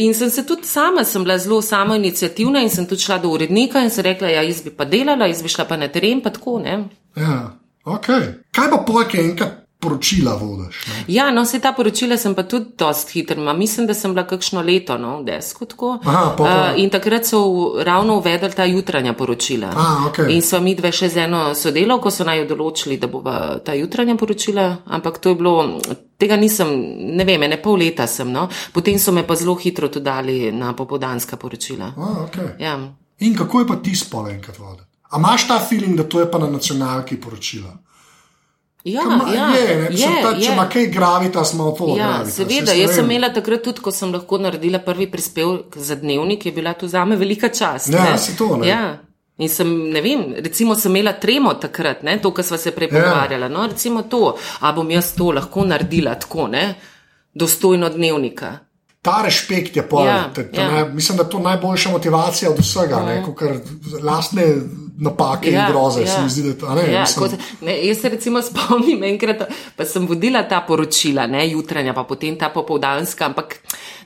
In 0.00 0.14
sem 0.14 0.30
se 0.30 0.46
tudi 0.46 0.68
sama, 0.68 1.04
sem 1.04 1.24
bila 1.24 1.38
zelo 1.38 1.62
samo 1.62 1.96
inicijativna 1.98 2.62
in 2.62 2.70
sem 2.70 2.86
tudi 2.86 3.02
šla 3.02 3.18
do 3.22 3.32
urednika 3.34 3.82
in 3.82 3.90
sem 3.90 4.06
rekla, 4.06 4.30
ja, 4.30 4.44
jaz 4.46 4.62
bi 4.66 4.74
pa 4.74 4.84
delala, 4.84 5.30
jaz 5.30 5.42
bi 5.42 5.50
šla 5.50 5.66
pa 5.66 5.80
na 5.80 5.88
teren, 5.88 6.22
pa 6.22 6.30
tako, 6.34 6.60
ne. 6.62 6.84
Ja, 7.18 7.40
ok. 7.84 8.12
Kaj 8.54 8.70
pa 8.70 8.84
pojke 8.86 9.22
enkrat 9.22 9.59
poročila 9.80 10.34
vodiš. 10.34 10.76
Ja, 11.08 11.30
no, 11.30 11.44
se 11.44 11.58
ta 11.60 11.72
poročila 11.72 12.16
sem 12.16 12.34
pa 12.34 12.42
tudi 12.42 12.66
dost 12.78 13.10
hitra. 13.10 13.52
Mislim, 13.52 13.86
da 13.86 13.94
sem 13.94 14.14
bila 14.14 14.26
kakšno 14.26 14.62
leto 14.62 14.98
no, 14.98 15.20
v 15.20 15.24
desku. 15.24 15.66
Aha, 16.04 16.36
uh, 16.38 16.80
in 16.80 16.90
takrat 16.90 17.26
so 17.26 17.40
ravno 17.84 18.18
uvedli 18.18 18.50
ta 18.52 18.64
jutranja 18.64 19.12
poročila. 19.12 19.72
A, 19.76 19.86
okay. 20.10 20.34
In 20.34 20.42
so 20.42 20.60
mi 20.60 20.74
dve 20.74 20.92
še 20.92 21.08
z 21.08 21.24
eno 21.24 21.54
sodelovko, 21.54 22.12
so 22.12 22.28
naj 22.28 22.44
določili, 22.50 23.00
da 23.00 23.08
bo 23.08 23.24
ta 23.64 23.74
jutranja 23.74 24.16
poročila, 24.20 24.68
ampak 24.86 25.18
to 25.18 25.34
je 25.34 25.40
bilo. 25.40 25.56
Tega 26.20 26.36
nisem, 26.36 26.68
ne 27.16 27.24
vem, 27.24 27.40
ne 27.48 27.56
pol 27.56 27.80
leta 27.80 28.04
sem, 28.06 28.28
no. 28.28 28.44
potem 28.74 28.98
so 29.00 29.12
me 29.12 29.24
pa 29.24 29.34
zelo 29.40 29.54
hitro 29.56 29.88
tudi 29.88 30.04
dali 30.04 30.52
na 30.52 30.74
popodanska 30.76 31.40
poročila. 31.40 31.94
A, 31.96 32.10
okay. 32.28 32.56
ja. 32.60 32.76
In 33.24 33.36
kako 33.36 33.60
je 33.60 33.66
pa 33.66 33.76
ti 33.80 33.96
spolenkrat 33.96 34.58
voditi? 34.58 34.84
A 35.10 35.18
imaš 35.18 35.48
ta 35.48 35.56
feeling, 35.58 35.96
da 35.96 36.04
to 36.04 36.20
je 36.20 36.28
pa 36.30 36.38
na 36.38 36.50
nacionalki 36.50 37.16
poročila? 37.20 37.72
Ja, 38.84 39.02
ma, 39.04 39.34
ja, 39.34 39.48
je, 39.56 39.76
ne, 39.76 39.88
je, 39.92 40.08
ta, 40.22 40.30
če 40.40 40.52
ima 40.52 40.64
kaj 40.72 40.86
gravita, 40.86 41.44
smo 41.44 41.68
to. 41.76 41.90
Ja, 41.98 42.22
seveda, 42.24 42.72
jaz 42.72 42.94
sem 42.96 43.04
imela 43.04 43.28
takrat 43.34 43.60
tudi, 43.66 43.82
ko 43.84 43.92
sem 43.92 44.12
lahko 44.14 44.38
naredila 44.40 44.80
prvi 44.80 45.04
prispevek 45.10 45.76
za 45.76 45.98
dnevnik, 46.00 46.46
je 46.48 46.52
bila 46.56 46.72
to 46.72 46.88
za 46.88 47.04
me 47.04 47.18
velika 47.20 47.50
čast. 47.52 47.92
Ja, 47.92 48.16
se 48.18 48.36
to 48.38 48.56
ne. 48.56 48.68
Ja. 48.68 48.82
In 49.40 49.48
sem, 49.48 49.68
ne 49.92 50.00
vem, 50.04 50.24
recimo 50.44 50.74
sem 50.76 50.96
imela 50.96 51.12
tremo 51.20 51.52
takrat, 51.60 52.02
ne, 52.08 52.16
to, 52.20 52.32
kar 52.36 52.44
smo 52.44 52.56
se 52.60 52.72
prej 52.76 52.88
ja. 52.88 52.94
pogovarjali. 52.96 53.52
No, 53.52 53.66
recimo 53.68 54.02
to, 54.02 54.34
a 54.60 54.72
bom 54.72 54.90
jaz 54.90 55.12
to 55.16 55.28
lahko 55.36 55.64
naredila 55.68 56.16
tako, 56.20 56.48
ne, 56.48 56.64
dostojno 57.34 57.88
dnevnika. 57.92 58.56
Ta 59.02 59.22
respekt 59.24 59.76
je 59.76 59.82
pol. 59.88 60.04
Ja, 60.04 60.28
te, 60.34 60.44
te, 60.50 60.60
ja. 60.60 60.70
ne, 60.70 60.84
mislim, 60.92 61.16
da 61.16 61.24
je 61.24 61.30
to 61.30 61.38
najboljša 61.38 61.90
motivacija 61.90 62.50
od 62.50 62.58
vsega, 62.60 62.98
ja. 63.08 63.22
ker 63.38 63.54
lastne 64.02 64.44
napake 65.00 65.50
ja, 65.50 65.66
in 65.66 65.72
groze. 65.72 66.02
Ja. 66.04 66.28
Zdi, 66.28 66.52
da, 66.60 66.74
ne, 66.74 66.84
ja, 66.92 67.04
kot, 67.18 67.32
ne, 67.64 67.78
jaz 67.86 68.02
se 68.02 68.08
recimo 68.12 68.42
spomnim, 68.42 69.04
enkrat 69.08 69.46
pa 69.76 69.86
sem 69.88 70.06
vodila 70.06 70.42
ta 70.48 70.60
poročila, 70.68 71.26
ne 71.26 71.46
jutranja, 71.48 71.94
pa 71.96 72.04
potem 72.04 72.36
ta 72.38 72.50
popovdanska, 72.52 73.30
ampak 73.32 73.56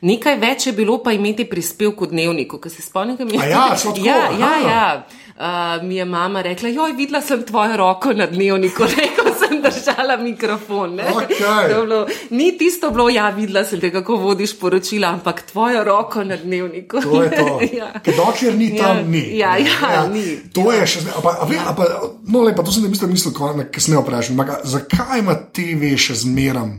nekaj 0.06 0.38
več 0.38 0.68
je 0.70 0.76
bilo 0.78 1.00
pa 1.02 1.12
imeti 1.12 1.48
prispevek 1.50 2.06
v 2.06 2.10
dnevniku, 2.14 2.62
ki 2.62 2.70
se 2.70 2.86
spomnim, 2.86 3.18
da 3.18 3.26
mi 3.26 3.34
je. 3.34 3.50
Ja, 3.50 3.66
ja, 3.98 4.18
ja, 4.38 4.54
ja. 4.62 4.86
Uh, 5.34 5.82
mi 5.82 5.96
je 5.96 6.04
mama 6.04 6.42
rekla, 6.42 6.68
joj, 6.68 6.92
videla 6.92 7.20
sem 7.20 7.42
tvojo 7.42 7.76
roko 7.76 8.12
na 8.12 8.26
dnevniku. 8.26 8.82
Rekel, 8.96 9.32
sem 9.34 9.62
držala 9.62 10.16
mikrofon. 10.16 10.98
Okay. 11.00 11.68
Bilo, 11.68 12.06
ni 12.30 12.58
tisto 12.58 12.90
bilo, 12.90 13.08
ja, 13.10 13.30
videla 13.30 13.64
sem 13.64 13.80
te, 13.80 13.90
kako 13.92 14.16
vodiš 14.16 14.58
poročila, 14.58 15.08
ampak 15.08 15.42
tvojo 15.52 15.84
roko 15.84 16.24
na 16.24 16.36
dnevniku. 16.36 17.00
To 17.02 17.22
je 17.22 17.30
to. 17.30 17.60
ja. 17.80 17.90
Dokler 18.16 18.54
ni 18.54 18.76
tam, 18.78 18.96
Ja. 18.96 19.02
ni. 19.02 19.38
Ja, 19.38 19.56
ja, 19.56 19.92
ja, 19.92 20.06
ni. 20.06 20.38
To 20.54 20.72
je 20.72 20.86
še 20.86 21.00
zdaj. 21.00 21.14
A, 21.18 21.28
a, 21.28 21.48
a, 21.66 21.74
a, 21.82 22.00
no, 22.30 22.42
lepa, 22.46 22.62
to 22.62 22.70
sem 22.72 22.82
ne 22.86 22.88
mislil, 22.88 23.10
mislil 23.10 23.34
ko 23.34 23.50
me 23.58 23.66
kasneje 23.66 24.04
vprašam. 24.04 24.38
ampak, 24.40 24.62
Zakaj 24.64 25.18
ima 25.18 25.34
TV 25.34 25.96
še 25.98 26.14
zmeram 26.14 26.76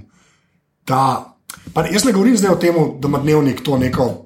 ta. 0.87 1.35
Pa 1.73 1.83
jaz 1.91 2.07
ne 2.07 2.15
govorim 2.15 2.37
zdaj 2.37 2.55
o 2.55 2.55
tem, 2.55 2.75
da 3.03 3.11
ima 3.11 3.19
dnevnik 3.19 3.59
to 3.67 3.75
neko. 3.77 4.24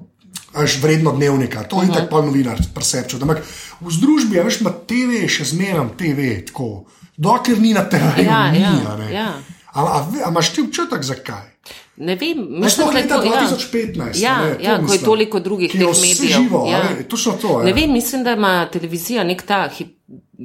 Až 0.60 0.82
vredno 0.82 1.12
dnevnika, 1.12 1.62
to 1.62 1.82
je 1.82 1.88
uh 1.88 1.94
-huh. 1.94 1.98
tako 2.04 2.22
novinar, 2.22 2.58
presepčo. 2.74 3.16
Ampak 3.22 3.38
v 3.80 3.90
združbi, 3.92 4.40
a 4.40 4.42
veš, 4.42 4.60
ima 4.60 4.70
TV 4.86 5.28
še 5.28 5.44
zmeraj 5.44 5.86
TV, 5.96 6.46
tako, 6.46 6.84
dokler 7.16 7.58
ni 7.60 7.72
na 7.74 7.84
TV-ju, 7.88 8.24
Ja, 8.24 8.52
ni. 8.52 8.60
ja, 8.60 9.08
ja. 9.12 9.32
A, 9.72 9.80
a, 9.82 10.06
a 10.24 10.28
imaš 10.28 10.52
ti 10.52 10.60
občutek, 10.60 11.02
zakaj? 11.02 11.50
Ne 11.96 12.16
vem, 12.16 12.62
Veš, 12.62 12.72
sploh 12.72 12.92
da 12.92 12.98
je 12.98 13.08
to- 13.08 13.22
ja. 13.24 13.30
2015. 13.48 14.22
Ja, 14.22 14.34
a 14.34 14.42
ne, 14.42 14.48
ja, 14.64 14.76
ko 14.76 14.76
je 14.76 14.82
mislim. 14.82 15.04
toliko 15.04 15.40
drugih 15.40 15.74
je 15.74 15.80
teh 15.80 16.00
medijev. 16.00 16.42
Živo, 16.42 16.66
ja. 16.70 16.76
a 16.76 16.82
ne, 16.96 17.02
točno 17.08 17.32
to. 17.32 17.60
ja. 17.60 17.64
Ne 17.66 17.72
vem, 17.72 17.92
mislim, 17.92 18.24
da 18.24 18.32
ima 18.32 18.68
televizija 18.72 19.24
nek 19.24 19.42
ta 19.42 19.68
hip, 19.76 19.96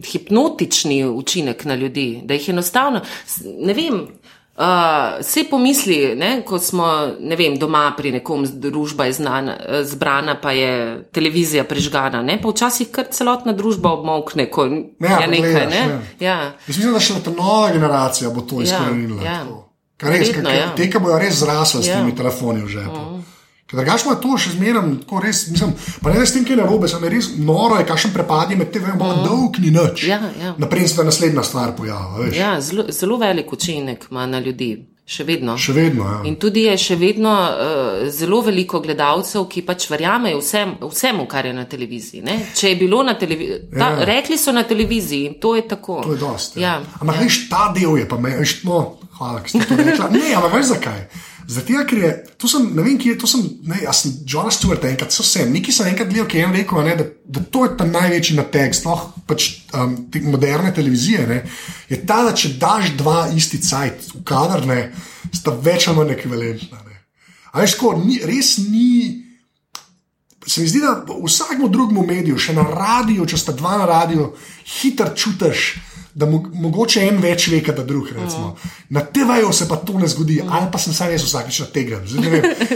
hipnotični 0.06 1.06
učinek 1.06 1.66
na 1.66 1.76
ljudi, 1.76 2.22
da 2.24 2.34
jih 2.34 2.50
enostavno, 2.50 3.02
ne 3.60 3.74
vem. 3.74 4.08
Uh, 4.58 4.62
vse 5.20 5.44
pomisli, 5.50 6.16
ne, 6.16 6.42
ko 6.42 6.56
smo 6.58 6.86
ne 7.20 7.36
vem, 7.36 7.58
doma 7.58 7.92
pri 7.92 8.12
nekom, 8.14 8.46
družba 8.48 9.06
je 9.06 9.14
znana, 9.14 9.56
zbrana, 9.84 10.38
pa 10.38 10.52
je 10.52 10.70
televizija 11.12 11.64
prižgana, 11.66 12.22
ne, 12.22 12.38
pa 12.38 12.48
včasih 12.50 12.88
kar 12.88 13.10
celotna 13.12 13.52
družba 13.52 13.92
obmokne, 13.92 14.46
ko 14.48 14.64
Ja, 14.64 15.20
je 15.20 15.28
nekaj. 15.28 15.52
pogledaš, 15.52 15.70
Ne, 15.70 15.82
ja. 15.82 16.00
ja. 16.22 16.38
Jaz 16.62 16.72
mislim, 16.72 16.94
da 16.94 17.00
še 17.02 17.20
ta 17.20 17.32
nova 17.34 17.72
generacija 17.72 18.30
bo 18.30 18.42
to 18.44 18.56
Ja, 18.56 18.64
izkorenila. 18.64 19.24
ja. 19.24 19.44
Kar 19.98 20.10
res, 20.10 20.20
Verjetno, 20.22 20.44
ka- 20.46 20.56
ja. 20.56 20.72
Te, 20.74 20.90
ki 20.90 21.00
bojo 21.00 21.20
res 21.20 21.36
zrasli 21.36 21.84
s 21.84 21.88
Ja. 21.88 21.96
temi 21.96 22.16
telefoni 22.16 22.62
v 22.62 22.68
žepu. 22.70 23.15
Ker 23.66 23.80
drugače 23.80 24.06
ima 24.06 24.16
to 24.22 24.38
še 24.38 24.52
zmeraj, 24.54 24.82
tako 25.02 25.20
res, 25.24 25.40
mislim, 25.50 25.72
pa 26.04 26.12
ne 26.14 26.20
da 26.20 26.26
s 26.26 26.34
tem, 26.36 26.44
kaj 26.46 26.54
je 26.54 26.60
narobe, 26.60 26.88
samo 26.88 27.08
je 27.08 27.14
res 27.16 27.30
noro, 27.42 27.80
je 27.80 27.86
kakšen 27.90 28.12
prepad 28.14 28.52
je 28.54 28.58
med 28.60 28.70
TV, 28.72 28.92
ampak 28.94 29.24
dolg 29.26 29.58
ni 29.60 29.72
nič. 29.74 30.04
Ja, 30.06 30.20
ja. 30.38 30.52
Naprej 30.62 30.88
se 30.88 31.00
ta 31.00 31.06
naslednja 31.08 31.42
stvar 31.44 31.74
pojavlja, 31.74 32.28
veš. 32.28 32.36
Ja, 32.38 32.52
zelo, 32.62 32.86
zelo 32.94 33.18
velik 33.18 33.50
učinek 33.54 34.06
ima 34.12 34.28
na 34.30 34.38
ljudi, 34.40 34.70
še 35.10 35.26
vedno. 35.26 35.58
Še 35.58 35.74
vedno, 35.74 36.06
ja. 36.06 36.20
In 36.30 36.38
tudi 36.38 36.68
je 36.68 36.78
še 36.78 37.00
vedno 37.02 37.34
uh, 37.34 38.06
zelo 38.14 38.44
veliko 38.46 38.84
gledalcev, 38.86 39.48
ki 39.50 39.66
pač 39.66 39.90
verjamejo 39.90 40.46
vsem, 40.46 40.78
vsemu, 40.86 41.26
kar 41.26 41.50
je 41.50 41.58
na 41.58 41.66
televiziji. 41.66 42.22
Ne? 42.22 42.38
Če 42.54 42.70
je 42.70 42.78
bilo 42.86 43.02
na 43.02 43.18
televiziji, 43.18 43.64
Ja. 43.82 43.90
rekli 44.06 44.38
so 44.38 44.54
na 44.54 44.62
televiziji, 44.64 45.40
to 45.42 45.56
je 45.58 45.66
tako. 45.68 46.04
To 46.06 46.14
je 46.14 46.22
dosti. 46.22 46.62
Ja. 46.62 46.78
Ampak 47.02 47.18
veš, 47.26 47.48
ta 47.50 47.72
del 47.74 47.98
je 47.98 48.06
pa 48.14 48.22
me, 48.22 48.38
veš, 48.46 48.60
no, 48.70 49.00
hvala, 49.18 49.42
ker 49.42 49.58
ste 49.58 49.66
to 49.66 49.78
rekli. 49.82 50.12
Ne, 50.20 50.36
ampak 50.38 50.54
veš 50.54 50.76
zakaj? 50.78 51.08
Zato, 51.48 51.74
ker 51.86 51.98
je, 51.98 52.12
to 52.42 52.50
sem, 52.50 52.64
ne 52.74 52.82
vem, 52.82 52.96
kje 52.98 53.12
je, 53.12 53.18
to 53.22 53.28
sem, 53.30 53.44
ne, 53.70 53.78
jaz 53.84 54.02
sem 54.02 54.14
John 54.26 54.50
Stewart 54.54 54.86
enkrat, 54.90 55.14
so 55.14 55.24
sem, 55.26 55.52
neki 55.54 55.74
sem 55.74 55.92
enkrat 55.92 56.10
gledal, 56.10 56.26
ki 56.30 56.40
je 56.40 56.46
en 56.48 56.56
rekel, 56.58 56.82
ne, 56.88 56.96
da, 56.98 57.06
da 57.38 57.44
to 57.54 57.66
je 57.68 57.76
ta 57.78 57.86
največji 57.86 58.38
nateg, 58.40 58.74
sploh 58.74 59.04
pač 59.30 59.50
um, 59.78 59.94
te 60.10 60.24
moderne 60.26 60.74
televizije, 60.74 61.28
ne, 61.30 61.38
je 61.92 62.00
ta, 62.02 62.24
da 62.26 62.34
če 62.34 62.56
daš 62.62 62.96
dva 62.98 63.28
isti 63.38 63.62
cajt 63.62 64.10
v 64.16 64.24
kadar, 64.26 64.66
ne, 64.70 64.80
sta 65.34 65.54
več 65.54 65.86
ali 65.90 66.00
manj 66.00 66.16
ekvivalentna. 66.16 66.82
Ne. 66.82 66.98
A 67.54 67.62
veš, 67.62 67.78
ko, 67.80 67.94
ni, 68.00 68.18
res 68.26 68.58
ni. 68.66 69.22
Se 70.46 70.62
mi 70.62 70.70
zdi, 70.70 70.82
da 70.82 70.98
v 71.08 71.24
vsakem 71.26 71.66
drugem 71.74 72.04
mediju, 72.06 72.38
še 72.42 72.54
na 72.54 72.66
radiju, 72.70 73.26
če 73.26 73.38
sta 73.42 73.54
dva 73.58 73.80
na 73.82 73.88
radiju, 73.90 74.28
hitro 74.76 75.08
čutiš, 75.18 75.70
da 76.16 76.26
mo 76.26 76.40
mogoče 76.54 77.02
en 77.04 77.18
več 77.20 77.50
ve, 77.52 77.60
kot 77.64 77.76
da 77.76 77.84
drug. 77.84 78.08
Recimo. 78.16 78.54
Na 78.96 79.02
TV-ju 79.04 79.52
se 79.54 79.68
pa 79.68 79.76
to 79.76 79.98
ne 80.00 80.08
zgodi, 80.08 80.38
ali 80.40 80.70
pa 80.72 80.80
sem 80.80 80.94
sam 80.96 81.12
jaz 81.12 81.26
vsakeč 81.28 81.60
na 81.60 81.66
tega. 81.76 82.00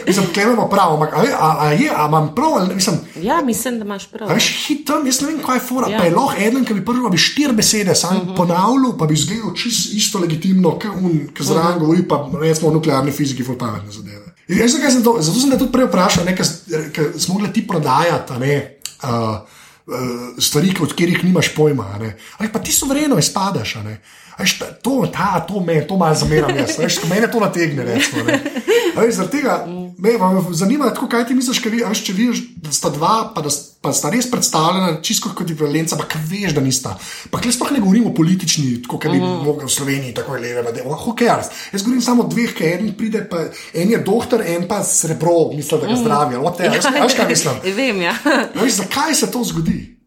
Mislim, 0.08 0.26
imamo 0.36 0.68
prav, 0.72 0.98
ampak 0.98 1.14
a, 1.16 1.24
a, 1.38 1.52
a 1.68 1.70
je, 1.72 1.88
a 1.88 2.08
imam 2.08 2.34
prav, 2.36 2.58
ali 2.60 2.76
mislim. 2.76 2.98
Ja, 3.24 3.42
mislim, 3.46 3.78
da 3.80 3.86
imaš 3.86 4.10
prav. 4.12 4.34
Veš, 4.34 4.50
hitam, 4.66 5.06
jaz 5.08 5.22
ne 5.22 5.30
vem, 5.30 5.38
kaj 5.46 5.56
je 5.56 5.64
fora. 5.70 5.88
Ja. 5.88 5.96
Ja. 5.96 6.00
Pa 6.02 6.10
je 6.10 6.16
lahko 6.16 6.42
eden, 6.48 6.66
ki 6.68 6.76
bi 6.82 6.84
prvi 6.86 7.06
pa 7.06 7.12
bi 7.14 7.22
štiri 7.22 7.56
besede 7.56 7.96
sam 7.96 8.18
uh 8.18 8.24
-huh. 8.28 8.36
ponavljal, 8.38 8.98
pa 9.00 9.06
bi 9.06 9.14
izgledal 9.14 9.54
čisto 9.56 9.96
isto 9.96 10.20
legitimno, 10.20 10.72
kot 10.72 11.00
un, 11.02 11.30
ki 11.34 11.44
zraven 11.44 11.68
uh 11.68 11.76
-huh. 11.76 11.80
govori, 11.80 12.08
pa 12.08 12.30
recimo 12.42 12.72
o 12.72 12.74
nuklearni 12.74 13.12
fiziki, 13.12 13.44
ful 13.44 13.58
pametne 13.58 13.92
zadeve. 13.92 14.36
In 14.48 14.58
Jaz, 14.58 14.72
zakaj 14.72 14.92
sem 14.92 15.04
to, 15.04 15.18
zato 15.22 15.40
sem 15.40 15.52
te 15.52 15.58
tudi 15.58 15.72
prej 15.72 15.86
vprašal, 15.86 16.26
ne, 16.26 16.36
ker 16.36 17.14
smo 17.18 17.34
mogli 17.34 17.54
ti 17.54 17.68
prodajati. 17.68 18.34
Ne, 18.40 18.80
uh, 19.04 19.10
uh, 19.10 19.59
Stvari, 20.40 20.74
od 20.82 20.90
katerih 20.90 21.24
nimaš 21.24 21.56
pojma. 21.56 22.00
Ali 22.38 22.50
pa 22.54 22.60
ti 22.60 22.72
izpadaš. 23.20 23.76
ne. 23.76 24.02
A 24.38 24.42
Veš, 24.42 24.60
ta- 24.60 24.72
to, 24.74 25.10
ta, 25.14 25.40
to, 25.40 25.60
me, 25.60 25.88
to 25.88 25.98
malo 25.98 26.16
zameram 26.16 26.56
jaz, 26.58 26.78
veš, 26.80 26.98
ko 26.98 27.08
mene 27.08 27.32
to 27.32 27.40
nategne. 27.40 27.84
Ne. 27.84 28.00
Veš, 28.96 29.16
zaradi 29.16 29.38
tega 29.38 29.66
me 30.00 30.12
me 30.18 30.42
zanima, 30.52 30.90
tako, 30.94 31.08
kaj 31.08 31.28
ti 31.28 31.36
misliš, 31.36 31.66
vi, 31.66 31.84
a 31.84 31.90
veš, 31.92 32.04
če 32.08 32.14
vidiš, 32.14 32.42
da 32.64 32.72
sta 32.72 32.90
dva, 32.94 33.32
pa 33.36 33.44
da 33.46 33.52
pa 33.82 33.94
sta 33.96 34.10
res 34.12 34.28
predstavljena 34.32 35.02
čisto 35.04 35.32
kot 35.36 35.52
ekvivalenca, 35.52 35.98
pa 36.00 36.20
veš, 36.30 36.56
da 36.56 36.64
nista. 36.64 36.96
Pa 37.32 37.40
kaj 37.40 37.56
sploh 37.56 37.72
ne 37.76 37.84
govorimo 37.84 38.12
o 38.12 38.16
politični, 38.16 38.82
kot 38.88 39.08
bi 39.08 39.20
mm. 39.20 39.44
mogli 39.46 39.68
v 39.68 39.72
Sloveniji, 39.72 40.16
tako 40.18 40.36
je 40.36 40.42
leve, 40.42 40.64
da 40.64 40.84
who 40.84 41.16
cares. 41.20 41.52
Jaz 41.74 41.84
govorim 41.84 42.02
samo 42.04 42.24
o 42.24 42.32
dveh, 42.32 42.56
ki 42.56 42.74
en 42.74 42.92
pride, 42.98 43.24
pa 43.30 43.46
en 43.74 43.94
je 43.96 44.02
doktor, 44.04 44.44
en 44.44 44.68
pa 44.68 44.82
srebro, 44.84 45.52
misli, 45.56 45.80
da 45.80 45.88
ga 45.88 46.00
zdravijo. 46.00 46.44
Ja, 46.60 46.74
veš, 46.76 47.16
kaj 47.16 47.30
mislim? 47.30 47.64
Vem, 47.80 48.02
ja. 48.02 48.16
Veš, 48.56 48.82
zakaj 48.84 49.16
se 49.16 49.32
to 49.32 49.44
zgodi? 49.44 49.99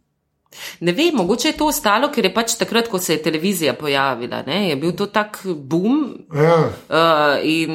Ne 0.81 0.93
vem, 0.93 1.15
mogoče 1.15 1.49
je 1.49 1.57
to 1.57 1.67
ostalo, 1.67 2.11
ker 2.13 2.25
je 2.25 2.35
pač 2.35 2.55
takrat, 2.61 2.89
ko 2.89 2.99
se 2.99 3.15
je 3.15 3.23
televizija 3.23 3.73
pojavila, 3.75 4.43
ne, 4.47 4.69
je 4.69 4.77
bil 4.77 4.93
to 4.93 5.07
tak 5.07 5.39
boom 5.47 6.15
Ja. 6.35 6.57
uh, 6.67 7.39
in 7.43 7.73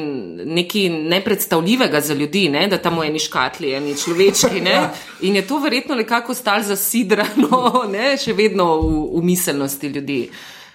nekaj 0.54 0.88
nepredstavljivega 0.88 2.00
za 2.00 2.14
ljudi, 2.14 2.48
ne, 2.48 2.66
da 2.68 2.78
tam 2.78 2.98
v 2.98 3.08
eni 3.08 3.18
škatli, 3.18 3.72
eni 3.74 3.96
človečki. 3.96 4.60
Ne, 4.60 4.70
Ja. 4.78 4.92
in 5.20 5.36
je 5.36 5.46
to 5.46 5.58
verjetno 5.58 5.94
nekako 5.94 6.34
stalo 6.34 6.62
zasidrano, 6.62 7.62
ne, 7.94 8.16
še 8.16 8.32
vedno 8.32 8.80
v, 8.80 8.92
v 9.18 9.24
miselnosti 9.24 9.88
ljudi. 9.88 10.20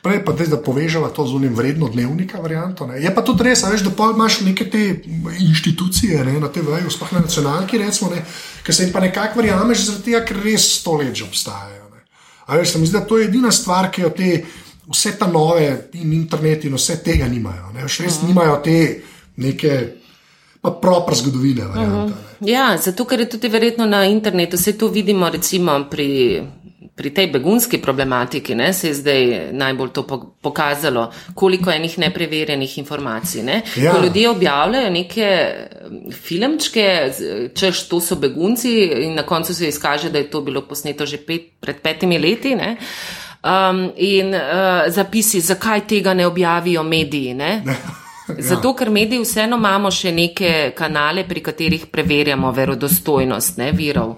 Prej 0.04 0.20
pa 0.26 0.34
zdaj, 0.36 0.48
da 0.52 0.58
povežemo 0.60 1.08
to 1.16 1.24
z 1.24 1.32
unim 1.34 1.54
vredno 1.56 1.88
dnevnika 1.88 2.42
varianto. 2.44 2.84
Ne. 2.88 2.98
Je 3.00 3.08
pa 3.16 3.22
tudi 3.24 3.44
res, 3.44 3.62
veš, 3.64 3.86
da 3.88 3.92
pa 3.96 4.10
imaš 4.12 4.42
neke 4.44 4.66
te 4.68 4.82
inštitucije 5.40 6.26
ne, 6.26 6.40
na 6.44 6.50
TV-ju, 6.52 6.92
sploh 6.92 7.14
na 7.14 7.22
nacionalki, 7.24 7.78
recimo, 7.80 8.10
ne, 8.12 8.20
ki 8.66 8.74
se 8.74 8.84
jim 8.84 8.92
pa 8.92 9.00
nekako 9.00 9.40
verjameš, 9.40 9.86
zaradi 9.88 10.04
tega, 10.10 10.26
ker 10.28 10.42
res 10.44 10.66
sto 10.82 10.98
let 11.00 11.16
že 11.16 11.24
obstajajo. 11.24 11.83
A 12.46 12.58
veš, 12.58 12.76
mi 12.76 12.88
zdi, 12.88 12.98
da 12.98 13.06
to 13.08 13.18
je 13.18 13.28
edina 13.30 13.52
stvar, 13.52 13.90
ki 13.92 14.02
jo 14.02 14.10
te 14.10 14.44
vse 14.90 15.16
ta 15.20 15.28
nove 15.28 15.90
in 15.94 16.14
internet 16.14 16.66
in 16.66 16.76
vse 16.76 17.00
tega 17.04 17.28
nimajo. 17.28 17.72
Ne. 17.74 17.84
Veš, 17.84 18.00
res 18.04 18.22
nimajo 18.28 18.62
te 18.64 18.80
neke. 19.36 19.82
Pa 20.64 20.72
proper 20.72 21.12
zgodovine, 21.20 21.66
varianta. 21.68 22.16
ne. 22.40 22.52
Ja, 22.52 22.78
zato 22.80 23.04
ker 23.06 23.20
je 23.20 23.26
tudi 23.34 23.50
verjetno 23.52 23.84
na 23.86 24.06
internetu, 24.08 24.56
vse 24.56 24.78
to 24.80 24.88
vidimo 24.88 25.28
recimo 25.30 25.74
pri, 25.92 26.08
pri 26.96 27.10
tej 27.10 27.28
begunski 27.34 27.78
problematiki, 27.82 28.56
ne, 28.56 28.74
se 28.74 28.88
je 28.88 28.94
zdaj 28.94 29.24
najbolj 29.52 29.90
to 29.94 30.04
po- 30.08 30.36
pokazalo, 30.42 31.12
koliko 31.34 31.72
enih 31.72 31.98
nepreverjenih 32.00 32.78
informacij. 32.78 33.44
Ne. 33.44 33.62
Ja. 33.76 33.92
Ko 33.94 34.04
ljudje 34.04 34.30
objavljajo 34.30 34.90
neke 34.90 35.30
mm, 35.90 36.12
filmčke, 36.12 37.12
češ 37.56 37.88
to 37.90 38.02
so 38.02 38.16
begunci 38.16 38.76
in 39.08 39.16
na 39.16 39.24
koncu 39.24 39.56
se 39.56 39.68
izkaže, 39.68 40.10
da 40.10 40.18
je 40.18 40.30
to 40.30 40.42
bilo 40.42 40.62
posneto 40.62 41.06
že 41.06 41.18
pet, 41.18 41.50
pred 41.60 41.82
petimi 41.82 42.20
leti. 42.20 42.56
Ne. 42.56 42.78
Um, 43.44 43.90
in 43.98 44.36
uh, 44.36 44.42
zapisi, 44.88 45.42
zakaj 45.42 45.88
tega 45.88 46.14
ne 46.14 46.28
objavijo 46.28 46.84
mediji. 46.84 47.34
Ne? 47.34 47.64
Zato, 48.40 48.74
ker 48.74 48.90
mediji 48.90 49.22
vseeno 49.22 49.58
imamo 49.58 49.92
še 49.92 50.12
neke 50.12 50.72
kanale, 50.78 51.26
pri 51.28 51.44
katerih 51.44 51.86
preverjamo 51.92 52.52
verodostojnost 52.52 53.58
ne, 53.58 53.72
virov. 53.72 54.16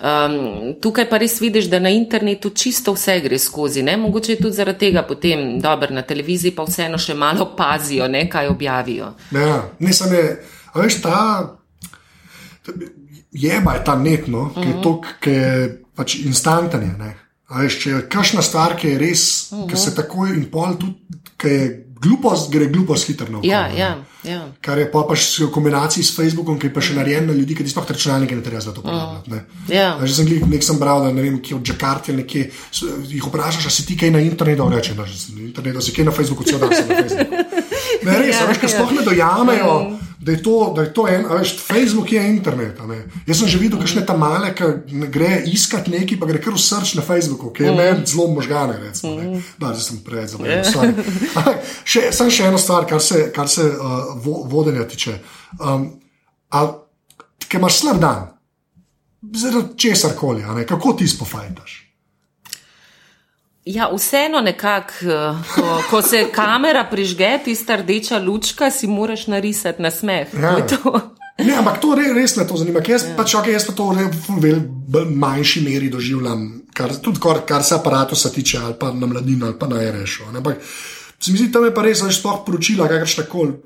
Um, 0.00 0.74
tukaj 0.82 1.08
pa 1.10 1.18
res 1.22 1.38
vidiš, 1.40 1.68
da 1.72 1.80
na 1.82 1.92
internetu 1.94 2.50
čisto 2.50 2.94
vse 2.94 3.18
gre 3.24 3.38
skozi. 3.38 3.82
Ne? 3.82 3.96
Mogoče 3.96 4.32
je 4.32 4.42
tudi 4.42 4.56
zaradi 4.56 4.86
tega 4.86 5.02
potem 5.02 5.60
dobro 5.60 5.94
na 5.94 6.02
televiziji, 6.02 6.54
pa 6.56 6.66
vseeno 6.68 6.98
še 6.98 7.14
malo 7.14 7.52
pazijo, 7.56 8.08
ne, 8.08 8.26
kaj 8.30 8.52
objavijo. 8.52 9.14
Ja, 9.34 9.62
ne 9.78 9.92
samo, 9.92 10.22
a 10.72 10.80
veš, 10.80 11.00
ta 11.02 11.18
jeba 13.32 13.74
je 13.74 13.84
ta 13.84 13.96
netno, 13.98 14.48
ki 14.54 14.68
je 14.68 14.80
to, 14.82 14.94
ki 15.20 15.30
je 15.30 15.52
pač 15.94 16.18
instantane. 16.24 16.94
ne. 16.98 17.14
A 17.48 17.60
Veš, 17.62 17.76
če 17.82 17.90
je 17.90 18.02
kakšna 18.10 18.42
stvar, 18.42 18.76
ki 18.78 18.94
je 18.94 18.98
res, 18.98 19.24
uh 19.52 19.58
-huh. 19.58 19.70
ki 19.70 19.76
se 19.76 19.94
takoj 19.94 20.32
in 20.34 20.46
pol 20.50 20.78
tudi, 20.80 21.18
ki 21.36 21.48
je 21.48 21.86
glupost, 22.04 22.50
gre 22.52 22.68
glupost 22.68 23.08
hitro 23.08 23.26
na 23.32 23.40
Ja, 23.42 23.64
ja, 23.72 23.90
ja. 24.24 24.40
Kar 24.60 24.78
je 24.78 24.86
pa 24.92 25.02
pač 25.08 25.26
v 25.40 25.48
kombinaciji 25.52 26.04
s 26.04 26.12
Facebookom, 26.16 26.58
ki 26.60 26.68
je 26.68 26.74
pa 26.76 26.84
še 26.84 26.96
narejen 26.96 27.26
na 27.28 27.36
ljudi, 27.36 27.56
ki 27.56 27.66
sploh 27.68 27.88
računalnike 27.88 28.36
ne 28.36 28.44
treba 28.44 28.60
za 28.60 28.72
to 28.76 28.84
uporabljati. 28.84 29.30
ne. 29.32 29.40
Ja. 29.72 29.96
A 29.96 30.06
Že 30.06 30.14
sem 30.14 30.28
glih, 30.28 30.46
nek 30.48 30.62
sem 30.62 30.78
bral, 30.78 31.02
da 31.04 31.12
ne 31.12 31.24
vem, 31.24 31.40
kje 31.40 31.56
od 31.56 31.64
Džakarta 31.64 32.12
ali 32.12 32.22
nekje, 32.22 32.50
jih 33.08 33.24
vprašaš, 33.24 33.66
a 33.66 33.70
si 33.72 33.86
ti 33.88 33.96
kaj 33.96 34.12
na 34.14 34.20
internetu, 34.20 34.68
reče, 34.68 34.94
da 34.94 35.06
si 35.08 35.34
na 35.34 35.48
internetu, 35.48 35.80
si 35.80 35.96
kaj 35.96 36.04
na 36.04 36.12
Facebooku, 36.12 36.44
cel 36.44 36.58
dan 36.60 36.76
sem 36.76 36.88
na 36.88 37.00
Facebooku. 37.02 37.34
Ne, 38.04 38.18
res, 38.18 38.34
Ja, 38.34 38.40
ja, 38.42 38.48
veš, 38.48 38.60
ker 38.62 38.70
ja. 38.70 38.74
sploh 38.76 38.92
ne 38.96 39.04
dojamejo, 39.06 39.74
da 40.24 40.32
je 40.32 40.42
to, 40.42 40.72
da 40.76 40.82
je 40.86 40.92
to 40.96 41.04
en, 41.08 41.26
veš, 41.28 41.54
Facebook 41.60 42.12
je 42.12 42.22
internet. 42.28 42.80
Jaz 43.26 43.38
sem 43.38 43.48
že 43.48 43.60
videl, 43.60 43.80
kakšne 43.80 44.04
tam 44.08 44.22
male, 44.24 44.52
ki 44.56 44.96
ne 44.96 45.08
gre 45.12 45.42
iskat 45.50 45.90
neki, 45.92 46.16
pa 46.20 46.28
gre 46.30 46.40
kar 46.42 46.56
v 46.56 46.62
srč 46.64 46.94
na 46.98 47.04
Facebooku, 47.04 47.52
ki 47.52 47.66
je 47.66 47.72
mm. 47.72 47.76
meni 47.76 48.06
zelo 48.08 48.28
možgane. 48.32 48.78
Recimo, 48.80 49.16
mm. 49.18 49.42
da, 49.58 49.74
zdaj 49.74 49.84
sem 49.84 50.00
preveč 50.06 50.32
zabaven. 50.32 50.96
še, 51.92 52.08
sem 52.16 52.32
še 52.32 52.48
eno 52.48 52.60
stvar, 52.60 52.88
kar 52.88 53.02
se, 53.04 53.28
kar 53.34 53.50
se 53.50 53.66
uh, 53.68 54.14
vo, 54.24 54.44
vodenja 54.48 54.88
tiče. 54.88 55.18
Um, 55.60 55.90
Ker 57.44 57.58
imaš 57.60 57.80
slab 57.82 57.98
dan, 58.00 58.28
zaradi 59.34 59.74
česar 59.78 60.14
koli, 60.16 60.44
kako 60.68 60.92
ti 60.98 61.08
spofajtaš. 61.08 61.83
Ja, 63.64 63.88
vseeno 63.96 64.40
nekako, 64.40 64.94
eh, 65.02 65.36
ko, 65.54 65.82
ko 65.90 66.02
se 66.02 66.26
kamera 66.32 66.84
prižge, 66.90 67.38
tista 67.44 67.76
rdeča 67.76 68.18
lučka, 68.18 68.70
si 68.70 68.86
moraš 68.86 69.26
narisati 69.26 69.82
na 69.82 69.90
smeh. 69.90 70.28
Ja. 70.34 70.56
Ne, 71.38 71.56
ampak 71.58 71.80
to 71.80 71.94
re, 71.98 72.12
res 72.14 72.36
me 72.36 72.46
to 72.46 72.56
zanima. 72.56 72.82
Jaz, 72.86 73.08
ja. 73.08 73.16
pač, 73.16 73.34
okay, 73.34 73.56
jaz 73.56 73.64
pa 73.66 73.72
to 73.74 73.88
v 73.90 75.00
manjši 75.10 75.64
meri 75.64 75.88
doživljam, 75.90 76.44
kar, 76.76 76.92
tudi 77.02 77.18
kar, 77.20 77.40
kar 77.48 77.64
se 77.64 77.74
aparata 77.74 78.14
tiče, 78.14 78.58
ali 78.58 78.76
pa 78.78 78.92
na 78.92 79.06
mladino, 79.06 79.46
ali 79.46 79.58
pa 79.58 79.66
na 79.66 79.80
rešo. 79.80 80.28
Ampak 80.30 80.60
se 81.18 81.32
mi 81.32 81.38
zdi, 81.38 81.48
da 81.48 81.64
je 81.64 81.74
pa 81.74 81.82
res, 81.82 82.04
je 82.04 82.12
sploh 82.12 82.44
poročila, 82.46 82.86
kakršna 82.88 83.24
koli. 83.26 83.56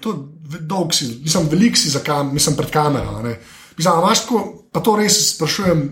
Dolg 0.61 0.94
si, 0.94 1.11
mislim, 1.24 1.48
velik 1.50 1.76
si 1.76 1.90
za 1.90 2.00
kam, 2.00 2.32
mislim, 2.32 2.56
pred 2.56 2.70
kamero. 2.70 3.20
Mislim, 3.76 3.98
imaš 3.98 4.24
tako, 4.24 4.44
pa 4.72 4.80
to 4.80 4.96
res 4.96 5.18
sprašujem. 5.34 5.88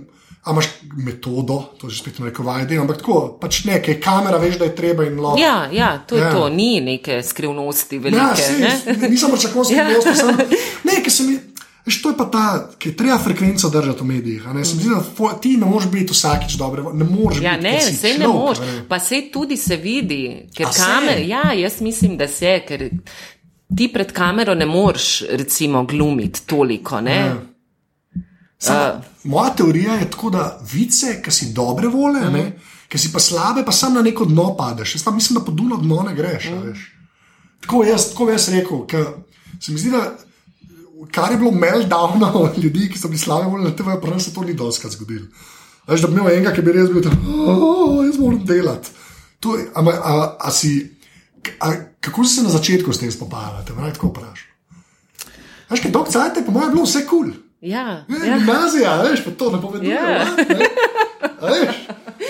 A 0.46 0.52
imaš 0.54 0.66
metodo, 0.96 1.56
to 1.80 1.88
že 1.90 1.98
spet 1.98 2.18
neko 2.22 2.44
vaje, 2.46 2.78
ampak 2.78 3.00
tako, 3.00 3.38
pač 3.40 3.64
nekaj, 3.66 3.96
kamera 3.98 4.38
veš, 4.38 4.61
da 4.61 4.68
je 4.68 4.76
treba 4.78 5.02
in 5.02 5.18
lahko. 5.18 5.40
Ja, 5.42 5.66
ja, 5.72 5.88
to 6.06 6.14
je 6.14 6.22
ja. 6.22 6.30
to, 6.30 6.48
ni 6.48 6.80
neke 6.80 7.18
skrivnosti, 7.22 7.98
velike. 7.98 8.22
Ja, 8.26 8.37
si, 8.37 8.61
ne? 8.62 9.09
nisem 9.11 9.35
pričakoval 9.35 9.64
skrivnosti, 9.64 10.09
ja. 10.09 10.14
sem 10.14 10.37
nekaj 10.87 11.11
se 11.11 11.26
mi. 11.26 11.38
Veš, 11.87 12.02
to 12.02 12.11
je 12.11 12.16
pa 12.18 12.24
ta, 12.30 12.44
ki 12.78 12.88
je 12.88 12.96
treba 12.96 13.18
frekvenco 13.18 13.68
držati 13.70 14.02
v 14.02 14.06
medijih. 14.06 14.46
Ne? 14.54 14.64
Zdi, 14.64 14.88
da 14.88 15.32
ti 15.42 15.56
ne 15.56 15.66
moreš 15.66 15.90
biti 15.90 16.14
vsakič 16.14 16.56
dober, 16.59 16.82
ne 16.94 17.04
moreš 17.04 17.42
ja, 17.42 17.52
biti. 17.56 17.62
Ne, 17.62 17.78
vse 17.78 18.14
ne 18.18 18.28
moreš. 18.28 18.59
Pa 18.88 18.98
se 18.98 19.20
tudi 19.32 19.56
se 19.56 19.76
vidi, 19.76 20.48
ker 20.54 20.66
kamera. 20.76 21.20
Ja, 21.20 21.52
jaz 21.54 21.80
mislim, 21.80 22.16
da 22.18 22.28
se, 22.28 22.61
ker 22.66 22.88
ti 23.76 23.90
pred 23.92 24.12
kamero 24.12 24.54
ne 24.54 24.66
moreš, 24.66 25.22
recimo, 25.30 25.85
glumiti 25.85 26.46
toliko. 26.46 26.98
Ja. 26.98 27.37
Sama, 28.58 28.92
uh, 28.98 29.04
moja 29.24 29.50
teorija 29.56 29.94
je 29.94 30.10
tako, 30.10 30.30
da 30.30 30.60
vice, 30.72 31.20
ki 31.22 31.30
si 31.30 31.52
dobre 31.52 31.86
uh 31.86 31.94
-huh. 31.94 32.52
ki 32.88 32.98
si 32.98 33.12
pa 33.12 33.20
slabe, 33.20 33.64
pa 33.64 33.72
sam 33.72 33.94
na 33.94 34.02
neko 34.02 34.24
dno 34.24 34.56
padeš. 34.56 34.94
Jaz 34.94 35.04
pa 35.04 35.10
mislim, 35.10 35.38
da 35.38 35.44
po 35.44 35.52
dno 35.52 35.76
dno 35.76 36.02
ne 36.02 36.14
greš. 36.14 36.46
Uh 36.46 36.52
-huh. 36.52 36.76
Tako 37.60 37.84
jaz, 37.84 38.08
tako 38.08 38.30
jaz 38.30 38.48
rekel, 38.48 38.78
se 39.60 39.72
mi 39.72 39.78
zdi, 39.78 39.90
da 39.90 40.16
kar 41.12 41.32
je 41.32 41.36
bilo 41.36 41.50
meltdown 41.50 42.24
od 42.34 42.58
ljudi, 42.58 42.90
ki 42.92 42.98
so 42.98 43.08
bili 43.08 43.18
slabe 43.18 43.50
volje 43.50 43.64
na 43.64 43.76
TV, 43.76 43.90
pa 44.02 44.18
se 44.18 44.34
to 44.34 44.40
ni 44.40 44.54
doskrat 44.54 44.92
zgodilo. 44.92 45.26
Veš, 45.88 46.00
da 46.00 46.08
bi 46.08 46.14
imel 46.14 46.32
enega, 46.32 46.52
ki 46.52 46.62
bi 46.62 46.72
res 46.72 46.90
bil 46.90 47.02
tam, 47.02 47.26
oh, 47.46 48.04
jaz 48.06 48.18
moram 48.18 48.44
delati. 48.44 48.90
To, 49.40 49.58
a, 49.74 49.80
a, 49.80 50.36
a 50.40 50.50
si, 50.50 50.96
a, 51.60 51.72
kako 52.00 52.24
si 52.24 52.34
se 52.34 52.42
na 52.42 52.50
začetku 52.50 52.92
s 52.92 52.98
tem 52.98 53.12
spopadal, 53.12 53.64
te 53.66 53.72
vraj 53.72 53.92
tako 53.92 54.08
vprašaj. 54.08 54.52
Veš, 55.70 55.82
kaj 55.82 55.90
dolg 55.92 56.08
cajt 56.08 56.36
je, 56.36 56.46
po 56.46 56.52
mojem, 56.52 56.72
bilo 56.74 56.86
vse 56.86 57.06
kul. 57.06 57.30
Cool. 57.30 57.45
Ja, 57.60 58.04
ja. 58.08 58.38
gimnazija, 58.38 59.02
veš, 59.02 59.24
pa 59.24 59.30
to 59.30 59.50
ne 59.50 59.60
povedo. 59.60 59.84
Ja. 59.88 60.26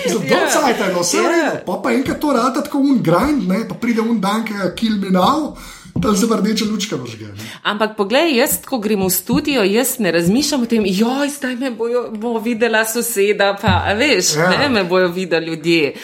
Za 0.07 0.19
to 0.19 0.37
cajt 0.53 0.79
je, 0.79 0.93
vse 1.01 1.17
je. 1.17 1.37
Ja. 1.37 1.51
Pa 1.65 1.79
pa 1.83 1.91
enkrat 1.91 2.19
to 2.19 2.33
rata 2.33 2.63
tako 2.63 2.77
un 2.77 3.01
grind, 3.03 3.47
ne? 3.47 3.67
pa 3.67 3.75
pride 3.75 4.01
un 4.01 4.21
dan, 4.21 4.45
ki 4.75 4.85
je 4.85 5.11
now. 5.11 5.57
Tam 6.01 6.17
se 6.17 6.25
vrdeče 6.25 6.65
lučke 6.65 6.95
možge. 6.95 7.25
Ampak 7.63 7.95
poglej, 7.97 8.35
jaz, 8.37 8.59
ko 8.65 8.77
grem 8.77 9.01
v 9.01 9.09
studio, 9.09 9.63
jaz 9.65 9.97
ne 9.99 10.11
razmišljam 10.11 10.63
o 10.63 10.65
tem, 10.69 10.85
joj, 10.85 11.29
zdaj 11.33 11.55
me 11.55 11.71
bojo, 11.71 12.03
bo 12.13 12.37
videla 12.39 12.83
soseda, 12.85 13.55
pa 13.61 13.93
veš, 13.97 14.35
ja. 14.37 14.49
ne 14.59 14.69
me 14.69 14.83
bojo 14.83 15.07
videli 15.07 15.47
ljudje. 15.47 15.95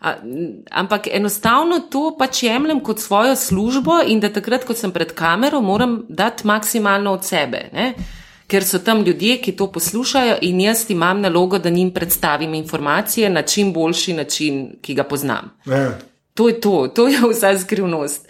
A, 0.00 0.14
ampak 0.70 1.06
enostavno 1.12 1.78
to 1.90 2.16
pač 2.18 2.42
jemljem 2.42 2.80
kot 2.80 2.98
svojo 2.98 3.36
službo 3.36 4.00
in 4.06 4.20
da 4.20 4.32
takrat, 4.32 4.64
ko 4.64 4.74
sem 4.74 4.90
pred 4.90 5.12
kamero, 5.14 5.60
moram 5.60 6.00
dati 6.08 6.46
maksimalno 6.46 7.12
od 7.12 7.24
sebe. 7.24 7.68
Ne? 7.72 7.92
Ker 8.52 8.64
so 8.68 8.82
tam 8.84 9.00
ljudje, 9.06 9.38
ki 9.40 9.56
to 9.56 9.70
poslušajo 9.72 10.36
in 10.44 10.60
jaz 10.60 10.84
imam 10.92 11.20
nalogo, 11.24 11.58
da 11.58 11.70
njim 11.70 11.90
predstavim 11.90 12.54
informacije 12.54 13.30
na 13.30 13.42
čim 13.42 13.72
boljši 13.72 14.12
način, 14.12 14.64
ki 14.82 14.94
ga 14.94 15.04
poznam. 15.08 15.54
Ne. 15.66 15.86
To 16.34 16.48
je 16.48 16.60
to, 16.60 16.88
to 16.94 17.08
je 17.08 17.20
vsa 17.30 17.58
skrivnost. 17.58 18.28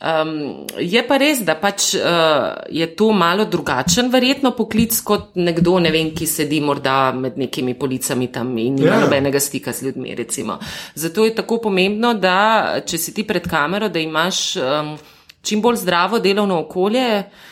Um, 0.00 0.66
je 0.78 1.02
pa 1.06 1.18
res, 1.20 1.42
da 1.44 1.54
pač, 1.60 1.90
uh, 1.94 2.62
je 2.72 2.86
to 2.96 3.10
malo 3.12 3.44
drugačen, 3.44 4.08
verjetno 4.10 4.54
poklic 4.56 4.96
kot 5.04 5.36
nekdo, 5.36 5.74
ne 5.84 5.90
vem, 5.92 6.08
ki 6.16 6.26
sedi 6.26 6.60
morda 6.64 7.12
med 7.12 7.36
nekimi 7.38 7.74
policami 7.78 8.30
tam 8.32 8.54
in 8.58 8.78
nima 8.78 8.86
yeah. 8.86 8.96
Ja. 8.96 9.04
nobenega 9.04 9.40
stika 9.40 9.74
z 9.76 9.90
ljudmi. 9.90 10.14
Recimo. 10.16 10.56
Zato 10.94 11.24
je 11.28 11.34
tako 11.34 11.60
pomembno, 11.68 12.14
da 12.14 12.80
če 12.86 12.98
si 12.98 13.14
ti 13.14 13.26
pred 13.28 13.46
kamero, 13.50 13.90
da 13.92 14.00
imaš 14.00 14.56
um, 14.56 14.96
čim 15.42 15.62
bolj 15.62 15.82
zdravo 15.84 16.18
delovno 16.18 16.62
okolje. 16.64 17.06
Uh, 17.18 17.49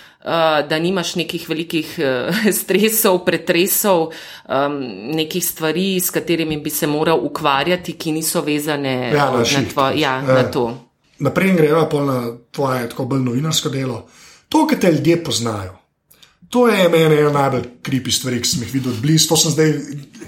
da 0.69 0.79
nimaš 0.79 1.15
nekih 1.15 1.49
velikih 1.49 1.95
uh, 1.99 2.35
stresov, 2.61 3.25
pretresov, 3.25 4.11
nekih 5.15 5.45
stvari, 5.45 6.01
s 6.01 6.11
katerimi 6.11 6.57
bi 6.61 6.71
se 6.71 6.87
moral 6.87 7.21
ukvarjati, 7.23 7.93
ki 7.93 8.13
niso 8.13 8.43
vezane 8.43 9.13
ja, 9.15 9.31
na, 9.31 9.39
na, 9.39 9.65
tvo, 9.73 9.91
ja, 9.95 10.19
e, 10.23 10.33
na 10.33 10.43
to. 10.51 10.65
Naprej 11.19 11.55
gremo 11.57 11.89
pa 11.91 12.05
na 12.05 12.19
tvoje 12.51 12.89
tako 12.89 13.05
bolj 13.05 13.23
novinarsko 13.23 13.69
delo. 13.69 14.07
To, 14.49 14.67
kar 14.67 14.79
te 14.79 14.93
ljudje 14.93 15.25
poznajo. 15.25 15.79
To 16.49 16.69
je 16.69 16.89
meni 16.89 17.19
ena 17.21 17.31
najbolj 17.33 17.65
kripi 17.85 18.13
stvari, 18.13 18.41
ki 18.41 18.49
sem 18.49 18.63
jih 18.65 18.71
videl 18.79 18.95
blizu. 19.03 19.29
To 19.29 19.37
sem 19.37 19.53
zdaj 19.53 19.73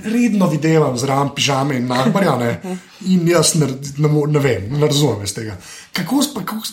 redno 0.05 0.49
videl, 0.53 0.85
zraven 1.01 1.31
pižame 1.37 1.79
in 1.81 1.87
nahbarja. 1.89 2.35
Ne? 2.37 2.51
In 3.09 3.29
jaz 3.29 3.55
ne, 3.57 3.67
ne, 3.99 4.11
ne 4.35 4.43
vem, 4.43 4.67
ne 4.75 4.87
razumem 4.87 5.25
iz 5.25 5.33
tega. 5.35 5.57
Kako 5.97 6.21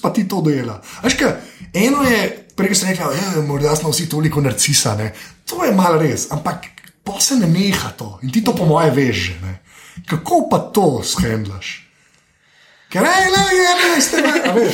pa, 0.01 0.12
ti 0.12 0.27
to 0.27 0.41
dojela? 0.43 0.81
Ajka, 1.07 1.38
eno 1.73 2.03
je, 2.03 2.19
prej 2.60 2.75
si 2.75 2.89
rekel, 2.89 3.13
da 3.13 3.39
ja, 3.39 3.45
morda 3.47 3.75
smo 3.75 3.93
vsi 3.93 4.10
toliko 4.12 4.43
narcisa. 4.43 4.97
Ne? 4.99 5.13
To 5.47 5.63
je 5.63 5.71
malo 5.75 6.01
res, 6.01 6.27
ampak 6.31 6.67
pa 7.07 7.19
se 7.23 7.39
ne 7.39 7.47
neha 7.47 7.93
to 7.95 8.19
in 8.23 8.31
ti 8.31 8.43
to 8.43 8.55
po 8.55 8.67
moje 8.67 8.91
veže. 8.91 9.38
Ne? 9.43 9.62
Kako 10.12 10.47
pa 10.51 10.60
to 10.75 10.99
shendlaš? 11.03 11.88
Ker 12.91 13.03
je, 13.03 13.07
ne, 13.31 13.31
ne, 13.31 13.63
ne, 13.63 13.95
ne, 14.12 14.43
ne, 14.43 14.67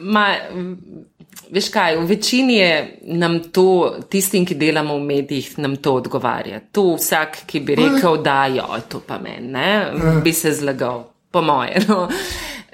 ne. 0.00 1.09
Veš 1.50 1.68
kaj, 1.74 1.96
v 1.98 2.06
večini 2.06 2.56
je 2.56 2.74
nam 3.18 3.40
to, 3.52 3.96
tistim, 4.10 4.44
ki 4.46 4.54
delamo 4.54 4.94
v 4.98 5.06
medijih, 5.06 5.48
nam 5.58 5.76
to 5.82 5.96
odgovarja. 5.98 6.60
To 6.72 6.94
vsak, 6.94 7.42
ki 7.46 7.60
bi 7.66 7.74
rekel, 7.80 8.20
da 8.22 8.44
jo, 8.46 8.68
to 8.88 9.00
pa 9.06 9.18
meni, 9.18 9.58
ja. 9.58 10.20
bi 10.24 10.32
se 10.32 10.52
zlagal, 10.54 11.04
po 11.30 11.42
moje. 11.42 11.82
No. 11.88 12.06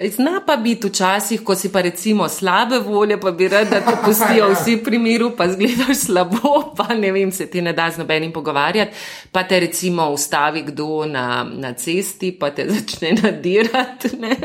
Zna 0.05 0.43
pa 0.47 0.57
biti 0.57 0.87
včasih, 0.87 1.41
ko 1.41 1.55
si 1.55 1.71
pa 1.73 1.81
recimo 1.81 2.29
slabe 2.29 2.79
volje, 2.79 3.17
pa 3.21 3.31
bi 3.31 3.49
rad, 3.49 3.71
da 3.71 3.81
te 3.81 3.97
pustijo 4.05 4.51
vsi 4.53 4.77
pri 4.85 4.99
miru, 4.99 5.31
pa 5.37 5.49
zgledaš 5.49 5.97
slabo, 5.97 6.75
pa 6.77 6.95
ne 6.95 7.13
vem, 7.13 7.33
se 7.33 7.47
ti 7.47 7.63
ne 7.63 7.73
da 7.73 7.91
z 7.91 7.99
nobenim 7.99 8.33
pogovarjati, 8.33 8.93
pa 9.33 9.43
te 9.43 9.61
recimo 9.61 10.11
ustavi 10.11 10.63
kdo 10.63 11.07
na, 11.07 11.47
na 11.53 11.73
cesti, 11.73 12.33
pa 12.33 12.51
te 12.51 12.67
začne 12.75 13.15
nadirati. 13.23 14.11
Ne? 14.21 14.37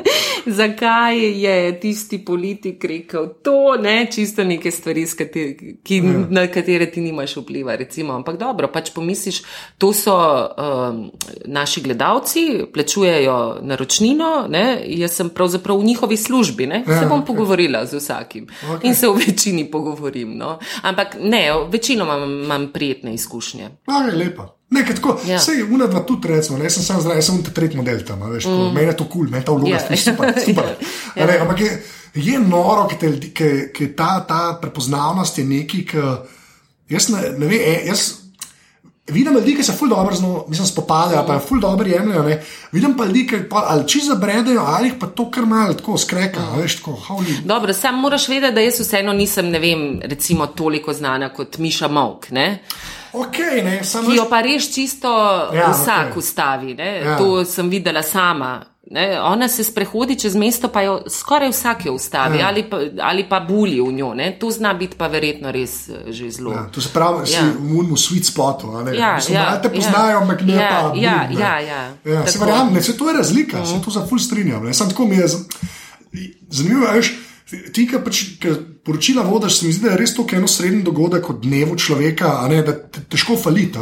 Zakaj 0.46 1.20
je 1.20 1.80
tisti 1.80 2.26
politik 2.26 2.84
rekel 2.84 3.28
to, 3.44 3.76
ne? 3.82 4.08
čisto 4.12 4.44
neke 4.44 4.72
stvari, 4.72 5.06
kateri, 5.18 5.76
ki, 5.84 5.98
ja. 5.98 6.24
na 6.30 6.46
katere 6.48 6.88
ti 6.92 7.02
nimaš 7.02 7.36
vpliva. 7.38 7.76
Recimo. 7.76 8.14
Ampak 8.14 8.38
dobro, 8.40 8.72
pač 8.72 8.94
pomisliš, 8.96 9.42
to 9.78 9.92
so 9.94 10.16
um, 10.16 11.04
naši 11.46 11.82
gledalci, 11.82 12.48
plačujejo 12.74 13.60
naročnino, 13.62 14.32
ne? 14.50 14.80
jaz 14.88 15.20
sem 15.20 15.30
pravzaprav 15.42 15.80
v 15.80 15.90
njihovi 15.90 16.18
službi. 16.18 16.68
Ne? 16.68 16.84
Se 16.86 17.02
ja, 17.02 17.10
bom 17.10 17.26
pogovorila 17.26 17.86
z 17.86 17.98
vsakim 17.98 18.48
okay. 18.48 18.80
in 18.84 18.96
se 18.96 19.10
v 19.10 19.18
večini 19.26 19.66
pogovorim. 19.72 20.38
No? 20.38 20.60
Ampak 20.82 21.18
ne, 21.20 21.50
večino 21.72 22.06
imam, 22.06 22.44
imam 22.44 22.68
prijetne 22.74 23.14
izkušnje. 23.14 23.70
Je 24.08 24.16
lepa. 24.16 24.48
Nekaj 24.72 24.96
tako, 24.96 25.18
ja. 25.28 25.38
vse 25.38 25.52
je 25.52 25.64
una, 25.64 25.88
dva 25.88 26.00
tudi 26.08 26.28
recimo, 26.28 26.58
ne 26.58 26.70
sem 26.70 26.84
sam 26.84 27.02
zdaj, 27.02 27.18
jaz 27.18 27.26
sem 27.26 27.42
ta 27.44 27.52
tretji 27.52 27.76
model 27.78 28.06
tam, 28.08 28.22
veš, 28.32 28.46
mm. 28.48 28.70
meni 28.74 28.88
je 28.88 28.94
to 28.98 29.04
kul, 29.04 29.12
cool, 29.12 29.32
meni 29.32 29.42
je 29.42 29.46
ta 29.46 29.52
vloga 29.52 29.74
ja. 29.74 29.98
super. 29.98 30.32
super. 30.46 30.70
ja. 31.16 31.26
ne, 31.28 31.36
ampak 31.44 31.60
je, 31.60 31.72
je 32.16 32.40
noro, 32.40 32.86
ker 32.88 33.90
ta, 33.98 34.14
ta 34.28 34.40
prepoznavnost 34.62 35.42
je 35.42 35.46
nekaj, 35.50 35.84
ki 35.92 36.96
jaz 36.96 37.10
ne, 37.12 37.34
ne 37.36 37.50
vem, 37.52 37.60
e, 37.60 37.76
jaz 37.90 38.21
Vidim 39.12 39.34
ljudi, 39.34 39.56
ki 39.56 39.64
se 39.64 39.74
ful 39.74 39.90
dobro 39.90 40.16
znamo, 40.16 40.46
mislim, 40.48 40.68
spopadajo, 40.68 41.24
pa 41.28 41.40
ful 41.40 41.60
dobro 41.60 41.88
jemljajo. 41.88 42.24
Ne? 42.24 42.42
Vidim 42.72 42.98
pa 42.98 43.06
ljudi, 43.06 43.28
ki 43.28 43.44
pa, 43.50 43.66
ali 43.68 43.88
čisto 43.88 44.14
zabredajo, 44.14 44.64
ali 44.68 44.88
jih 44.88 44.96
pa 45.00 45.08
to 45.08 45.32
kar 45.32 45.46
malo 45.46 45.74
tako 45.74 45.98
skreka, 45.98 46.40
uh. 46.40 46.58
veš, 46.62 46.78
tako 46.78 46.96
hauli. 47.08 47.38
Dobro, 47.46 47.74
sam 47.74 48.00
moraš 48.00 48.28
vedeti, 48.28 48.56
da 48.56 48.62
jaz 48.62 48.80
vseeno 48.80 49.14
nisem, 49.14 49.50
ne 49.50 49.60
vem, 49.60 50.00
recimo 50.04 50.48
toliko 50.48 50.94
znana 50.94 51.30
kot 51.30 51.58
Miša 51.58 51.88
Mok. 51.88 52.28
Okay, 53.14 53.64
ne, 53.64 53.82
ki 53.84 54.16
jo 54.16 54.26
pa 54.30 54.40
res 54.42 54.70
čisto 54.72 55.10
ja, 55.54 55.68
vsak 55.72 56.14
okay. 56.14 56.18
ustavi. 56.18 56.76
Ja. 56.80 57.18
To 57.18 57.46
sem 57.46 57.70
videla 57.70 58.04
sama 58.04 58.71
Ne, 58.92 59.22
ona 59.22 59.48
se 59.48 59.64
sprehodi 59.64 60.18
čez 60.20 60.34
mesto, 60.36 60.68
pa 60.68 60.82
jo 60.84 60.98
skoraj 61.08 61.50
vsak 61.50 61.86
jo 61.86 61.94
ustavi 61.94 62.40
ja. 62.40 62.48
ali, 62.48 62.64
pa, 62.70 62.80
ali 63.02 63.24
pa 63.30 63.40
bulji 63.40 63.80
v 63.82 63.92
njo. 63.92 64.10
Ne. 64.14 64.34
To 64.40 64.50
zna 64.52 64.74
biti 64.74 64.98
pa 65.00 65.08
verjetno 65.08 65.52
res 65.52 65.90
eh, 65.90 66.12
že 66.12 66.28
zelo. 66.32 66.52
Ja, 66.52 66.66
to 66.72 66.82
se 66.84 66.92
pravi, 66.92 67.24
da 67.24 67.32
ja. 67.32 67.40
si 67.40 67.58
v 67.60 67.78
unmu 67.80 67.96
sweet 67.96 68.28
spotu. 68.28 68.68
Ja, 68.92 69.16
ja, 69.30 69.46
te 69.64 69.72
poznajo, 69.72 70.18
ja. 70.18 70.22
ampak 70.22 70.44
ne 70.44 70.54
ja, 70.54 70.68
pa. 70.70 70.92
Ja, 71.00 71.16
bul, 71.30 71.40
ja, 71.40 71.54
ja. 71.60 71.82
ja, 72.04 72.26
se 72.28 72.40
verjamem, 72.40 72.84
se 72.84 72.98
to 72.98 73.08
je 73.10 73.18
razlika, 73.18 73.58
uh 73.58 73.64
-huh. 73.64 73.68
se 73.68 73.76
mhm. 73.76 73.84
to 73.84 73.92
za 73.92 74.06
ful 74.08 74.20
strinjam. 74.20 74.74
Sam 74.74 74.90
tako 74.90 75.06
mi 75.06 75.16
je 75.16 75.28
zanimivo, 76.50 76.92
veš. 76.92 77.14
Ti, 77.74 77.88
ki 77.88 77.98
pač, 78.04 78.24
poročila 78.84 79.24
vodiš, 79.24 79.60
se 79.60 79.66
mi 79.66 79.74
zdi, 79.74 79.86
da 79.88 79.92
je 79.92 79.98
res 79.98 80.14
to 80.16 80.26
eno 80.32 80.48
srednji 80.48 80.84
dogodek 80.84 81.30
od 81.30 81.40
dnevu 81.42 81.76
človeka, 81.76 82.48
ne, 82.50 82.62
da 82.64 82.76
te 82.76 83.04
težko 83.10 83.36
falita. 83.38 83.80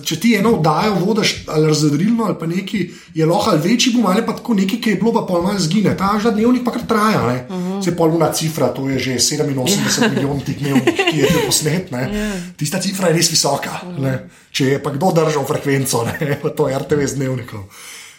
Če 0.00 0.16
ti 0.20 0.32
eno 0.38 0.54
oddajo 0.56 0.94
vodiš 1.00 1.32
ali 1.52 1.66
razredrilno 1.68 2.24
ali 2.24 2.36
pa 2.40 2.46
neki, 2.46 2.80
je 3.14 3.26
lahko 3.26 3.50
ali 3.50 3.60
večji 3.68 3.92
bom 3.96 4.06
ali 4.06 4.24
pa 4.26 4.36
tako 4.36 4.54
neki, 4.54 4.80
ki 4.80 4.90
je 4.90 4.96
bilo 4.96 5.12
pa 5.12 5.24
pol 5.28 5.42
malo 5.42 5.58
zgine. 5.58 5.96
Ta 5.96 6.14
že 6.22 6.32
dnevnik 6.32 6.64
pa 6.64 6.72
kar 6.72 6.86
traja. 6.88 7.22
Uh 7.48 7.56
-huh. 7.56 7.84
Se 7.84 7.96
polna 7.96 8.32
cifra, 8.32 8.68
to 8.68 8.88
je 8.88 8.98
že 8.98 9.14
87 9.14 9.38
yeah. 9.38 10.10
milijonov 10.14 10.44
tih 10.44 10.58
dnevnikov, 10.58 10.94
ki 11.10 11.18
je 11.18 11.28
bilo 11.30 11.46
posnet. 11.46 11.90
Yeah. 11.90 12.14
Ja. 12.14 12.32
Tista 12.56 12.80
cifra 12.80 13.08
je 13.08 13.14
res 13.14 13.30
visoka. 13.30 13.80
Uh 13.82 13.98
-huh. 13.98 14.18
Če 14.50 14.66
je 14.66 14.82
pa 14.82 14.90
kdo 14.90 15.12
držal 15.12 15.44
frekvenco, 15.44 16.04
ne, 16.04 16.38
to 16.56 16.68
je 16.68 16.78
RTV 16.78 17.06
z 17.06 17.14
dnevnikom. 17.14 17.64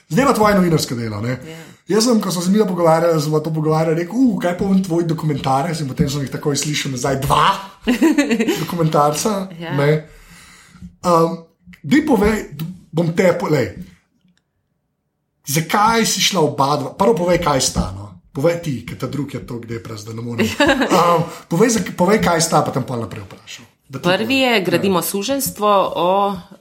Zdaj 0.10 0.26
pa 0.26 0.34
tvoje 0.34 0.56
novinarske 0.56 0.96
delo. 0.96 1.22
Yeah. 1.22 1.30
Ja. 1.50 1.74
Jaz 1.88 2.06
sem, 2.08 2.20
ko 2.22 2.32
sem 2.32 2.42
se 2.42 2.52
mi 2.52 2.60
pogovarjal, 2.64 3.20
sem 3.20 3.32
to 3.44 3.52
pogovarjal, 3.52 3.96
rekel, 3.96 4.16
uh, 4.16 4.38
kaj 4.40 4.54
pa 4.58 4.66
vem 4.66 4.84
tvoj 4.84 5.04
dokumentarec 5.04 5.82
in 5.84 5.88
potem 5.88 6.10
sem 6.10 6.22
jih 6.22 6.32
takoj 6.32 6.56
slišal 6.56 6.92
nazaj 6.96 7.20
dva 7.26 7.50
dokumentarca. 8.64 9.50
Yeah. 9.60 9.80
Ja. 9.80 10.04
Um, 11.04 11.53
Di 11.84 12.00
povej, 12.08 12.56
bom 12.92 13.12
te 13.12 13.34
povej. 13.36 13.76
Zakaj 15.44 16.08
si 16.08 16.24
šla 16.24 16.40
oba 16.40 16.80
dva? 16.80 16.90
Prvo 16.96 17.28
povej, 17.28 17.44
kaj 17.44 17.60
sta. 17.60 17.92
No? 17.92 18.24
Povej 18.32 18.64
ti, 18.64 18.74
ker 18.88 18.96
ta 18.96 19.12
drugi 19.12 19.36
je 19.38 19.44
to, 19.44 19.60
kde 19.60 19.78
je 19.78 19.84
prazno, 19.84 20.16
da 20.16 20.18
ne 20.18 20.24
moreš. 20.24 20.56
Um, 20.64 21.28
povej, 21.52 21.84
povej, 21.92 22.24
kaj 22.24 22.40
sta, 22.40 22.64
pa 22.64 22.72
tam 22.72 22.88
pa 22.88 22.96
naprej 22.96 23.28
vprašam. 23.28 23.68
Prvi 23.94 24.38
je, 24.40 24.62
gradimo 24.64 25.04
ja. 25.04 25.06
suženstvo 25.06 25.70
o 25.96 26.10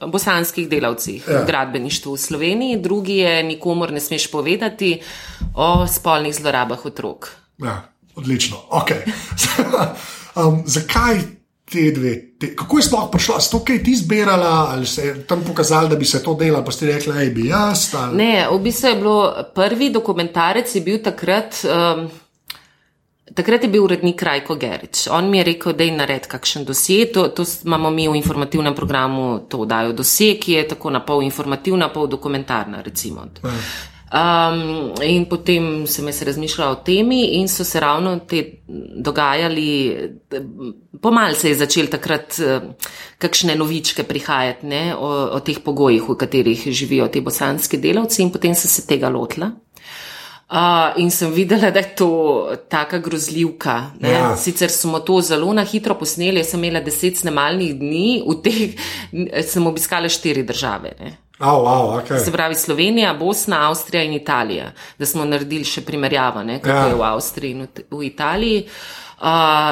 bosanskih 0.05 0.67
delavcih 0.69 1.23
ja. 1.23 1.41
v 1.41 1.47
gradbeništvu 1.47 2.13
v 2.13 2.19
Sloveniji, 2.19 2.81
drugi 2.83 3.23
je, 3.23 3.43
nikomor 3.43 3.95
ne 3.95 4.03
smeš 4.03 4.27
povedati 4.29 4.99
o 5.55 5.87
spolnih 5.87 6.35
zlorabah 6.35 6.85
otrok. 6.85 7.31
Ja, 7.63 7.89
odlično. 8.15 8.59
Okay. 8.69 9.07
um, 10.37 10.61
zakaj 10.67 11.42
te 11.73 11.89
dve. 11.91 12.13
Te, 12.39 12.53
kako 12.55 12.79
je 12.79 12.87
sploh 12.87 13.07
prišlo? 13.11 13.39
S 13.41 13.49
to, 13.49 13.63
kaj 13.65 13.81
ti 13.83 13.95
zbirala, 13.97 14.53
ali 14.71 14.85
se 14.85 15.07
je 15.07 15.13
tam 15.27 15.43
pokazalo, 15.43 15.89
da 15.89 15.97
bi 15.99 16.05
se 16.05 16.21
to 16.23 16.35
delalo, 16.39 16.63
pa 16.65 16.71
ste 16.71 16.91
rekli, 16.93 17.13
da 17.13 17.29
bi 17.33 17.47
jaz. 17.49 17.87
Ali... 17.97 18.17
Ne, 18.21 18.33
v 18.51 18.59
bistvu 18.61 18.93
je 18.93 18.99
bilo 19.01 19.17
prvi 19.55 19.89
dokumentarec, 19.93 20.75
je 20.75 20.81
bil 20.85 21.01
takrat. 21.03 21.63
Um, 21.65 22.11
Takrat 23.33 23.63
je 23.63 23.69
bil 23.71 23.81
urednik 23.81 24.21
Rajko 24.21 24.55
Gerič. 24.61 25.07
On 25.09 25.29
mi 25.29 25.39
je 25.39 25.43
rekel, 25.47 25.73
da 25.73 25.83
je 25.87 25.93
nared 25.95 26.27
kakšen 26.29 26.67
dosje. 26.67 27.07
To, 27.15 27.23
to 27.33 27.45
imamo 27.65 27.89
mi 27.89 28.05
v 28.07 28.19
informativnem 28.19 28.75
programu, 28.75 29.39
to 29.49 29.65
dajo 29.65 29.95
dosje, 29.97 30.35
ki 30.37 30.59
je 30.59 30.67
tako 30.75 30.91
na 30.93 31.01
pol 31.01 31.23
informativna, 31.25 31.89
pol 31.89 32.05
dokumentarna. 32.11 32.83
Recimo. 32.85 33.25
Um, 34.13 34.91
in 35.01 35.23
potem 35.25 35.87
sem 35.89 36.05
jaz 36.05 36.19
razmišljala 36.27 36.75
o 36.75 36.81
temi, 36.85 37.39
in 37.39 37.47
so 37.49 37.63
se 37.65 37.79
ravno 37.81 38.19
te 38.29 38.43
dogajali, 39.01 39.65
pomalce 41.01 41.41
se 41.41 41.49
je 41.49 41.57
začel 41.63 41.89
takrat 41.89 42.37
kakšne 43.17 43.55
novičke 43.57 44.05
prihajati 44.05 44.69
ne, 44.69 44.83
o, 44.93 45.09
o 45.33 45.39
teh 45.41 45.57
pogojih, 45.65 46.05
v 46.05 46.17
katerih 46.21 46.67
živijo 46.69 47.07
ti 47.09 47.23
bosanski 47.25 47.81
delavci, 47.81 48.21
in 48.21 48.29
potem 48.29 48.53
sem 48.53 48.69
se 48.69 48.85
tega 48.85 49.09
lotila. 49.09 49.49
Uh, 50.53 50.93
in 51.01 51.09
sem 51.09 51.33
videla, 51.33 51.71
da 51.73 51.81
je 51.81 51.95
to 51.97 52.11
tako 52.69 52.99
grozljivka. 53.01 53.79
Ja. 54.05 54.35
Sicer 54.37 54.69
smo 54.69 54.99
to 55.01 55.17
zelo 55.25 55.49
na 55.57 55.65
hitro 55.65 55.97
posneli, 55.97 56.37
jaz 56.43 56.53
sem 56.53 56.61
imela 56.61 56.85
deset 56.85 57.17
snemalnih 57.17 57.73
dni, 57.81 58.07
v 58.29 58.39
teh 58.45 59.41
sem 59.49 59.65
obiskala 59.65 60.05
štiri 60.05 60.45
države. 60.45 60.93
Ne. 60.99 61.15
Oh, 61.43 61.59
wow, 61.65 61.99
okay. 61.99 62.23
Se 62.23 62.31
pravi 62.31 62.55
Slovenija, 62.55 63.13
Bosna, 63.13 63.65
Avstrija 63.67 64.03
in 64.03 64.13
Italija, 64.15 64.71
da 64.97 65.05
smo 65.05 65.25
naredili 65.27 65.67
še 65.67 65.81
primerjavo, 65.83 66.43
ne, 66.43 66.61
kako 66.63 66.77
ja. 66.77 66.85
je 66.87 66.99
v 66.99 67.07
Avstriji 67.07 67.51
in 67.51 67.65
v, 67.65 67.87
v 67.91 68.05
Italiji. 68.07 68.61
Uh, 68.63 69.02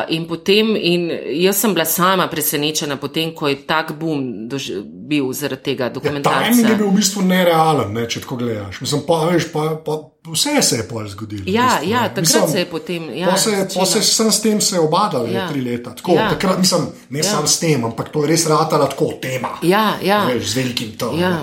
in 0.10 0.28
potem, 0.28 0.76
in 0.76 1.10
jaz 1.42 1.58
sem 1.60 1.74
bila 1.76 1.86
sama 1.86 2.28
presenečena, 2.32 2.96
potem, 2.98 3.34
ko 3.36 3.50
je 3.52 3.58
tak 3.68 3.92
boom 4.00 4.48
bil 4.48 5.34
zaradi 5.36 5.74
tega 5.74 5.90
dokumentarca. 5.92 6.40
Ja, 6.40 6.54
Tajnik 6.54 6.70
je 6.70 6.78
bil 6.80 6.88
v 6.88 6.96
bistvu 7.02 7.26
nerealen, 7.28 7.92
ne, 7.92 8.06
če 8.08 8.24
tako 8.24 8.38
gledaš. 8.40 8.80
Mislim, 8.80 9.04
pa, 9.08 9.18
veš, 9.28 9.50
pa, 9.52 9.66
pa, 9.84 9.98
vse 10.32 10.56
se 10.64 10.80
je 10.80 10.86
pol 10.88 11.10
zgodilo. 11.12 11.44
Ja, 11.52 11.68
v 11.68 11.82
bistvu, 11.82 11.92
ja 11.92 12.06
takrat 12.08 12.24
mislim, 12.24 12.48
se 12.54 12.64
je 12.64 12.70
potem. 12.72 13.10
Ja, 13.18 13.28
pa 13.28 13.36
se, 13.44 13.58
pa 13.76 13.90
se 13.92 14.04
sem 14.08 14.32
s 14.32 14.42
tem 14.46 14.64
se 14.64 14.80
obadal, 14.80 15.28
ja. 15.28 15.50
tri 15.52 15.66
leta. 15.68 15.98
Tako, 16.00 16.16
ja. 16.16 16.30
takrat, 16.32 16.64
mislim, 16.64 16.88
ne 17.10 17.20
ja. 17.20 17.28
sam 17.34 17.48
s 17.48 17.60
tem, 17.60 17.86
ampak 17.92 18.16
to 18.16 18.24
je 18.24 18.32
res 18.32 18.48
ratala 18.48 18.88
tako 18.88 19.12
tema. 19.20 19.58
Ja, 19.68 19.98
ja. 20.00 20.24
Veš, 20.32 20.48
z 20.56 20.62
velikim 20.62 20.96
to. 20.96 21.12
Ja. 21.20 21.36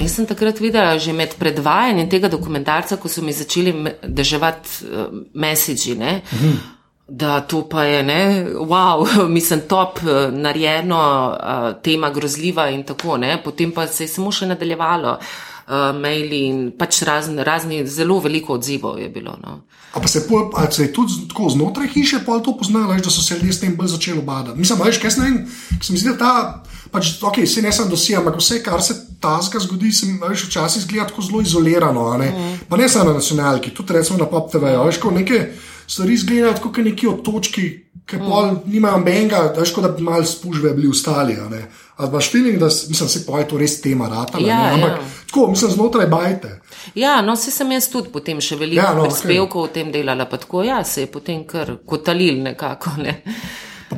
Jaz 0.00 0.16
sem 0.16 0.24
takrat 0.24 0.64
videla 0.64 0.96
že 0.96 1.12
med 1.12 1.36
predvajanjem 1.36 2.08
tega 2.08 2.32
dokumentarca, 2.32 2.96
ko 2.96 3.08
so 3.08 3.20
mi 3.20 3.36
začeli 3.36 3.76
deževati 4.00 4.84
uh, 4.88 5.08
mesiči. 5.36 6.00
Mhm 6.00 6.79
da 7.10 7.40
to 7.40 7.68
pa 7.68 7.84
je, 7.84 8.02
ne, 8.02 8.46
wow, 8.54 9.06
mislim, 9.36 9.60
top, 9.68 9.98
eh, 9.98 10.30
narejeno, 10.32 11.36
uh, 11.40 11.82
tema 11.82 12.10
grozljiva 12.10 12.68
in 12.70 12.82
tako, 12.82 13.16
ne, 13.16 13.42
potem 13.44 13.72
pa 13.72 13.86
se 13.86 14.04
je 14.04 14.08
samo 14.08 14.30
še 14.32 14.46
nadaljevalo, 14.46 15.16
uh, 15.18 15.74
maili 15.98 16.44
in 16.46 16.60
pač 16.78 17.02
razni, 17.02 17.42
razni, 17.44 17.82
zelo 17.86 18.20
veliko 18.22 18.54
odzivov 18.54 18.98
je 19.02 19.08
bilo. 19.08 19.34
No. 19.42 19.60
A 19.90 19.98
pa 20.00 20.06
se, 20.06 20.22
pol, 20.28 20.52
a 20.54 20.70
se 20.70 20.84
je 20.84 20.92
tudi 20.94 21.26
tako 21.28 21.48
znotraj 21.50 21.88
hiše, 21.90 22.20
pa 22.26 22.38
to 22.38 22.54
poznalo, 22.56 22.94
da 22.94 23.10
so 23.10 23.22
se 23.22 23.34
ljudje 23.34 23.52
s 23.52 23.60
tem 23.60 23.74
bolj 23.76 23.90
začeli 23.96 24.18
obadati. 24.18 24.58
Mislim, 24.58 24.78
veš, 24.84 25.00
kaj 25.02 25.10
se 25.10 25.20
ne, 25.20 25.46
se 25.82 25.92
mi 25.92 25.98
zdi, 25.98 26.12
da 26.12 26.18
ta, 26.18 26.62
pač, 26.94 27.16
ok, 27.22 27.42
se 27.46 27.62
ne 27.62 27.72
sem 27.74 27.90
dosijal, 27.90 28.22
ampak 28.22 28.38
vse, 28.38 28.60
kar 28.62 28.82
se 28.86 28.94
tazga 29.20 29.58
zgodi, 29.58 29.90
se 29.92 30.06
veš, 30.28 30.46
včasih 30.46 30.86
zgleda 30.86 31.08
tako 31.10 31.26
zelo 31.26 31.42
izolirano, 31.42 32.06
ne? 32.22 32.30
Mm. 32.30 32.62
pa 32.68 32.78
ne 32.78 32.88
samo 32.88 33.10
na 33.10 33.18
nacionalki, 33.18 33.74
tudi 33.74 33.98
recimo 33.98 34.18
na 34.18 34.30
pop 34.30 34.52
TV, 34.52 34.76
veš, 34.86 35.02
kot 35.02 35.18
nekaj 35.18 35.44
stvari 35.90 36.14
izgledajo 36.14 36.54
kot 36.62 36.76
neki 36.76 37.08
otočki, 37.08 37.68
ki 38.06 38.16
mm. 38.16 38.26
pol 38.26 38.56
nimajo 38.66 38.98
menga, 38.98 39.42
da 39.54 39.60
je 39.60 39.66
škoda, 39.66 39.88
da 39.88 39.96
bi 39.96 40.02
malo 40.02 40.24
spužve 40.24 40.72
bili 40.74 40.88
ustali. 40.88 41.36
Ali 41.36 41.62
imaš 42.08 42.30
feeling, 42.32 42.58
da 42.58 42.66
mislim, 42.66 43.08
se 43.08 43.26
poje 43.26 43.48
to 43.48 43.58
res 43.58 43.80
tema 43.80 44.08
rata? 44.08 44.38
Ja, 44.38 44.70
Ampak 44.74 44.90
ja. 44.90 44.98
tako, 45.26 45.46
mislim, 45.50 45.70
znotraj 45.70 46.06
bajte. 46.06 46.60
Ja, 46.94 47.20
no, 47.22 47.36
se 47.36 47.50
sem 47.50 47.72
jaz 47.72 47.90
tudi 47.90 48.08
potem 48.12 48.40
še 48.40 48.56
veliko 48.56 48.82
ja, 48.82 48.94
no, 48.94 49.04
prispevkov 49.04 49.62
okay. 49.62 49.70
o 49.70 49.74
tem 49.74 49.92
delala, 49.92 50.26
pa 50.30 50.38
tako, 50.40 50.62
ja, 50.64 50.80
se 50.84 51.06
je 51.06 51.12
potem 51.12 51.44
kar 51.46 51.76
kotalil 51.86 52.42
nekako. 52.42 52.96
Ne. 53.04 53.20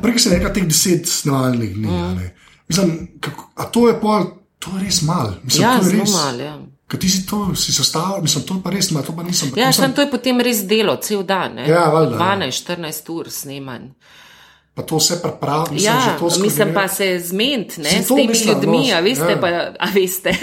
Prej 0.01 0.19
si 0.19 0.33
rekel 0.33 0.53
teh 0.53 0.67
deset 0.67 1.09
snemalnih 1.09 1.75
dni. 1.77 1.87
Mm. 1.87 2.29
Mislim, 2.69 2.93
kako, 3.21 3.51
a 3.55 3.69
to 3.69 3.87
je 3.87 3.97
pol, 4.01 4.29
to 4.59 4.77
je 4.77 4.85
res 4.85 5.01
mal. 5.05 5.35
Mislim, 5.43 5.67
ja, 5.67 5.77
zelo 5.83 6.09
mal, 6.11 6.39
ja. 6.41 6.57
Ker 6.93 6.99
ti 7.01 7.09
si 7.09 7.23
to 7.25 7.55
si 7.57 7.73
sestavljal, 7.73 8.21
mislim, 8.21 8.43
to 8.45 8.59
pa 8.61 8.69
res, 8.69 8.91
to 8.93 9.15
pa 9.17 9.23
nisem. 9.25 9.49
Ja, 9.57 9.71
mislim, 9.71 9.95
to 9.97 10.03
je 10.05 10.09
potem 10.11 10.41
res 10.45 10.59
delo, 10.69 10.93
cel 11.01 11.23
dan. 11.25 11.57
Ja, 11.65 11.87
valjda, 11.89 12.19
12-14 12.21 13.09
ja. 13.09 13.15
ur 13.15 13.31
snemanj 13.33 13.89
pa 14.75 14.81
to 14.81 14.97
vse 14.97 15.21
pripravi. 15.21 15.67
Mislim, 15.71 15.93
ja, 15.93 16.17
mislim 16.41 16.73
pa 16.73 16.87
se 16.87 17.19
zmeniti 17.19 17.83
s 17.83 18.07
temi 18.07 18.27
mislim, 18.27 18.53
ljudmi, 18.53 18.89
no, 18.91 18.97
a 18.97 18.99
veste, 18.99 19.31
ja. 19.31 19.39
pa, 19.41 19.47
a 19.79 19.87
veste. 19.95 20.35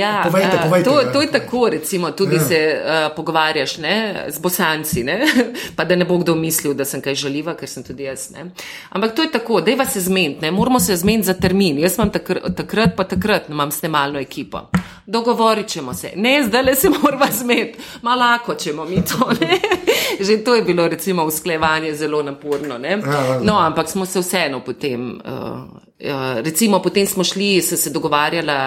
ja, 0.00 0.22
povejte, 0.24 0.58
povejte, 0.64 0.90
to, 0.90 1.00
to 1.12 1.22
je 1.22 1.32
tako, 1.32 1.68
recimo, 1.68 2.10
tudi 2.10 2.36
ja. 2.36 2.44
se 2.44 2.82
uh, 2.84 3.16
pogovarjaš 3.16 3.78
ne, 3.78 4.24
z 4.28 4.38
bosanci, 4.38 5.04
ne, 5.04 5.26
pa 5.76 5.84
da 5.84 5.96
ne 5.96 6.04
bo 6.04 6.18
kdo 6.18 6.34
mislil, 6.34 6.74
da 6.74 6.84
sem 6.84 7.00
kaj 7.00 7.14
žaliva, 7.14 7.54
ker 7.56 7.68
sem 7.68 7.82
tudi 7.82 8.04
jaz. 8.04 8.30
Ne. 8.30 8.50
Ampak 8.90 9.14
to 9.14 9.22
je 9.22 9.32
tako, 9.32 9.60
da 9.60 9.70
je 9.70 9.86
se 9.86 10.00
zmeniti, 10.00 10.50
moramo 10.50 10.80
se 10.80 10.96
zmeniti 10.96 11.26
za 11.26 11.34
termin. 11.34 11.78
Jaz 11.78 11.98
imam 11.98 12.10
takr, 12.10 12.40
takrat, 12.56 12.96
pa 12.96 13.04
takrat 13.04 13.48
imam 13.48 13.70
snemalno 13.70 14.18
ekipo. 14.18 14.60
Dogovorit 15.06 15.66
ćemo 15.66 15.94
se, 15.94 16.12
ne 16.16 16.42
zdaj 16.46 16.62
le 16.62 16.74
se 16.74 16.88
moramo 17.02 17.26
zmeniti, 17.32 17.78
malako 18.02 18.54
ćemo 18.54 18.84
mi 18.84 19.04
to. 19.04 19.30
Ne. 19.40 19.60
Že 20.26 20.44
to 20.44 20.54
je 20.54 20.62
bilo, 20.62 20.88
recimo, 20.88 21.24
usklevanje 21.24 21.94
zelo 21.94 22.22
naporno. 22.22 22.78
Ne. 22.78 23.05
Ja, 23.06 23.40
no, 23.42 23.58
ampak 23.58 23.90
smo 23.90 24.06
se 24.06 24.20
vseeno 24.20 24.60
potem, 24.64 25.20
uh, 25.24 26.40
recimo, 26.42 26.82
potem 26.82 27.06
smo 27.06 27.24
šli, 27.24 27.62
se, 27.62 27.76
se 27.76 27.90
dogovarjala 27.90 28.60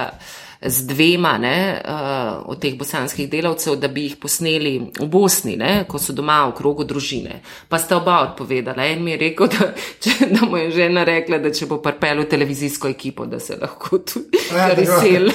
z 0.62 0.86
dvema 0.86 1.38
ne, 1.38 1.82
uh, 1.88 2.50
od 2.52 2.60
teh 2.60 2.76
bosanskih 2.78 3.30
delavcev, 3.30 3.78
da 3.80 3.88
bi 3.88 4.04
jih 4.04 4.18
posneli 4.20 4.74
v 5.00 5.08
Bosni, 5.08 5.56
ne, 5.56 5.86
ko 5.88 6.00
so 6.00 6.14
doma 6.14 6.42
v 6.50 6.56
krogu 6.58 6.84
družine. 6.84 7.40
Pa 7.72 7.80
sta 7.80 7.98
oba 7.98 8.18
odpovedala. 8.26 8.84
En 8.84 9.04
mi 9.04 9.14
je 9.14 9.22
rekel, 9.22 9.48
da, 9.56 9.70
če, 10.04 10.28
da 10.34 10.50
mu 10.50 10.60
je 10.60 10.72
žena 10.76 11.06
rekla, 11.08 11.40
da 11.40 11.54
če 11.56 11.70
bo 11.70 11.80
prpel 11.84 12.26
v 12.26 12.28
televizijsko 12.34 12.92
ekipo, 12.92 13.26
da 13.26 13.40
se 13.40 13.56
lahko 13.62 14.02
tudi 14.04 14.44
resel. 14.76 15.32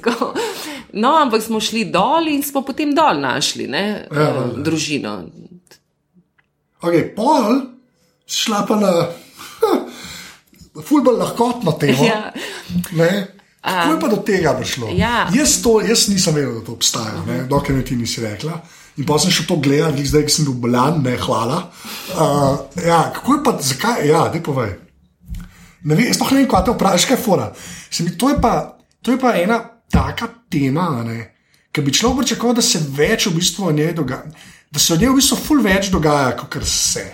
no, 1.02 1.12
ampak 1.20 1.44
smo 1.44 1.60
šli 1.60 1.84
dol 1.92 2.32
in 2.32 2.42
smo 2.42 2.64
potem 2.64 2.96
dol 2.96 3.20
našli 3.20 3.68
ne, 3.68 3.84
ja, 4.08 4.30
uh, 4.32 4.56
družino. 4.64 5.18
Okay, 6.80 7.14
pol 7.16 7.60
šla 8.30 8.64
pa 8.68 8.76
na 8.80 8.92
fulbol 10.86 11.18
lahkotno 11.18 11.72
temo. 11.72 12.04
Ja. 12.04 12.32
Kako 13.60 13.92
je 13.92 14.00
pa 14.00 14.08
do 14.08 14.16
tega 14.24 14.54
prišlo? 14.56 14.88
Ja. 14.96 15.28
Jaz, 15.34 15.58
to, 15.62 15.80
jaz 15.84 16.08
nisem 16.08 16.34
vedel, 16.34 16.54
da 16.60 16.66
to 16.66 16.72
obstaja, 16.72 17.18
uh 17.18 17.26
-huh. 17.26 17.48
dokler 17.48 17.78
mi 17.78 17.84
ti 17.84 17.96
nisi 17.96 18.20
rekla. 18.20 18.60
In 18.96 19.06
pa 19.06 19.18
sem 19.18 19.30
šel 19.30 19.46
to 19.46 19.56
gledati, 19.56 20.06
zdaj 20.06 20.28
sem 20.28 20.44
bil 20.44 20.54
bolan, 20.54 21.02
ne 21.02 21.16
hvala. 21.16 21.70
Uh, 22.12 22.84
ja, 22.86 23.12
kako 23.14 23.34
je 23.34 23.44
pa, 23.44 23.58
zakaj? 23.60 24.08
Ja, 24.08 24.28
da 24.28 24.42
povej. 24.42 24.74
Ne 25.82 25.94
vem, 25.94 26.14
sploh 26.14 26.32
ne 26.32 26.38
vem, 26.38 26.48
kaj 26.48 26.64
te 26.64 26.70
vprašaš, 26.70 27.04
kaj 27.04 27.16
je 27.16 27.22
fora. 27.22 27.52
Mi, 27.98 28.16
to, 28.18 28.28
je 28.28 28.40
pa, 28.40 28.78
to 29.02 29.12
je 29.12 29.18
pa 29.18 29.34
ena 29.34 29.60
taka 29.92 30.28
tema, 30.50 31.04
ki 31.72 31.80
bi 31.80 31.92
človek 31.92 32.18
pričakoval, 32.18 32.54
da 32.54 32.62
se 32.62 32.80
več 32.96 33.26
v 33.26 33.34
bistvu 33.34 33.66
o 33.66 33.72
njej 33.72 33.92
dogaja. 33.92 34.24
Da 34.70 34.78
se 34.78 34.92
o 34.92 34.96
njej 34.96 35.08
v 35.08 35.14
bistvu 35.14 35.36
ful 35.38 35.62
več 35.62 35.88
dogaja, 35.88 36.36
kot 36.38 36.62
se. 36.64 37.06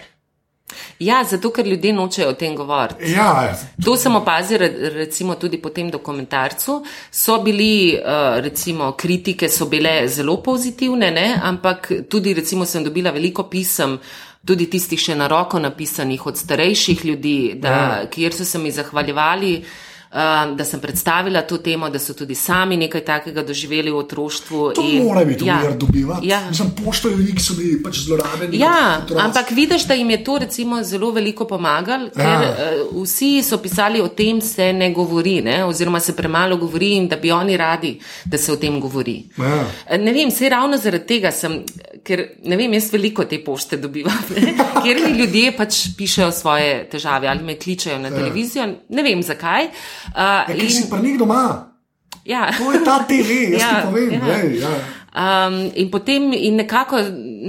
Ja, 0.99 1.25
zato 1.25 1.51
ker 1.51 1.67
ljudje 1.67 1.93
nočejo 1.93 2.29
o 2.29 2.35
tem 2.35 2.57
govoriti. 2.57 3.13
Ja, 3.13 3.57
To 3.85 3.97
sem 3.97 4.15
opazil 4.15 4.59
re- 4.59 4.73
recimo 4.91 5.35
tudi 5.35 5.59
po 5.59 5.69
tem 5.71 5.91
dokumentarcu. 5.91 6.79
So 7.11 7.39
bili, 7.39 7.95
eh, 7.95 8.01
recimo, 8.41 8.93
kritike 8.93 9.49
so 9.49 9.67
bile 9.67 10.09
zelo 10.09 10.37
pozitivne, 10.39 11.11
ne? 11.11 11.41
ampak 11.43 11.93
tudi 12.09 12.35
recimo 12.35 12.65
sem 12.65 12.85
dobila 12.85 13.11
veliko 13.11 13.43
pisem, 13.45 13.99
tudi 14.45 14.67
tistih 14.67 14.99
še 14.99 15.15
na 15.15 15.27
roko 15.27 15.59
napisanih 15.59 16.27
od 16.27 16.37
starejših 16.37 17.05
ljudi, 17.05 17.55
da, 17.57 17.69
Ja. 17.71 18.07
kjer 18.07 18.33
so 18.33 18.45
se 18.45 18.59
mi 18.59 18.71
zahvaljevali. 18.71 19.65
Da 20.57 20.65
sem 20.65 20.81
predstavila 20.81 21.43
to 21.43 21.59
temo, 21.59 21.91
da 21.91 21.99
so 21.99 22.15
tudi 22.15 22.35
sami 22.35 22.77
nekaj 22.79 23.01
takega 23.03 23.43
doživeli 23.43 23.91
v 23.91 23.97
otroštvu. 23.97 24.73
to 24.73 24.81
in- 24.83 25.03
mora 25.05 25.25
biti 25.25 25.45
ja, 25.45 25.61
ja. 25.63 25.71
dobivati. 25.73 26.29
Ja. 26.29 26.41
Mislim, 26.49 26.71
pošto 26.77 27.09
ljudi, 27.09 27.35
ki 27.35 27.43
so 27.43 27.55
bili 27.55 27.83
pač 27.83 27.99
zlorabljeni. 27.99 28.59
Ja, 28.59 28.77
ampak 29.19 29.51
vidiš, 29.51 29.85
da 29.85 29.95
jim 29.95 30.11
je 30.11 30.25
to 30.25 30.39
recimo 30.39 30.83
zelo 30.83 31.11
veliko 31.11 31.45
pomagalo, 31.47 32.09
ker 32.11 32.25
Ja. 32.25 32.55
uh, 32.89 33.03
vsi 33.03 33.43
so 33.43 33.59
pisali 33.59 34.01
o 34.01 34.09
tem, 34.09 34.41
se 34.41 34.73
ne 34.73 34.89
govori, 34.91 35.43
ne? 35.43 35.65
oziroma 35.65 36.01
se 36.01 36.17
premalo 36.17 36.57
govori 36.57 36.93
in 36.93 37.09
da 37.09 37.17
bi 37.17 37.31
oni 37.31 37.57
radi, 37.57 37.93
da 38.25 38.39
se 38.39 38.53
o 38.53 38.57
tem 38.57 38.81
govori. 38.81 39.25
Ja. 39.37 39.65
Eh, 39.87 39.99
Ne 39.99 40.13
vem, 40.13 40.31
se 40.31 40.49
ravno 40.49 40.77
zaradi 40.77 41.07
tega 41.07 41.31
sem, 41.31 41.61
ker 42.03 42.23
ne 42.45 42.57
vem, 42.57 42.73
jaz 42.73 42.89
veliko 42.91 43.25
te 43.25 43.39
pošte 43.41 43.77
dobivam, 43.77 44.17
ker 44.85 44.97
mi 45.03 45.19
ljudje 45.19 45.53
pač 45.53 45.75
pišejo 45.99 46.33
svoje 46.33 46.89
težave 46.89 47.29
ali 47.29 47.43
me 47.43 47.55
kličejo 47.57 47.99
na 47.99 48.11
televizijo, 48.11 48.67
ne 48.89 49.03
vem 49.03 49.23
zakaj. 49.23 49.65
Uh, 49.67 50.06
Ja, 50.15 50.45
ker 50.47 50.71
si 50.71 50.87
pa 50.91 51.01
nik 51.03 51.19
doma. 51.19 51.73
ja. 52.25 52.51
To 52.59 52.73
je 52.73 52.85
ta 52.85 52.99
TV, 53.09 53.53
jaz 53.55 53.63
Ja, 53.63 53.81
ti 53.81 53.87
povem. 53.87 54.13
ja. 54.13 54.27
Lej, 54.27 54.61
ja. 54.61 54.75
Um, 55.17 55.71
in 55.75 55.89
potem, 55.91 56.33
in 56.33 56.57
nekako, 56.61 56.99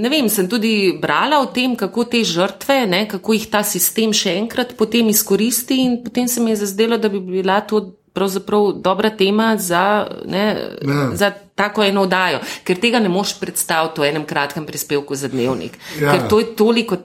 ne 0.00 0.08
vem, 0.08 0.28
sem 0.32 0.48
tudi 0.48 0.96
brala 1.02 1.42
o 1.42 1.50
tem, 1.52 1.74
kako 1.76 2.04
te 2.04 2.22
žrtve, 2.24 2.86
ne, 2.88 3.02
kako 3.08 3.34
jih 3.36 3.44
ta 3.52 3.60
sistem 3.62 4.12
še 4.16 4.38
enkrat 4.40 4.72
potem 4.78 5.08
izkoristi, 5.12 5.76
in 5.84 5.98
potem 6.02 6.28
se 6.28 6.40
mi 6.40 6.50
je 6.50 6.62
zazdelo, 6.62 6.96
da 6.96 7.08
bi 7.12 7.20
bila 7.20 7.60
to 7.60 7.82
pravzaprav 8.18 8.72
dobra 8.80 9.10
tema 9.12 9.52
za, 9.58 9.84
ne, 10.26 10.44
Ja. 10.82 11.10
za 11.14 11.28
tako 11.54 11.82
eno 11.82 12.02
oddajo, 12.02 12.38
ker 12.62 12.78
tega 12.78 12.98
ne 12.98 13.08
moš 13.08 13.36
predstaviti 13.36 14.00
v 14.00 14.06
enem 14.06 14.24
kratkem 14.24 14.62
prispevku 14.64 15.14
za 15.14 15.28
dnevnik. 15.28 15.78
Ja. 15.96 16.12
Ker 16.12 16.28
to 16.28 16.38
je 16.38 16.50
toliko 16.54 16.98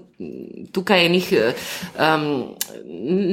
tukaj 0.72 1.06
enih 1.06 1.26
um, 1.96 2.28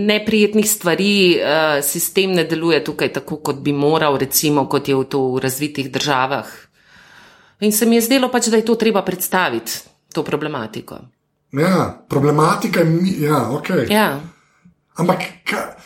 neprijetnih 0.03 0.67
stvari, 0.67 1.11
uh, 1.35 1.47
sistem 1.81 2.33
ne 2.33 2.45
deluje 2.45 2.81
tukaj 2.83 3.13
tako, 3.13 3.37
kot 3.39 3.57
bi 3.59 3.73
moral, 3.75 4.17
recimo, 4.17 4.67
kot 4.67 4.89
je 4.89 4.97
v 4.97 5.05
to 5.07 5.21
v 5.29 5.41
razvitih 5.41 5.91
državah. 5.91 6.49
In 7.61 7.73
se 7.73 7.87
mi 7.87 7.97
je 7.97 8.03
zdelo 8.03 8.29
pač, 8.29 8.49
da 8.49 8.57
je 8.57 8.65
to 8.65 8.75
treba 8.75 9.03
predstaviti, 9.03 9.73
to 10.11 10.23
problematiko. 10.23 10.99
ja, 11.53 11.77
problematika 12.09 12.81
je, 12.81 12.87
mi- 12.87 13.17
ja, 13.21 13.51
ok. 13.51 13.69
Ja. 13.89 14.21
Ampak, 14.97 15.19
ka, 15.45 15.59
E, 15.59 15.80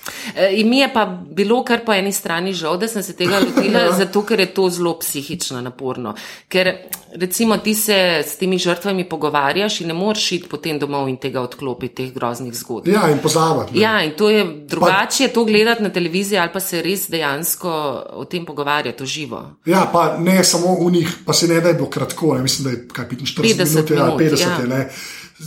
In 0.51 0.69
mi 0.69 0.79
je 0.79 0.91
pa 0.93 1.05
bilo 1.07 1.63
kar 1.65 1.85
po 1.85 1.93
eni 1.93 2.13
strani 2.13 2.53
žal, 2.53 2.79
da 2.79 2.89
sem 2.89 3.03
se 3.03 3.17
tega 3.17 3.41
lotila, 3.41 3.87
zato 4.01 4.23
ker 4.27 4.41
je 4.41 4.47
to 4.55 4.69
zelo 4.71 4.99
psihično 4.99 5.61
naporno. 5.61 6.15
Ker 6.49 6.73
recimo 7.15 7.57
ti 7.57 7.75
se 7.75 8.23
s 8.27 8.37
temi 8.37 8.59
žrtvami 8.59 9.09
pogovarjaš 9.09 9.81
in 9.81 9.89
ne 9.89 9.95
moreš 9.95 10.33
iti 10.33 10.49
potem 10.49 10.79
domov 10.79 11.09
in 11.09 11.17
tega 11.17 11.41
odklopiti, 11.41 11.95
teh 11.95 12.13
groznih 12.15 12.55
zgodb. 12.55 12.89
ja, 12.89 13.09
in 13.11 13.19
pozabiti. 13.19 13.75
ne. 13.75 13.81
Ja, 13.81 14.03
in 14.03 14.13
to 14.19 14.31
je 14.31 14.45
drugače 14.45 15.29
to 15.29 15.45
gledati 15.45 15.83
na 15.83 15.89
televiziji 15.89 16.39
ali 16.39 16.51
pa 16.53 16.61
se 16.61 16.83
res 16.83 17.09
dejansko 17.11 17.71
o 18.13 18.25
tem 18.25 18.45
pogovarjati 18.45 19.07
živo. 19.07 19.43
Ja, 19.67 19.89
pa 19.93 20.17
ne 20.19 20.45
samo 20.45 20.75
v 20.87 20.91
njih, 20.93 21.17
pa 21.27 21.33
se 21.33 21.49
ne 21.49 21.61
da 21.61 21.69
je 21.69 21.75
bilo 21.75 21.91
kratko, 21.91 22.35
ne, 22.35 22.43
mislim, 22.43 22.65
da 22.65 22.71
je 22.71 22.89
kaj 22.93 23.05
45 23.05 23.43
50 23.43 23.75
minut, 23.75 23.91
ja, 23.91 24.05
minut, 24.05 24.21
50 24.21 24.71
ja. 24.71 24.77
je. 24.77 24.91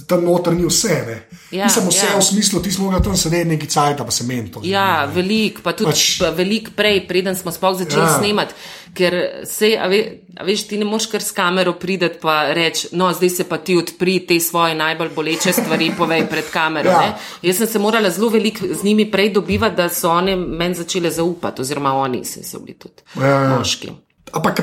Tam 0.05 0.23
noter 0.23 0.53
ni 0.53 0.65
vse, 0.65 1.03
ne. 1.07 1.15
Ja, 1.51 1.65
Mislim, 1.65 1.87
vse 1.87 2.05
ja. 2.05 2.17
v 2.19 2.23
smislu, 2.23 2.59
ti 2.59 2.71
smo 2.71 2.89
ga 2.89 2.99
tam 2.99 3.15
sedeli 3.15 3.45
neki 3.47 3.67
cajt, 3.67 3.97
pa 3.97 4.11
se 4.11 4.23
meni 4.23 4.51
to. 4.51 4.61
Ja, 4.63 5.05
veliko, 5.05 5.61
pa 5.61 5.71
tudi 5.71 5.89
Pač- 5.89 6.19
pač, 6.19 6.35
veliko 6.35 6.71
prej, 6.71 7.07
preden 7.07 7.35
smo 7.35 7.51
sploh 7.51 7.77
začeli 7.77 8.01
Ja. 8.01 8.17
snemati. 8.19 8.53
Ker 8.93 9.13
se, 9.45 9.77
a, 9.77 9.87
ve, 9.87 9.99
a 10.33 10.43
veš, 10.43 10.63
ti 10.63 10.77
ne 10.77 10.85
moš 10.85 11.05
kar 11.05 11.21
s 11.21 11.31
kamero 11.31 11.73
prideti 11.73 12.17
pa 12.19 12.49
reči, 12.49 12.87
no, 12.91 13.13
zdaj 13.13 13.29
se 13.31 13.43
pa 13.43 13.57
ti 13.57 13.75
odpri 13.75 14.19
te 14.21 14.39
svoje 14.39 14.75
najbolj 14.75 15.09
boleče 15.09 15.53
stvari, 15.53 15.91
povej 15.97 16.25
pred 16.25 16.49
kamero. 16.49 16.89
Ja. 16.89 17.01
Ja. 17.03 17.17
Jaz 17.43 17.57
sem 17.57 17.67
se 17.67 17.79
morala 17.79 18.09
zelo 18.09 18.29
veliko 18.29 18.65
z 18.67 18.83
njimi 18.83 19.05
prej 19.07 19.29
dobivati, 19.31 19.75
da 19.75 19.89
so 19.89 20.09
one 20.11 20.35
meni 20.35 20.75
začele 20.75 21.11
zaupati, 21.11 21.61
oziroma 21.61 21.93
oni 21.95 22.25
se 22.25 22.43
so 22.43 22.59
bili 22.59 22.73
tudi 22.75 23.01
Ja, 23.17 23.27
ja. 23.27 23.49
moški. 23.49 23.91
Ampak, 24.33 24.59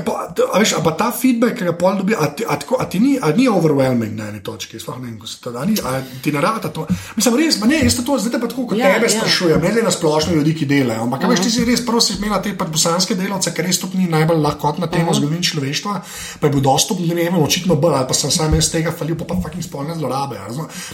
a 0.53 0.59
veš, 0.61 0.73
a 0.77 0.81
pa 0.85 0.93
ta 0.93 1.09
feedback, 1.13 1.57
ki 1.59 1.65
ga 1.65 1.73
pol 1.73 1.97
dobi, 1.97 2.15
a, 2.15 2.27
ti- 2.37 2.45
a, 2.45 2.57
tako- 2.61 2.77
a 2.81 2.85
ti 2.85 2.99
ni, 3.01 3.19
a 3.23 3.33
ni 3.33 3.49
overwhelming 3.49 4.13
na 4.17 4.29
eni 4.29 4.41
točki, 4.45 4.77
sploh 4.81 4.99
ne 5.01 5.07
vem, 5.09 5.19
ko 5.19 5.27
se 5.27 5.41
to 5.41 5.51
da, 5.51 5.65
ni, 5.65 5.75
a 5.81 6.03
ti 6.23 6.33
ne 6.33 6.41
rata 6.41 6.69
to. 6.69 6.87
Mislim, 7.17 7.37
res, 7.41 7.57
ne, 7.65 7.79
jaz 7.83 7.97
to, 8.05 8.19
zdaj 8.19 8.41
pa 8.41 8.49
tako 8.53 8.67
kot 8.67 8.79
Ja, 8.79 8.93
tebe 8.95 9.07
ja. 9.09 9.15
sprašujem, 9.17 9.63
ne 9.63 9.73
le 9.73 9.83
na 9.83 9.91
splošno 9.91 10.35
ljudi, 10.35 10.55
ki 10.55 10.67
delajo, 10.67 11.03
ampak 11.03 11.21
uh 11.21 11.27
-huh. 11.27 11.31
veš, 11.31 11.41
ti 11.41 11.51
si 11.51 11.65
res 11.65 11.81
prvo 11.87 12.01
si 12.01 12.13
imela 12.19 12.43
te 12.43 12.53
bosanske 12.53 13.15
delavce, 13.15 13.55
ker 13.55 13.65
res 13.65 13.79
to 13.81 13.89
ni 13.95 14.07
najbolj 14.07 14.37
lahkotna 14.37 14.87
tema 14.87 15.03
uh 15.05 15.09
-huh. 15.09 15.17
zgodovine 15.17 15.43
človeštva, 15.43 16.03
pa 16.41 16.47
je 16.47 16.51
bil 16.53 16.61
dostop, 16.61 16.99
ne 17.01 17.15
vem, 17.15 17.35
očitno 17.39 17.75
bolj, 17.77 17.95
ali 17.95 18.09
pa 18.09 18.15
sem 18.15 18.31
sam 18.31 18.55
jaz 18.55 18.71
tega 18.71 18.93
falil, 18.99 19.17
pa 19.17 19.25
pa 19.25 19.35
fucking 19.43 19.65
spolne 19.65 19.95
zlorabe. 19.95 20.37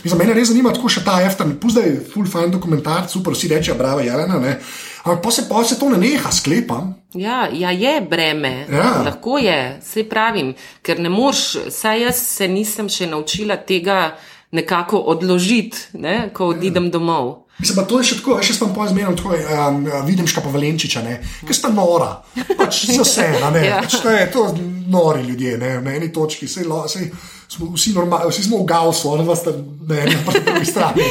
Mislim, 0.05 0.19
mene 0.19 0.35
res 0.35 0.49
zanima 0.49 0.73
tako 0.73 0.89
še 0.89 1.05
ta 1.05 1.23
eftan, 1.23 1.57
puzdaj 1.61 2.01
full 2.15 2.27
fine 2.27 2.49
dokumentar, 2.49 3.09
super, 3.09 3.33
vsi 3.33 3.49
rečejo, 3.49 3.75
bravo, 3.79 4.01
Jelena, 4.01 4.39
ne. 4.39 4.61
Ampak 5.03 5.23
pa 5.23 5.31
se, 5.31 5.49
pa 5.49 5.65
se 5.65 5.79
to 5.79 5.89
ne 5.89 5.99
neha, 5.99 6.31
sklepam. 6.33 6.95
Ja, 7.15 7.49
ja, 7.53 7.71
je 7.71 8.01
breme, 8.01 8.67
Ja. 8.69 9.03
lahko 9.03 9.39
je, 9.39 9.79
se 9.83 10.05
pravim, 10.05 10.55
ker 10.83 11.01
ne 11.01 11.09
moreš, 11.09 11.45
saj 11.71 12.03
jaz 12.03 12.17
se 12.27 12.49
nisem 12.49 12.89
še 12.89 13.07
naučila 13.07 13.57
tega 13.57 14.17
nekako 14.53 14.99
odložiti, 14.99 15.77
ne, 15.95 16.31
ko 16.35 16.49
odidem 16.49 16.91
domov. 16.91 17.47
Mislim, 17.59 17.77
pa 17.77 17.85
to 17.85 17.99
je 18.01 18.05
še 18.05 18.17
tako, 18.17 18.39
jaz 18.41 18.57
sem 18.57 18.71
pa 18.75 18.87
zmeraj 18.89 19.17
tako, 19.17 19.35
um, 19.37 19.81
vidim 20.07 20.27
škapa 20.27 20.49
Valenčiča, 20.49 21.03
ne, 21.03 21.19
ki 21.47 21.55
sta 21.55 21.69
nora, 21.69 22.23
pač 22.57 22.87
za 22.89 23.03
vse, 23.03 23.27
ne, 23.53 23.65
Ja. 23.69 23.81
pač 23.83 23.99
to 24.01 24.11
je 24.11 24.31
to 24.33 24.45
nori 24.89 25.23
ljudje, 25.23 25.59
ne, 25.59 25.81
na 25.81 25.95
eni 25.95 26.09
točki, 26.13 26.49
sej, 26.49 26.65
lo, 26.65 26.87
sej, 26.89 27.11
smo 27.49 27.69
vsi 27.75 27.93
normalni, 27.93 28.31
vsi 28.31 28.43
smo 28.43 28.63
v 28.63 28.67
gausu, 28.67 29.11
ona 29.11 29.23
vas 29.25 29.45
tam, 29.45 29.61
ne, 29.89 30.07
pa 30.27 30.33
na 30.33 30.45
drugi 30.47 30.67
strani. 30.67 31.05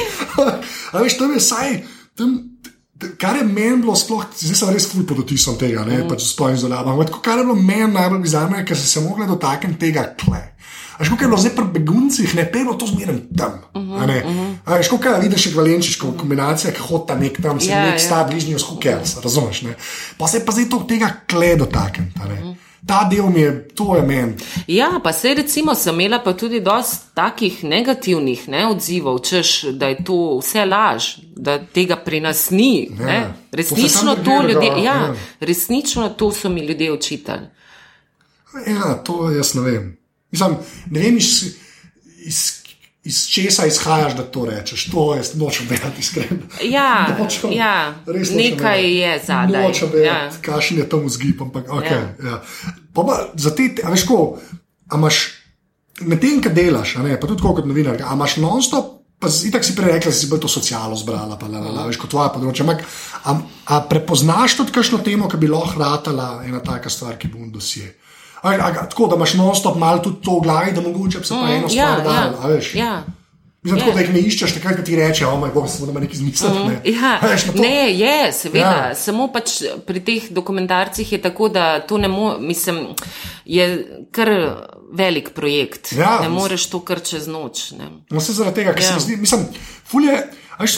A 0.93 0.99
veš, 0.99 1.17
tam 1.17 1.33
je 1.33 1.39
saj, 1.41 1.77
tam, 2.17 2.48
kar 3.17 3.35
je 3.35 3.43
meni 3.43 3.81
bilo 3.81 3.95
sploh, 3.95 4.25
zdaj 4.35 4.55
sem 4.55 4.71
res 4.73 4.87
ful 4.91 5.05
pod 5.07 5.23
otisom 5.23 5.57
tega, 5.59 5.85
ne, 5.87 6.01
pač 6.09 6.25
sploh 6.33 6.53
izolaba, 6.53 6.91
ampak 6.91 7.11
tako, 7.11 7.21
kar 7.25 7.39
je 7.39 7.47
bilo 7.47 7.55
meni 7.55 7.91
najbolj 7.93 8.23
bizarno, 8.23 8.63
ker 8.67 8.77
sem 8.77 8.89
se 8.93 9.03
mogla 9.07 9.27
dotakniti 9.29 9.79
tega 9.79 10.09
kle. 10.19 10.41
A 10.99 11.05
kako 11.07 11.23
je 11.23 11.27
bilo 11.27 11.37
zdaj 11.39 11.53
pri 11.55 11.65
beguncih, 11.79 12.35
ne 12.35 12.43
pelo 12.51 12.73
to 12.75 12.87
zmeraj 12.87 13.21
tam. 13.37 13.53
Uh 13.73 13.81
-huh, 13.81 14.25
uh 14.25 14.31
-huh. 14.65 14.89
Kako 14.89 15.07
je 15.07 15.21
vidiš, 15.21 15.55
Valenčič, 15.55 15.95
ko 15.95 16.11
kombinacija, 16.11 16.73
ki 16.73 16.79
hota 16.79 17.15
nek 17.15 17.41
tam, 17.41 17.59
se 17.59 17.69
Ja, 17.69 17.85
nek 17.85 17.93
ja. 17.93 17.99
sta 17.99 18.23
bližnji 18.23 18.55
Hukers, 18.69 19.15
razumeš? 19.23 19.61
Ne? 19.61 19.75
Pa 20.17 20.27
se 20.27 20.45
pa 20.45 20.51
zdaj 20.51 20.69
to 20.69 20.79
tega 20.87 21.09
kle 21.27 21.55
dotakniti. 21.55 22.19
Ne. 22.81 22.87
Ta 22.87 23.03
del 23.11 23.29
mi 23.29 23.41
je, 23.41 23.67
to 23.67 23.95
je 23.95 24.01
meni. 24.01 24.33
Ja, 24.67 24.99
pa 25.03 25.13
se 25.13 25.33
recimo 25.33 25.75
sem 25.75 25.99
imela 25.99 26.19
pa 26.23 26.33
tudi 26.33 26.59
dosti 26.59 27.13
takih 27.13 27.63
negativnih 27.63 28.47
ne, 28.49 28.67
odzivov, 28.67 29.19
češ, 29.19 29.63
da 29.63 29.87
je 29.87 30.03
to 30.03 30.39
vse 30.39 30.65
laž, 30.65 31.09
da 31.35 31.59
tega 31.59 31.95
pri 31.95 32.19
nas 32.19 32.49
ni. 32.49 32.89
Ja. 32.99 33.05
Ne. 33.05 33.19
Se 33.51 33.57
Resnično 33.57 34.15
to 34.15 34.21
drugega, 34.21 34.53
ljudje, 34.53 34.83
ja, 34.83 34.93
ja. 34.93 35.15
resnično 35.39 36.09
to 36.09 36.31
so 36.31 36.49
mi 36.49 36.61
ljudje 36.61 36.91
učitali. 36.91 37.47
Ja, 38.67 39.03
to 39.03 39.31
jaz 39.31 39.55
ne 39.55 39.61
vem. 39.61 39.97
Mislim, 40.31 40.55
ne 40.89 40.99
vem, 40.99 41.17
iz, 41.17 41.43
iz, 42.25 42.58
iz 43.03 43.27
česa 43.27 43.65
izhajaš, 43.65 44.13
da 44.17 44.23
to 44.23 44.45
rečeš. 44.45 44.89
To 44.91 45.15
jaz 45.15 45.33
nočem 45.35 45.67
vedeti, 45.69 45.99
iskreno. 45.99 46.43
Ja, 46.63 47.15
Nočem, 47.19 47.51
ja, 47.55 47.95
res 48.05 48.29
nočem 48.29 48.37
nekaj 48.37 48.81
vedeti. 48.81 48.95
je 48.95 49.21
zadaj, 49.25 49.63
Nočem 49.63 49.89
vedeti, 49.93 50.07
ja. 50.07 50.31
kakšen 50.41 50.77
je 50.77 50.89
tam 50.89 51.05
vzgib. 51.05 51.41
Ampak, 51.41 51.67
okay, 51.69 52.01
Ja. 52.19 52.29
ja. 52.29 52.41
Pa 52.93 53.03
pa 53.03 53.19
za 53.35 53.55
te, 53.55 53.71
a 53.83 53.89
veš, 53.89 54.03
ko 54.05 54.37
a 54.89 54.95
imaš 54.97 55.21
medtem, 56.01 56.41
ko 56.43 56.49
delaš, 56.49 56.95
ne, 56.99 57.19
pa 57.19 57.27
tudi 57.27 57.41
kot 57.41 57.65
novinar, 57.65 58.01
a 58.03 58.13
imaš 58.13 58.37
non-stop. 58.37 58.95
Pa 59.19 59.27
itak 59.27 59.65
si 59.67 59.73
prej 59.75 59.97
rekla, 59.99 60.11
da 60.11 60.15
si 60.15 60.27
bolj 60.31 60.39
to 60.39 60.47
socialno 60.47 60.95
zbrala, 60.95 61.35
pa 61.35 61.47
la, 61.51 61.59
la, 61.59 61.71
la, 61.75 61.87
veš, 61.89 61.97
kot 61.99 62.07
tvoje 62.13 62.29
področje. 62.31 62.63
Ampak, 62.63 62.85
a, 63.27 63.33
a 63.67 63.79
prepoznaš 63.83 64.55
tudi 64.55 64.71
kakšno 64.71 65.01
temo, 65.03 65.27
ki 65.27 65.35
bi 65.37 65.49
lahko 65.51 65.75
ratala 65.81 66.27
ena 66.47 66.61
taka 66.63 66.87
stvar, 66.87 67.17
ki 67.19 67.27
bo 67.27 67.43
v 67.43 67.49
dosje? 67.51 67.89
A, 68.41 68.49
a, 68.49 68.89
tako 68.89 69.07
da 69.07 69.15
imaš 69.15 69.33
non-stop 69.33 69.77
malo 69.77 69.99
tudi 69.99 70.21
to 70.23 70.39
v 70.39 70.43
glavi, 70.43 70.71
da 70.71 70.81
mogoče 70.81 71.23
se 71.23 71.33
pa 71.33 71.49
eno 71.49 71.67
ja, 71.71 71.95
stvar 71.95 72.03
dalo, 72.03 72.37
a 72.43 72.49
ja, 72.49 72.55
veš. 72.55 72.75
ja. 72.75 73.03
Mislim, 73.61 73.79
tako, 73.81 73.91
da 73.91 73.99
jih 73.99 74.13
ne 74.13 74.19
iščeš, 74.19 74.53
takrat 74.55 74.77
ko 74.77 74.83
ti 74.87 74.95
reče, 74.95 75.25
o 75.27 75.37
moj 75.37 75.49
bog, 75.51 75.65
se 75.69 75.85
bomo 75.85 75.99
nekaj 75.99 76.15
zmislili. 76.15 76.59
Ne, 76.67 76.81
Ja, 76.85 77.19
Veš, 77.21 77.45
ne, 77.55 77.91
je, 77.91 78.31
seveda. 78.33 78.59
Ja. 78.65 78.87
Ja. 78.87 78.95
Samo 78.95 79.27
pač 79.27 79.57
pri 79.85 79.99
teh 79.99 80.29
dokumentarcih 80.31 81.11
je 81.11 81.19
tako, 81.21 81.49
da 81.49 81.79
to 81.79 81.97
ne 81.97 82.07
more, 82.07 82.39
mislim, 82.39 82.79
je 83.45 83.65
kar 84.11 84.31
velik 84.93 85.33
projekt. 85.35 85.91
Ja, 85.91 86.19
ne 86.21 86.29
moreš 86.29 86.69
to 86.71 86.79
kar 86.79 87.03
čez 87.03 87.27
noč. 87.27 87.71
Ne. 87.71 87.89
No, 88.09 88.21
se 88.23 88.33
zaradi 88.33 88.55
tega, 88.55 88.73
ker 88.73 88.83
Ja. 88.83 88.87
se 88.87 88.95
mi 88.95 89.01
zdi, 89.01 89.17
mislim, 89.17 89.43
fulje, 89.85 90.21
veš, 90.59 90.77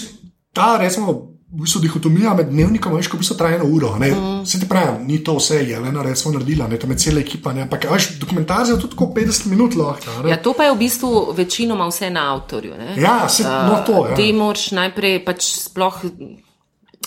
ta 0.53 0.77
recimo. 0.81 1.30
V 1.51 1.65
bistvu 1.65 1.81
dihotomija 1.83 2.31
med 2.33 2.47
dnevnikom, 2.47 2.93
veš, 2.95 3.09
ko 3.11 3.17
v 3.17 3.21
bistvu 3.25 3.35
traja 3.35 3.57
eno 3.57 3.65
uro. 3.67 3.89
Mm. 3.99 4.45
Se 4.47 4.59
ti 4.59 4.67
pravi, 4.69 5.03
ni 5.03 5.17
to 5.23 5.33
vse, 5.35 5.57
Jelena, 5.67 6.03
recimo, 6.03 6.31
naredila, 6.37 6.67
ne, 6.71 6.77
tam 6.79 6.93
je 6.95 6.97
cela 6.97 7.19
ekipa. 7.19 7.51
Ne, 7.53 7.65
ampak, 7.65 7.89
veš, 7.91 8.07
dokumentarce 8.21 8.71
je 8.71 8.79
tudi 8.79 8.95
tako 8.95 9.09
50 9.15 9.49
minut 9.51 9.75
lahko. 9.75 10.21
ne. 10.23 10.31
Ja, 10.31 10.37
to 10.39 10.53
pa 10.55 10.63
je 10.69 10.71
v 10.71 10.79
bistvu 10.79 11.33
večinoma 11.35 11.89
vse 11.91 12.09
na 12.09 12.29
avtorju. 12.33 12.77
Ne. 12.79 12.95
Ja, 13.01 13.27
se- 13.29 13.43
no, 13.43 13.83
to, 13.85 14.05
ja. 14.09 14.15
Ti 14.15 14.31
moraš 14.33 14.71
najprej 14.71 15.25
pač 15.25 15.49
sploh. 15.67 15.99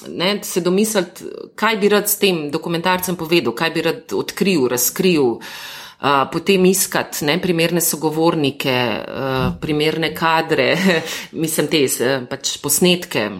Ne, 0.08 0.40
se 0.44 0.60
domisliti, 0.60 1.24
kaj 1.56 1.76
bi 1.80 1.88
rad 1.88 2.08
s 2.10 2.18
tem 2.20 2.50
dokumentarcem 2.50 3.16
povedal, 3.16 3.54
kaj 3.56 3.70
bi 3.70 3.82
rad 3.82 4.12
odkril, 4.12 4.66
razkril, 4.68 5.22
uh, 5.24 6.28
potem 6.32 6.64
iskati 6.68 7.24
ne, 7.24 7.38
primerne 7.40 7.80
sogovornike, 7.80 8.74
uh, 9.08 9.54
primerne 9.60 10.10
kadre, 10.14 10.76
mislim, 11.42 11.70
te 11.72 11.86
pač 12.28 12.58
posnetke, 12.60 13.30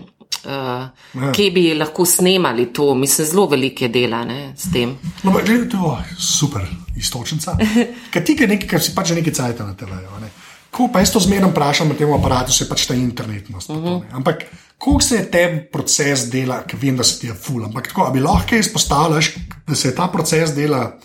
uh, 0.47 1.22
Ja. 1.22 1.32
kje 1.32 1.51
bi 1.51 1.74
lahko 1.74 2.05
snemali 2.05 2.72
to, 2.72 2.95
mislim, 2.95 3.26
zelo 3.26 3.47
velike 3.47 3.88
dela 3.88 4.24
ne, 4.24 4.53
s 4.57 4.72
tem. 4.72 4.97
No, 5.22 5.30
ampak 5.30 5.47
gledaj, 5.47 5.68
to 5.68 5.99
je 5.99 6.16
super, 6.18 6.66
istočnica. 6.97 7.57
Ker 8.12 8.24
ti 8.24 8.36
je 8.40 8.49
nekaj, 8.49 8.68
kar 8.68 8.82
si 8.82 8.95
pač 8.95 9.11
nekaj 9.11 9.32
cajt 9.32 9.59
na 9.59 9.74
TV-ju. 9.74 10.20
ne. 10.20 10.30
Ko 10.74 10.88
pa 10.92 10.99
jaz 10.99 11.12
to 11.14 11.20
zmerno 11.22 11.49
vprašam 11.53 11.88
na 11.88 11.95
tem 11.95 12.11
aparatu, 12.12 12.53
se 12.53 12.68
pač 12.68 12.86
ta 12.86 12.95
internetnost. 12.95 13.70
Uh 13.70 13.76
-huh. 13.76 14.03
Ampak 14.11 14.45
koliko 14.78 15.01
se 15.01 15.16
je 15.16 15.30
tebi 15.30 15.61
proces 15.72 16.30
dela, 16.30 16.62
ker 16.66 16.78
vem, 16.82 16.97
da 16.97 17.05
se 17.05 17.20
ti 17.20 17.26
je 17.26 17.34
ful. 17.34 17.64
Ampak 17.64 17.88
tako, 17.88 18.03
a 18.07 18.11
bi 18.11 18.20
lahko 18.20 18.57
izpostavljaš, 18.57 19.34
da 19.66 19.74
se 19.74 19.88
je 19.88 19.95
ta 19.95 20.09
proces 20.09 20.55
dela. 20.55 20.99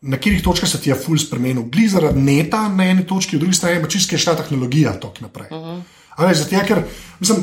Na 0.00 0.16
katerih 0.16 0.42
točkah 0.42 0.68
se 0.68 0.80
ti 0.80 0.90
je 0.90 0.94
ful 0.94 1.18
spremenil, 1.18 1.62
glej 1.62 1.88
zaradi 1.88 2.20
neta 2.20 2.68
na 2.68 2.84
eni 2.84 3.06
točki, 3.06 3.36
v 3.36 3.40
drugi 3.40 3.54
strani 3.54 3.82
pa 3.82 3.88
čisto 3.88 4.14
je 4.14 4.18
šla 4.18 4.34
tehnologija 4.34 4.92
tok 5.00 5.20
naprej. 5.20 5.46
Uh 5.50 5.56
-huh. 5.58 5.80
Ali 6.16 6.34
zato, 6.34 6.56
ker 6.66 6.82
mislim, 7.20 7.38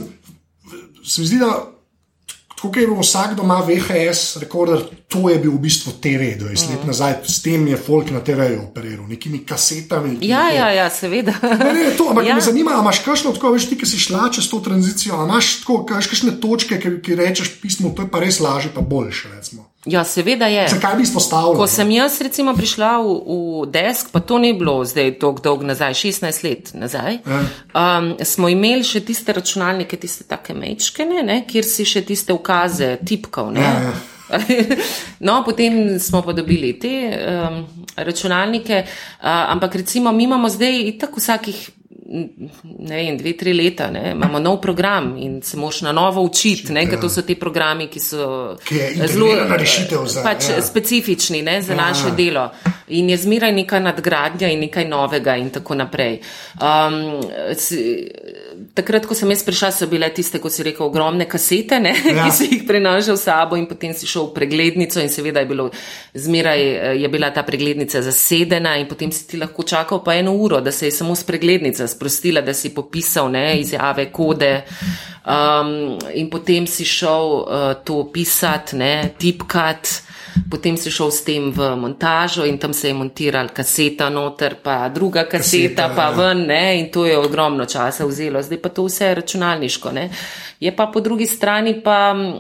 se 1.04 1.22
mi 1.22 1.28
zdi, 1.28 1.38
da 1.38 1.68
tako 2.52 2.68
kot 2.68 2.78
je 2.78 2.88
bil 2.88 2.98
vsak 2.98 3.34
doma 3.34 3.56
VHS 3.60 4.38
rekorder, 4.38 4.82
to 5.08 5.30
je 5.30 5.40
bil 5.40 5.52
v 5.52 5.60
bistvu 5.60 5.92
TV 5.94 6.36
20 6.36 6.46
Mhm. 6.64 6.72
let 6.72 6.86
nazaj, 6.86 7.14
s 7.26 7.42
tem 7.42 7.68
je 7.68 7.78
folk 7.78 8.12
na 8.12 8.20
TV-ju 8.20 8.62
operiral, 8.64 9.08
nekimi 9.08 9.40
kasetami. 9.40 10.18
Ja, 10.22 10.44
je- 10.44 10.56
ja, 10.56 10.70
ja, 10.72 10.90
seveda. 10.92 11.34
Ne, 11.42 11.74
ne, 11.74 11.98
to, 11.98 12.10
ampak 12.10 12.26
ja. 12.26 12.36
Me 12.36 12.42
zanima, 12.42 12.72
imaš 12.74 13.00
kakšno 13.00 13.32
tako, 13.32 13.52
veš, 13.52 13.66
ti, 13.66 13.78
ki 13.78 13.86
si 13.88 13.98
šla 14.00 14.30
čez 14.30 14.46
to 14.46 14.60
tranzicijo, 14.60 15.26
imaš 15.26 15.60
tako, 15.60 15.86
kakšne 15.86 16.38
točke, 16.38 16.78
ki, 16.78 17.02
ki 17.02 17.16
rečeš 17.16 17.50
pismo, 17.58 17.90
to 17.90 18.02
je 18.02 18.10
pa 18.10 18.20
res 18.20 18.40
lažje, 18.40 18.70
pa 18.70 18.82
boljše. 18.82 19.30
Recimo. 19.32 19.71
Ja, 19.86 20.04
seveda 20.04 20.46
je. 20.46 20.68
Zakaj 20.70 20.96
bi 20.96 21.04
izpostavil? 21.04 21.56
Ko 21.58 21.66
sem 21.68 21.90
jaz 21.92 22.20
recimo 22.22 22.54
prišla 22.54 22.92
v, 23.02 23.16
v 23.26 23.64
desk, 23.74 24.12
pa 24.14 24.22
to 24.22 24.38
ni 24.38 24.54
bilo 24.54 24.84
zdaj 24.86 25.16
tako 25.18 25.42
dolgo 25.42 25.66
nazaj, 25.66 25.96
16 25.98 26.44
let 26.46 26.70
nazaj, 26.78 27.18
um, 27.26 28.12
smo 28.22 28.52
imeli 28.52 28.86
še 28.86 29.02
tiste 29.08 29.34
računalnike, 29.34 29.98
tiste 29.98 30.28
take 30.30 30.54
mečkene, 30.54 31.26
ne, 31.26 31.40
kjer 31.50 31.66
si 31.66 31.88
še 31.90 32.06
tiste 32.06 32.34
ukaze 32.34 32.98
tipkal. 33.06 33.54
Ja. 33.58 33.76
No, 35.28 35.42
potem 35.44 36.00
smo 36.00 36.22
pa 36.24 36.32
dobili 36.32 36.70
te 36.80 36.92
um, 37.12 37.58
računalnike, 38.00 38.78
uh, 38.86 39.26
ampak 39.52 39.76
recimo 39.82 40.14
mi 40.16 40.24
imamo 40.24 40.48
zdaj 40.48 40.94
tako 41.02 41.20
vsakih. 41.20 41.60
Ne 42.80 42.96
vem, 42.96 43.18
dve, 43.18 43.34
tri 43.34 43.54
leta, 43.54 43.90
ne, 43.90 44.12
imamo 44.12 44.40
nov 44.40 44.62
program 44.62 45.16
in 45.18 45.42
se 45.42 45.58
moš 45.58 45.82
na 45.82 45.92
novo 45.92 46.22
učiti, 46.22 46.74
ker 46.86 47.00
to 47.00 47.10
so 47.10 47.22
ti 47.22 47.36
programi, 47.36 47.88
ki 47.88 48.00
so 48.00 48.26
Ki 48.66 48.76
rešitev 49.50 50.06
za- 50.06 50.24
pač, 50.24 50.50
ja. 50.50 50.62
specifični 50.62 51.42
ne, 51.42 51.62
za 51.62 51.74
Ja. 51.74 51.78
naše 51.80 52.12
delo. 52.12 52.50
In 52.90 53.10
je 53.10 53.18
zmeraj 53.18 53.54
neka 53.54 53.80
nadgradnja 53.80 54.48
in 54.48 54.60
nekaj 54.60 54.86
novega, 54.86 55.36
in 55.36 55.50
tako 55.50 55.76
naprej. 55.76 56.20
Um, 56.56 57.22
takrat, 58.74 59.06
ko 59.10 59.16
sem 59.18 59.30
jaz 59.34 59.44
prišla, 59.48 59.70
so 59.76 59.88
bile 59.92 60.10
tiste, 60.14 60.40
kot 60.42 60.54
si 60.54 60.66
rekel, 60.66 60.86
ogromne 60.86 61.28
kasete, 61.30 61.80
ne, 61.80 61.94
Ja. 62.18 62.26
ki 62.26 62.36
si 62.36 62.50
jih 62.52 62.66
prenašal 62.68 63.18
s 63.18 63.26
sabo, 63.28 63.58
in 63.60 63.68
potem 63.70 63.94
si 63.98 64.10
šel 64.10 64.30
v 64.30 64.36
preglednico, 64.36 65.02
in 65.02 65.12
seveda 65.12 65.44
je, 65.44 65.50
bilo, 65.50 65.70
zmeraj 66.14 66.62
eh, 66.62 66.96
je 67.02 67.10
bila 67.14 67.32
ta 67.32 67.44
preglednica 67.48 68.02
zasedena, 68.06 68.76
in 68.82 68.88
potem 68.90 69.12
si 69.12 69.26
ti 69.28 69.40
lahko 69.42 69.64
čakal 69.64 70.04
pa 70.04 70.16
eno 70.20 70.36
uro, 70.36 70.62
da 70.62 70.72
se 70.72 70.90
je 70.90 70.96
samo 71.00 71.16
spreglednica 71.16 71.88
sprostila, 71.88 72.42
da 72.42 72.54
si 72.54 72.74
popisal 72.76 73.32
ne, 73.32 73.60
izjave, 73.62 74.10
kode. 74.12 74.54
Um, 75.22 76.00
in 76.18 76.30
potem 76.34 76.66
si 76.68 76.86
šel 76.86 77.28
uh, 77.42 77.74
to 77.86 78.04
pisati, 78.14 78.76
ne, 78.76 79.12
tipkati. 79.18 80.11
Potem 80.52 80.78
si 80.78 80.92
šel 80.92 81.12
s 81.12 81.24
tem 81.24 81.52
v 81.52 81.76
montažo 81.76 82.46
in 82.46 82.58
tam 82.58 82.74
se 82.74 82.88
je 82.88 82.94
montiral 82.94 83.50
kaseta 83.54 84.10
noter, 84.10 84.56
pa 84.64 84.90
druga 84.90 85.24
kaseta, 85.24 85.42
Kaseta, 85.42 85.96
pa 85.96 86.10
ja. 86.10 86.16
ven, 86.18 86.46
ne, 86.48 86.80
in 86.80 86.92
to 86.92 87.06
je 87.06 87.18
ogromno 87.18 87.66
časa 87.66 88.06
vzelo. 88.06 88.42
Zdaj 88.42 88.62
pa 88.62 88.70
to 88.70 88.86
vse 88.86 89.06
je 89.06 89.16
računalniško. 89.16 89.92
Ne. 89.92 90.10
Je 90.60 90.76
pa 90.76 90.88
po 90.88 91.00
drugi 91.00 91.28
strani 91.28 91.82
pa 91.84 92.14
mm, 92.14 92.34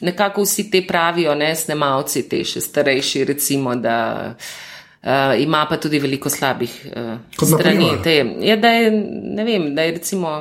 nekako 0.00 0.42
vsi 0.42 0.70
te 0.70 0.82
pravijo, 0.86 1.34
ne, 1.34 1.54
snemalci, 1.56 2.28
te 2.28 2.44
še 2.44 2.60
starejši, 2.60 3.24
recimo, 3.24 3.76
da 3.76 3.96
uh, 4.34 5.40
ima 5.40 5.66
pa 5.68 5.76
tudi 5.76 5.98
veliko 5.98 6.30
slabih 6.30 6.76
uh, 6.92 7.16
strani. 7.42 7.90
Te, 8.02 8.18
je, 8.40 8.56
da 8.56 8.68
je, 8.68 8.90
ne 9.36 9.44
vem, 9.44 9.74
da 9.74 9.82
je 9.82 9.96
recimo 9.98 10.36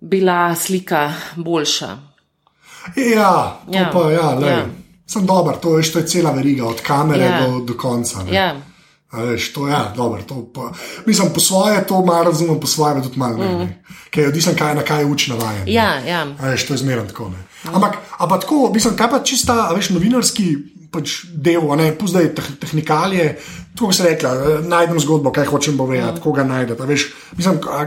bila 0.00 0.54
slika 0.54 1.12
boljša. 1.36 1.96
Ja, 2.96 3.60
to 3.66 3.72
ja. 3.72 3.80
Ja. 3.80 3.90
pa 3.92 4.10
ja, 4.10 4.34
le. 4.34 4.50
Ja. 4.50 4.85
Sem 5.06 5.26
dober, 5.26 5.56
to, 5.62 5.76
veš, 5.78 5.92
to 5.92 5.98
je 5.98 6.06
cela 6.06 6.30
veriga, 6.34 6.64
od 6.66 6.80
kamere 6.82 7.24
ja. 7.24 7.40
Do, 7.46 7.60
do 7.64 7.74
konca. 7.78 8.22
ne. 8.24 8.32
Ja. 8.34 8.56
A 9.10 9.22
Veš, 9.22 9.52
to 9.54 9.66
je 9.68 9.72
ja, 9.72 9.92
dobro. 9.96 10.22
to 10.22 10.50
pa- 10.54 10.72
Mislim, 11.06 11.30
po 11.34 11.40
svoje 11.40 11.86
to 11.86 12.02
malo 12.04 12.24
razumem, 12.24 12.60
po 12.60 12.66
svoje 12.66 13.02
tudi 13.02 13.18
malo 13.18 13.36
ne. 13.38 13.64
Mm. 13.64 13.68
Ker 14.10 14.22
je 14.22 14.28
odvisen, 14.28 14.56
kaj, 14.58 14.74
na 14.74 14.82
kaj 14.82 15.00
je 15.00 15.06
uč 15.06 15.28
navajen. 15.28 15.64
ne. 15.64 15.72
Ja, 15.72 16.00
ja. 16.00 16.26
A 16.40 16.50
Veš, 16.50 16.66
to 16.66 16.74
je 16.74 16.78
zmerno 16.78 17.06
tako. 17.06 17.28
Ne. 17.30 17.38
Ampak, 17.72 17.96
a 18.18 18.26
pa 18.26 18.38
tako, 18.40 18.70
mislim, 18.74 18.96
kaj 18.96 19.10
pa 19.10 19.22
čista, 19.22 19.70
veš, 19.76 19.90
novinarski 19.90 20.56
pač 20.90 21.24
del, 21.30 21.62
ne, 21.76 21.92
puzdaj 21.98 22.34
teh, 22.34 22.46
tehnikalije, 22.60 23.38
tako 23.78 23.92
se 23.92 24.10
eh, 24.10 24.26
najdem 24.62 25.00
zgodbo, 25.00 25.32
kaj 25.32 25.46
hočem 25.46 25.76
povedati, 25.78 26.18
mm. 26.18 26.22
koga 26.22 26.44
najdete. 26.44 26.86
Veš, 26.86 27.06
mislim, 27.36 27.60
a, 27.70 27.86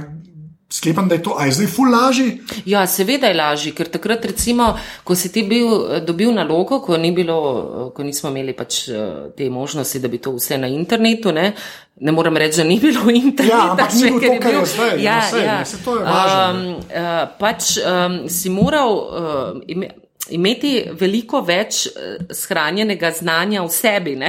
sklepam, 0.72 1.08
da 1.08 1.16
je 1.16 1.24
to, 1.24 1.36
a 1.40 1.46
je 1.46 1.52
zdaj 1.52 1.68
ful 1.68 1.92
lažji. 1.92 2.42
Ja, 2.66 2.88
seveda 2.88 3.28
je 3.28 3.34
lažje, 3.34 3.72
ker 3.74 3.90
takrat, 3.90 4.26
recimo, 4.26 4.76
ko 5.04 5.16
si 5.16 5.32
ti 5.34 5.44
bil, 5.44 6.02
dobil 6.06 6.34
nalogo, 6.34 6.80
ko, 6.86 6.98
ni 6.98 7.12
bilo, 7.12 7.92
ko 7.96 8.04
nismo 8.06 8.30
imeli 8.30 8.54
pač 8.54 8.84
eh, 8.90 9.32
te 9.38 9.50
možnosti, 9.50 10.00
da 10.00 10.08
bi 10.08 10.22
to 10.22 10.36
vse 10.38 10.58
na 10.62 10.70
internetu, 10.70 11.34
ne, 11.34 11.54
ne 12.00 12.12
morem 12.12 12.38
reči, 12.38 12.62
da 12.62 12.68
ni 12.70 12.80
bilo 12.80 13.10
interneta. 13.24 13.56
Ja, 13.56 13.72
ampak 13.72 13.94
ni 13.94 14.04
še, 14.04 14.12
bilo 14.12 14.20
ker 14.20 14.36
to, 14.36 14.44
kar 14.44 14.54
je 14.54 14.66
zdaj, 14.76 14.94
Ja, 15.02 15.18
no, 15.18 15.32
sej, 15.32 15.46
ja. 15.46 15.58
ne, 15.58 15.82
to 15.86 15.98
je 15.98 16.06
važno. 16.06 16.44
Um, 16.44 16.62
uh, 16.86 17.18
pač 17.42 17.72
um, 17.82 18.20
si 18.30 18.54
moral 18.54 18.94
uh, 18.94 19.90
imeti 20.32 20.84
veliko 21.00 21.42
več 21.42 21.86
uh, 21.88 22.26
shranjenega 22.36 23.12
znanja 23.12 23.64
v 23.64 23.70
sebi. 23.74 24.18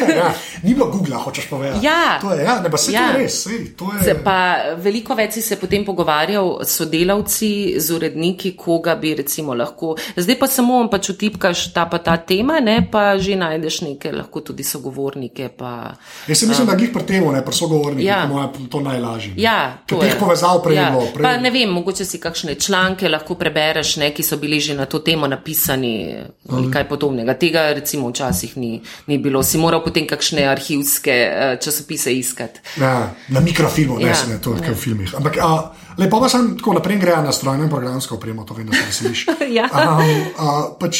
Ja, 0.00 0.30
ni 0.62 0.72
bilo 0.74 0.86
Google, 0.88 1.16
hočeš 1.20 1.48
povedati. 1.50 1.84
Ja. 1.86 2.18
to 2.22 2.32
je, 2.32 2.44
ja, 2.44 2.60
ne, 2.60 2.70
pa 2.70 2.78
se 2.80 2.92
ja. 2.92 3.00
Ja. 3.00 3.12
to 3.12 3.18
je 3.18 3.24
res. 3.24 3.34
Sej, 3.44 3.58
to 3.76 3.90
je, 3.92 4.04
Se 4.04 4.14
pa 4.24 4.36
veliko 4.80 5.14
več 5.14 5.36
si 5.36 5.42
se 5.44 5.58
potem 5.60 5.84
pogovarjal 5.84 6.64
s 6.64 6.78
sodelavci, 6.80 7.50
z 7.80 7.92
uredniki, 7.96 8.54
koga 8.56 8.94
bi 8.96 9.12
recimo 9.18 9.54
lahko. 9.54 9.92
Zdaj 10.16 10.38
pa 10.40 10.48
samo 10.48 10.80
pač 10.90 11.10
utipkaš 11.12 11.66
ta 11.76 11.84
pa 11.90 11.98
ta 11.98 12.16
tema, 12.16 12.60
ne, 12.64 12.78
pa 12.90 13.18
že 13.20 13.36
najdeš 13.36 13.80
neke, 13.86 14.12
lahko 14.12 14.40
tudi 14.40 14.64
sogovornike. 14.64 15.50
Pa, 15.58 15.92
Jaz 16.28 16.38
si 16.38 16.48
mislim, 16.48 16.66
da 16.70 16.76
jih 16.80 16.92
pri 16.94 17.04
tem, 17.06 17.28
ne 17.32 17.44
pri 17.44 17.54
sogovornikih, 17.60 18.06
Ja. 18.06 18.22
ja. 18.24 18.48
je 18.56 18.68
to 18.72 18.80
najlažje. 18.80 19.34
Ja, 19.36 19.58
to 19.86 20.00
teh 20.00 20.14
je. 20.14 20.18
povezav 20.18 20.62
prej 20.64 20.76
ja. 20.80 20.90
bilo. 20.90 21.06
Prej... 21.12 21.24
Pa 21.28 21.36
ne 21.36 21.50
vem, 21.52 21.68
mogoče 21.70 22.04
si 22.04 22.20
kakšne 22.20 22.54
članke 22.56 23.08
lahko 23.08 23.36
prebereš, 23.36 23.96
ne, 24.00 24.10
ki 24.16 24.24
so 24.24 24.40
bili 24.40 24.60
že 24.60 24.74
na 24.74 24.86
to 24.86 24.98
temo 25.04 25.19
napisani 25.28 26.16
ali 26.48 26.70
kaj 26.72 26.88
podobnega. 26.88 27.34
Tega 27.34 27.72
recimo 27.72 28.08
včasih 28.08 28.56
ni, 28.56 28.80
ni 29.06 29.18
bilo. 29.18 29.42
Si 29.42 29.58
moral 29.58 29.84
potem 29.84 30.06
kakšne 30.06 30.46
arhivske 30.48 31.14
eh, 31.14 31.56
časopise 31.62 32.14
iskati. 32.14 32.60
Ja, 32.80 33.10
na 33.28 33.40
mikrofilmu, 33.40 33.98
ne 33.98 34.10
Ja, 34.10 34.16
ne 34.28 34.38
to, 34.42 34.54
kot 34.56 34.74
v 34.74 34.78
filmih. 34.78 35.14
Ampak 35.16 35.38
a, 35.42 35.50
lepo 35.98 36.20
pa 36.20 36.28
sem 36.28 36.54
tako 36.58 36.78
naprej 36.78 37.00
greja 37.02 37.22
na 37.22 37.32
strojno 37.32 37.64
in 37.64 37.70
programsko 37.70 38.16
opremo, 38.16 38.44
to 38.44 38.54
vem, 38.54 38.66
da 38.66 38.76
se 38.76 38.86
veseliš. 38.86 39.26
Ja. 39.50 39.66
Um, 39.72 40.10
a, 40.38 40.56
pač, 40.78 40.98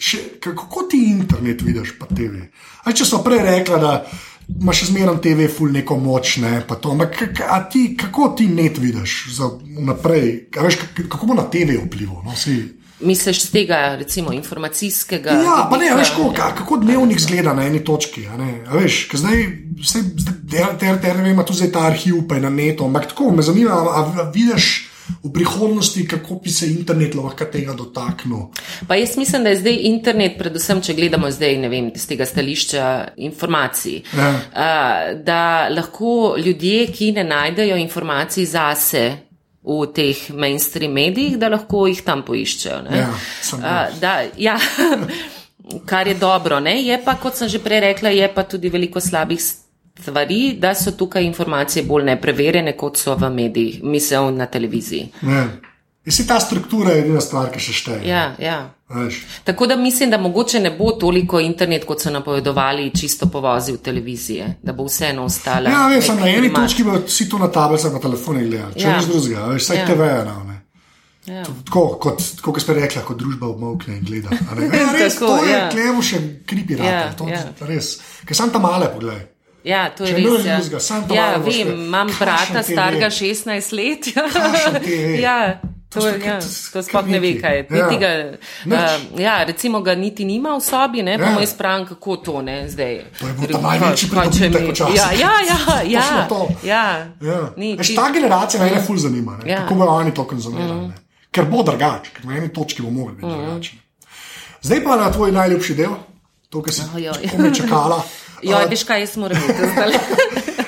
še, 0.00 0.18
kako 0.40 0.86
ti 0.90 1.02
internet 1.10 1.62
vidiš, 1.62 1.96
pa 1.98 2.06
TV? 2.08 2.46
A, 2.84 2.92
če 2.92 3.04
so 3.04 3.20
prej 3.24 3.42
rekla, 3.44 3.80
da 3.82 3.92
imaš 4.60 4.82
še 4.82 4.88
zmeraj 4.90 5.20
TV, 5.24 5.48
ful 5.52 5.72
neko 5.74 5.96
moč, 6.02 6.36
ne, 6.42 6.60
pa 6.66 6.76
to. 6.80 6.94
Ampak 6.94 7.20
ti, 7.72 7.84
kako 7.98 8.32
ti 8.38 8.48
net 8.50 8.80
vidiš 8.82 9.18
za 9.36 9.50
naprej? 9.86 10.48
A, 10.56 10.64
veš, 10.66 10.80
kako 11.02 11.30
bo 11.30 11.38
na 11.38 11.46
TV 11.52 11.78
vplival? 11.82 12.22
No, 12.26 12.36
si, 12.38 12.58
Misliš 13.02 13.42
z 13.42 13.50
tega, 13.50 13.96
recimo, 13.96 14.32
informacijskega? 14.32 15.30
Ja, 15.32 15.66
pa 15.70 15.76
ne, 15.76 15.94
veš, 15.94 16.10
kako, 16.10 16.32
kako 16.32 16.76
dnevnik 16.76 17.20
zgleda 17.20 17.52
na 17.52 17.66
eni 17.66 17.84
točki. 17.84 18.26
a 18.26 18.36
ne, 18.36 18.64
a 18.66 18.76
Veš, 18.76 19.08
ker 19.10 19.20
zdaj, 19.20 19.42
zdaj 19.82 20.02
TRTR 20.78 21.26
ima 21.26 21.44
tu 21.44 21.52
zdaj 21.52 21.72
ta 21.72 21.86
arhiv, 21.86 22.22
pa 22.28 22.34
je 22.34 22.40
na 22.40 22.50
netu. 22.50 22.84
Ampak 22.84 23.06
tako 23.06 23.30
me 23.30 23.42
zanima, 23.42 23.70
a, 23.72 23.90
a 24.16 24.30
vidiš 24.30 24.88
v 25.22 25.32
prihodnosti, 25.32 26.08
kako 26.08 26.34
bi 26.34 26.50
se 26.50 26.66
internet 26.70 27.14
lahko 27.14 27.44
tega 27.44 27.74
dotaknil. 27.74 28.46
Pa 28.88 28.94
jaz 28.94 29.16
mislim, 29.16 29.42
da 29.42 29.50
je 29.50 29.56
zdaj 29.56 29.78
internet, 29.82 30.38
predvsem, 30.38 30.80
če 30.80 30.94
gledamo 30.94 31.30
zdaj, 31.30 31.56
ne 31.58 31.68
vem, 31.68 31.90
z 31.96 32.06
tega 32.06 32.26
stališča 32.26 32.86
informacij, 33.18 34.02
Ja. 34.16 34.30
da 35.14 35.40
lahko 35.68 36.36
ljudje, 36.38 36.86
ki 36.86 37.12
ne 37.12 37.24
najdejo 37.24 37.76
informacij 37.76 38.44
zase 38.46 39.02
v 39.62 39.86
teh 39.94 40.30
mainstream 40.34 40.92
medijih, 40.92 41.38
da 41.38 41.48
lahko 41.48 41.86
jih 41.86 42.02
tam 42.04 42.24
poiščejo. 42.26 42.82
ne. 42.82 42.98
Ja, 42.98 43.10
A, 43.62 43.74
da, 44.00 44.14
ja, 44.36 44.58
kar 45.90 46.08
je 46.08 46.14
dobro. 46.14 46.60
Ne? 46.60 46.82
Je 46.82 46.98
pa, 47.04 47.14
kot 47.14 47.38
sem 47.38 47.48
že 47.48 47.62
prej 47.62 47.80
rekla, 47.80 48.10
je 48.10 48.28
pa 48.34 48.42
tudi 48.42 48.68
veliko 48.68 49.00
slabih 49.00 49.40
stvari, 49.40 50.56
da 50.58 50.74
so 50.74 50.92
tukaj 50.98 51.24
informacije 51.24 51.84
bolj 51.86 52.04
nepreverjene, 52.10 52.76
kot 52.76 52.96
so 52.98 53.14
v 53.14 53.30
medijih, 53.30 53.82
misel 53.82 54.32
na 54.34 54.46
televiziji. 54.46 55.08
Ne. 55.22 55.46
Si 56.06 56.26
ta 56.26 56.40
struktura 56.40 56.90
je 56.90 57.04
edina 57.04 57.20
stvar, 57.20 57.50
ki 57.50 57.60
še 57.62 57.72
šteje. 57.72 58.00
Ja, 58.04 58.34
ja. 58.38 58.74
Veš. 58.90 59.20
Tako 59.44 59.66
da 59.66 59.76
mislim, 59.76 60.10
da 60.10 60.18
mogoče 60.18 60.60
ne 60.60 60.70
bo 60.70 60.90
toliko 60.92 61.40
internet, 61.40 61.84
kot 61.86 62.00
so 62.02 62.10
napovedovali, 62.10 62.90
čisto 62.90 63.26
povozil 63.26 63.76
televizije, 63.78 64.56
da 64.62 64.72
bo 64.72 64.84
vseeno 64.84 65.24
ostala. 65.24 65.70
Ja, 65.70 65.86
veš, 65.88 66.08
na 66.08 66.26
eni 66.28 66.48
primat. 66.48 66.66
točki 66.66 66.84
bo 66.84 66.98
si 67.08 67.28
to 67.28 67.38
na 67.38 67.48
tablicah, 67.48 67.92
na 67.92 68.00
telefonih 68.00 68.48
gledal, 68.48 68.74
če 68.74 68.88
Ja. 68.88 68.96
nič 68.98 69.06
drugega, 69.06 69.46
veš, 69.46 69.62
vsaj 69.62 69.76
Ja. 69.78 69.86
TV 69.86 70.00
je 70.10 70.24
na 70.24 70.36
ne. 70.44 70.58
Ja. 71.26 71.44
Tako 71.64 71.86
kot, 72.02 72.22
kot 72.42 72.60
ste 72.60 72.74
rekli, 72.74 73.02
kot 73.06 73.16
družba 73.18 73.46
obmokne 73.46 73.96
in 73.96 74.04
gleda. 74.04 74.30
ne. 74.30 74.66
Ja, 74.76 74.92
res, 74.92 75.14
Tako, 75.14 75.26
to 75.26 75.44
je 75.46 75.52
ja. 75.54 75.68
klevo 75.70 76.02
še 76.02 76.18
kripi. 76.46 76.74
Ja, 76.82 77.12
to, 77.14 77.28
ja. 77.30 77.44
Res. 77.60 78.00
Ker 78.26 78.36
sem 78.36 78.50
tam 78.50 78.62
male, 78.66 78.90
poglej. 78.90 79.22
Ja, 79.64 79.86
to 79.94 80.02
je 80.04 80.10
Če 80.10 80.16
res. 80.18 80.66
Ja, 80.66 81.00
to 81.06 81.14
ja 81.14 81.38
vem, 81.38 81.68
imam 81.86 82.10
brata 82.18 82.62
starega 82.66 83.06
16 83.06 83.70
let. 83.72 84.10
Ja, 84.16 84.26
ja. 85.30 85.60
To 85.92 86.00
To, 86.00 86.08
ja, 86.08 86.38
to 86.72 86.82
sploh 86.82 87.06
ne 87.06 87.20
ve, 87.20 87.34
kaj 87.36 87.56
je. 87.56 87.66
Ja. 87.70 87.86
Niti 87.86 87.98
ga, 87.98 88.10
uh, 88.66 89.20
ja, 89.20 89.44
recimo 89.44 89.80
ga 89.80 89.94
niti 89.94 90.24
nima 90.24 90.56
v 90.56 90.60
sobi, 90.60 91.02
ne, 91.02 91.18
pa 91.18 91.24
Ja. 91.24 91.30
mu 91.30 91.40
jaz 91.40 91.52
pravim, 91.52 91.86
kako 91.86 92.16
to 92.16 92.42
ne 92.42 92.68
zdaj. 92.68 93.04
To 93.20 93.26
je 93.26 93.32
bil 93.32 93.48
ta 93.50 93.60
največji 93.60 94.08
mi- 94.08 94.70
včasih. 94.70 94.96
Ja, 94.96 95.12
ja, 95.12 95.32
ja, 95.42 95.82
ja, 95.84 96.28
ja. 96.64 97.06
Ja. 97.20 97.52
Ni, 97.56 97.76
Veš, 97.76 97.94
ta 97.94 98.10
generacija 98.10 98.64
me 98.64 98.82
ful 98.86 98.96
zanima, 98.96 99.36
ne? 99.36 99.50
Ja. 99.50 99.56
kako 99.58 99.74
bodo 99.74 99.90
oni 99.92 100.14
to 100.14 100.24
konzumirali. 100.24 100.80
Mm. 100.80 100.92
Ker 101.30 101.44
bo 101.44 101.62
drugače, 101.62 102.10
ker 102.12 102.24
na 102.24 102.36
eni 102.36 102.48
točki 102.48 102.82
bo 102.82 102.90
mogli 102.90 103.14
biti 103.14 103.26
mm. 103.26 103.30
drugačni. 103.32 103.78
Zdaj 104.62 104.84
pa 104.84 104.96
na 104.96 105.12
tvoj 105.12 105.32
najljubši 105.32 105.74
del, 105.74 105.92
to, 106.50 106.62
kar 106.62 106.74
si 106.74 106.82
Ojoj. 106.94 107.28
komaj 107.30 107.52
čakala. 107.52 108.02
Joj, 108.42 108.62
A, 108.62 108.66
veš 108.66 108.84
kaj, 108.84 109.00
jaz 109.00 109.16
moram 109.16 109.38
biti 109.38 109.60
zdaj. 109.72 109.92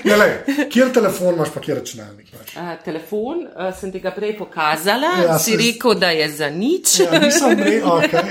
Ne, 0.05 0.17
lej, 0.17 0.33
kjer 0.69 0.93
telefon 0.93 1.35
imaš, 1.35 1.51
pa 1.51 1.61
kjer 1.61 1.79
računalnik 1.79 2.29
imaš. 2.29 2.55
Uh, 2.55 2.85
telefon 2.85 3.45
uh, 3.47 3.71
sem 3.75 3.93
ti 3.93 4.01
ga 4.01 4.11
prej 4.11 4.37
pokazala, 4.37 5.13
Ja, 5.17 5.25
ja, 5.25 5.39
si 5.39 5.51
se- 5.51 5.57
rekel, 5.59 5.95
da 5.97 6.11
je 6.11 6.31
za 6.33 6.51
nič. 6.51 6.99
Ja, 7.01 7.19
nisem 7.19 7.59
rekel, 7.59 7.91
okay. 7.99 8.29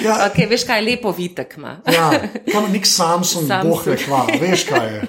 ja, 0.00 0.14
okay, 0.24 0.46
veš 0.46 0.64
kaj, 0.64 0.82
lepo 0.82 1.12
vitek 1.12 1.54
ima. 1.56 1.76
ja, 1.86 2.10
kam 2.46 2.68
nek 2.68 2.86
Samsung, 2.86 3.46
Samsung. 3.46 3.68
boh 3.68 3.86
ve 3.86 3.96
kva, 3.98 4.22
veš 4.40 4.64
kaj 4.64 4.88
je. 4.88 5.02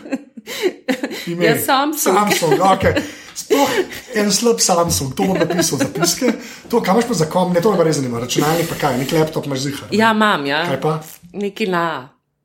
Ime. 1.27 1.45
Ja, 1.45 1.55
Samsung. 1.67 2.15
Samsung, 2.15 2.59
okay. 2.61 2.93
Sploh 3.35 3.69
en 4.15 4.31
slab 4.31 4.59
Samsung, 4.59 5.13
to 5.15 5.23
bom 5.23 5.37
napisal 5.37 5.79
zapiske. 5.79 6.33
To, 6.67 6.81
kam 6.81 6.97
imaš 6.97 7.07
pa 7.07 7.13
za 7.15 7.25
kom, 7.27 7.53
ne 7.53 7.61
to 7.61 7.71
me 7.71 7.77
pa 7.77 7.83
res 7.83 7.95
zanima, 7.95 8.19
računalnik 8.19 8.67
pa 8.67 8.75
kaj, 8.77 8.97
nek 8.97 9.11
laptop 9.13 9.45
imaš 9.45 9.59
zihar. 9.61 9.87
Ja, 9.91 10.11
imam, 10.11 10.45
ja. 10.45 10.65
Kaj 10.67 10.81
pa? 10.81 10.97
Neki 11.33 11.67
na 11.67 11.85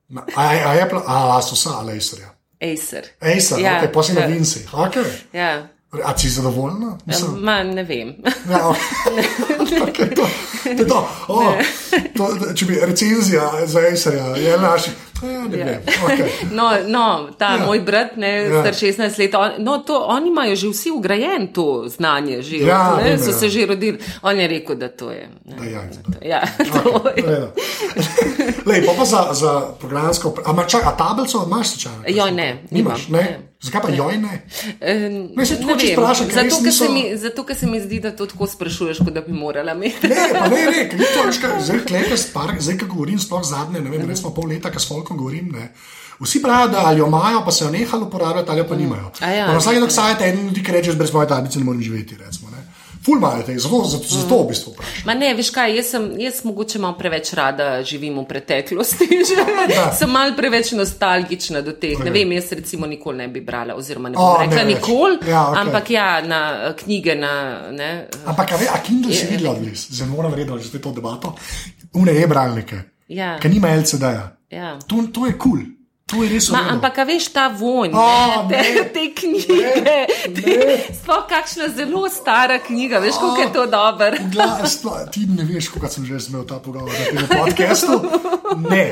Na- 0.08 0.22
A, 0.36 0.42
a, 0.44 0.68
a 0.68 0.74
je 0.74 0.84
pla, 0.86 1.00
a, 1.00 1.16
a 1.32 1.42
so 1.42 1.56
sa, 1.56 1.78
ali 1.80 1.96
Acerja. 1.96 2.28
Acer. 2.72 3.04
Acer, 3.20 3.58
Ja, 3.58 3.72
ja, 3.72 3.84
ok, 3.84 3.92
pa 3.92 4.02
si 4.02 4.12
na 4.14 4.20
ja. 4.20 4.26
Vinci. 4.26 4.58
Okay. 4.72 5.04
Ja. 5.32 5.68
A 6.04 6.18
si 6.18 6.28
zadovoljna? 6.28 6.98
Mislim, 7.06 7.30
Ma, 7.44 7.62
ne 7.62 7.82
vem. 7.82 8.14
Ja, 8.50 8.68
okay, 8.68 10.08
to, 10.16 10.23
to 10.64 10.70
je 10.72 10.86
to. 10.86 11.08
Oh, 11.28 11.52
to. 12.10 12.24
Če 12.54 12.64
bi 12.64 12.80
recenzija 12.80 13.42
za 13.64 13.80
Acerja, 13.82 14.24
je 14.36 14.58
naš. 14.58 14.82
Ja, 15.22 15.30
Ja. 15.56 15.78
Okay. 16.04 16.28
No, 16.50 16.70
no 16.86 17.04
ta 17.38 17.44
Ja. 17.46 17.56
ja. 17.56 17.66
moj 17.66 17.80
brat, 17.80 18.16
ne, 18.16 18.28
Ja. 18.28 18.42
ja. 18.44 18.60
star 18.60 18.74
16 18.74 19.18
let, 19.18 19.34
on, 19.34 19.50
no, 19.58 19.78
to, 19.78 19.96
oni 20.00 20.28
imajo 20.28 20.56
že 20.56 20.68
vsi 20.68 20.90
ugrajen 20.90 21.46
to 21.48 21.84
znanje, 21.86 22.42
že, 22.42 22.56
Ja, 22.58 22.98
ne, 22.98 23.18
so 23.18 23.30
ja. 23.30 23.32
se 23.34 23.48
že 23.48 23.66
rodili. 23.66 23.98
On 24.22 24.36
je 24.36 24.48
rekel, 24.48 24.76
da 24.76 24.88
to 24.88 25.10
je. 25.10 25.28
Ne, 25.44 25.56
Da 25.56 25.64
je 25.64 25.72
jajce, 25.72 26.00
da. 26.06 26.18
ja, 26.22 26.40
to 26.58 26.90
Okay, 26.98 27.16
je. 27.16 27.22
v 27.22 27.28
redu. 27.28 27.48
Lej, 28.66 28.86
pa, 28.86 28.92
pa 28.92 29.04
za, 29.04 29.28
za 29.32 29.52
programsko. 29.80 30.34
A, 30.44 30.64
čak, 30.64 30.82
a 30.84 30.92
tablico 30.92 31.44
imaš 31.46 31.68
slučajno? 31.68 32.02
Joj, 32.06 32.30
ne, 32.30 32.62
Nimaš, 32.70 33.08
nimam, 33.08 33.22
ne? 33.24 33.30
ne. 33.30 33.53
Zakaj 33.64 33.80
pa 33.80 33.88
joj 33.90 34.18
ne? 34.18 34.34
Ne, 35.32 35.46
saj 35.46 35.56
tako 35.56 35.74
vem, 35.74 35.92
vprašam, 35.94 36.28
ker 36.28 36.36
res 36.36 36.52
zato, 36.52 36.62
ker 36.62 36.72
se 36.72 36.84
niso- 36.84 36.92
mi, 36.92 37.04
zato, 37.16 37.44
ker 37.44 37.56
se 37.56 37.66
mi 37.66 37.80
zdi, 37.80 38.00
da 38.00 38.12
to 38.12 38.26
tako 38.26 38.46
sprašuješ, 38.46 39.00
kot 39.00 39.12
da 39.12 39.20
bi 39.20 39.32
morala 39.32 39.72
imeti. 39.72 40.08
Ne, 40.08 40.28
pa 40.32 40.48
ne, 40.48 40.62
ne, 40.66 40.82
ker 40.90 40.98
ni 40.98 41.06
to 41.06 41.24
kar 41.40 41.56
zdaj 41.62 41.84
klete 41.84 42.16
spar, 42.18 42.52
zdaj, 42.60 42.78
ko 42.78 42.86
govorim, 42.86 43.18
sploh 43.18 43.42
zadnje, 43.42 43.80
ne 43.80 43.90
vem, 43.90 44.04
recimo 44.04 44.34
pol 44.36 44.48
leta, 44.48 44.68
ko 44.68 44.78
s 44.78 44.88
Folkom 44.88 45.16
govorim, 45.16 45.48
ne. 45.52 45.70
Vsi 46.20 46.42
pravijo, 46.42 46.68
da 46.68 46.84
ali 46.86 47.00
jo 47.00 47.06
imajo, 47.06 47.40
pa 47.44 47.52
se 47.52 47.64
jo 47.64 47.70
nehali 47.70 48.04
uporabljati, 48.04 48.50
ali 48.50 48.60
jo 48.60 48.66
pa 48.68 48.76
nimajo. 48.76 49.10
A 49.20 49.30
ja, 49.30 49.46
Pa 49.48 49.72
ne, 49.72 49.80
dok 49.80 49.90
sajte 49.90 50.24
en 50.24 50.44
ljudi, 50.46 50.62
ki 50.62 50.72
rečeš, 50.72 50.94
brez 50.94 51.12
moje 51.12 51.28
tablice 51.28 51.58
ne 51.58 51.64
morem 51.64 51.82
živeti, 51.82 52.16
recimo. 52.16 52.53
Ful 53.04 53.18
imajo 53.18 53.42
te, 53.42 53.58
zato, 53.58 53.84
zato, 53.84 54.04
zato 54.10 54.36
v 54.38 54.48
bistvu 54.48 54.72
vprašam. 54.72 55.02
Ma 55.04 55.14
ne, 55.14 55.34
veš 55.34 55.50
kaj, 55.50 55.74
jaz, 55.76 55.86
sem, 55.86 56.06
jaz 56.16 56.38
mogoče 56.42 56.78
malo 56.78 56.94
preveč 56.94 57.32
rada 57.32 57.82
živim 57.82 58.16
v 58.16 58.24
preteklosti, 58.24 59.08
že 59.28 59.34
Da. 59.68 59.92
sem 59.92 60.08
malo 60.08 60.32
preveč 60.34 60.72
nostalgična 60.72 61.60
do 61.60 61.72
teh. 61.74 61.92
Ok. 61.94 62.04
Ne 62.04 62.10
vem, 62.10 62.32
jaz 62.32 62.52
recimo 62.52 62.86
nikoli 62.86 63.16
ne 63.18 63.28
bi 63.28 63.40
brala, 63.42 63.74
oziroma 63.74 64.08
ne 64.08 64.16
bom 64.16 64.38
ne 64.38 64.46
rekla 64.46 64.62
več. 64.62 64.70
nikoli, 64.72 65.18
Ja, 65.26 65.42
ok. 65.44 65.56
ampak 65.58 65.90
ja, 65.90 66.08
na 66.22 66.40
eh, 66.62 66.74
knjige, 66.74 67.14
na, 67.16 67.32
ne, 67.70 67.90
Ampak, 68.24 68.52
a, 68.52 68.56
ve, 68.56 68.68
a 68.68 68.80
Kindle 68.80 69.12
si 69.12 69.20
Je- 69.20 69.30
videla 69.30 69.50
odvis, 69.50 69.88
zdaj 69.90 70.08
moram 70.08 70.30
verjeti, 70.30 70.64
že 70.64 70.80
to 70.80 70.92
debato, 70.92 71.34
une 71.94 72.12
e-bralnike, 72.14 72.80
ja, 73.08 73.36
ki 73.38 73.48
nima 73.50 73.68
LCD-ja. 73.70 74.24
ja. 74.50 74.78
To, 74.80 75.04
to 75.08 75.26
je 75.26 75.32
kul, 75.34 75.50
cool. 75.52 75.60
To 76.06 76.22
je 76.22 76.28
res 76.28 76.50
Ma, 76.52 76.60
ampak, 76.70 76.98
a 76.98 77.04
veš, 77.04 77.28
ta 77.32 77.48
vonj, 77.48 77.94
O, 77.94 78.04
ne, 78.50 78.58
te, 78.60 78.74
ne. 78.74 78.82
te 78.92 79.04
knjige, 79.14 79.94
te, 80.36 80.56
sploh 80.94 81.24
kakšna 81.26 81.68
zelo 81.72 82.04
stara 82.10 82.58
knjiga, 82.58 82.98
veš, 82.98 83.16
kako 83.16 83.40
je 83.40 83.52
to 83.52 83.66
dobro. 83.66 84.10
Gla, 84.28 84.66
spla, 84.66 85.06
ti 85.06 85.24
ne 85.26 85.44
veš, 85.44 85.68
kako 85.68 85.88
sem 85.88 86.04
že 86.04 86.20
imel 86.28 86.44
ta 86.44 86.58
pogovor 86.58 86.92
na 86.92 87.04
tem 87.06 87.38
podkastu. 87.38 88.00
Ne. 88.68 88.84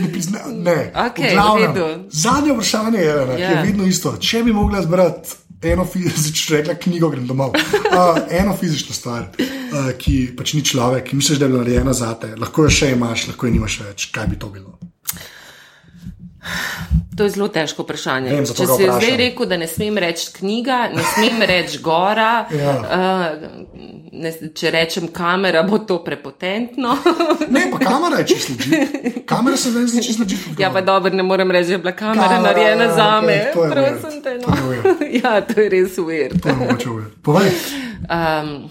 Ne, 0.00 0.08
prizna, 0.08 0.38
ne. 0.48 0.92
V 0.94 1.26
glavnem. 1.26 2.06
Zadnje 2.08 2.52
vprašanje 2.52 2.98
je, 2.98 3.14
ne, 3.26 3.36
ki 3.36 3.42
je 3.42 3.50
Ja. 3.50 3.62
vedno 3.62 3.84
isto. 3.84 4.16
Če 4.16 4.42
bi 4.42 4.52
mogla 4.52 4.82
zbrati 4.82 5.36
eno 5.62 5.84
fizično, 5.84 6.56
rekla 6.56 6.74
knjigo, 6.74 7.10
grem 7.10 7.26
domov. 7.26 7.50
Uh, 7.50 7.58
eno 8.30 8.56
fizično 8.56 8.94
stvar, 8.94 9.26
uh, 9.34 9.90
ki 9.98 10.30
pač 10.32 10.54
ni 10.54 10.64
človek, 10.64 11.04
ki 11.04 11.16
misliš, 11.16 11.38
da 11.38 11.44
je 11.44 11.50
bila 11.50 11.60
narejena 11.60 11.92
za 11.92 12.14
te, 12.14 12.30
lahko 12.36 12.62
jo 12.62 12.70
še 12.70 12.92
imaš, 12.92 13.26
lahko 13.26 13.46
jo 13.46 13.52
nimaš 13.52 13.80
več. 13.80 14.06
Kaj 14.10 14.26
bi 14.26 14.38
to 14.38 14.48
bilo? 14.48 14.78
To 17.12 17.24
je 17.24 17.30
zelo 17.30 17.48
težko 17.48 17.82
vprašanje. 17.82 18.30
Vem, 18.30 18.44
Če 18.46 18.54
si 18.66 18.86
zdaj 18.88 19.16
rekel, 19.18 19.44
da 19.44 19.56
ne 19.56 19.66
smem 19.66 19.98
reči 19.98 20.30
knjiga, 20.32 20.88
ne 20.88 21.02
smem 21.06 21.42
reči 21.42 21.78
gora, 21.78 22.46
Ja. 22.54 22.72
uh, 22.72 23.74
ne, 24.14 24.30
če 24.50 24.70
rečem 24.70 25.08
kamera, 25.08 25.60
bo 25.62 25.78
to 25.80 25.98
prepotentno. 26.00 26.96
Ne, 27.50 27.66
pa 27.68 27.78
kamera 27.78 28.18
je 28.18 28.26
čisto 28.26 28.52
leži. 28.54 29.22
Kamera 29.26 29.56
se 29.56 29.70
meni 29.70 29.88
zdi 29.88 30.02
čisto 30.02 30.22
leži. 30.22 30.38
ja, 30.58 30.70
pa 30.70 30.80
dobro, 30.82 31.12
ne 31.12 31.22
morem 31.24 31.50
reči, 31.50 31.66
da 31.66 31.72
je 31.72 31.78
bila 31.80 31.92
kamera 31.94 32.28
Kamera, 32.28 32.42
narejena 32.42 32.84
ja, 32.84 32.94
za 32.94 33.20
me. 33.20 33.38
to 33.54 33.64
je 33.64 33.70
Prosim 33.70 34.22
te. 34.22 34.38
To 34.38 34.46
No. 34.46 34.56
weird. 34.64 35.04
ja, 35.20 35.40
to 35.42 35.60
je 35.60 35.68
res 35.70 35.98
uver. 35.98 36.40
To 36.40 36.48
je 36.48 36.54
mogoče 36.56 36.90
uved. 36.90 37.10
Povej. 37.22 37.50
Um, 38.02 38.70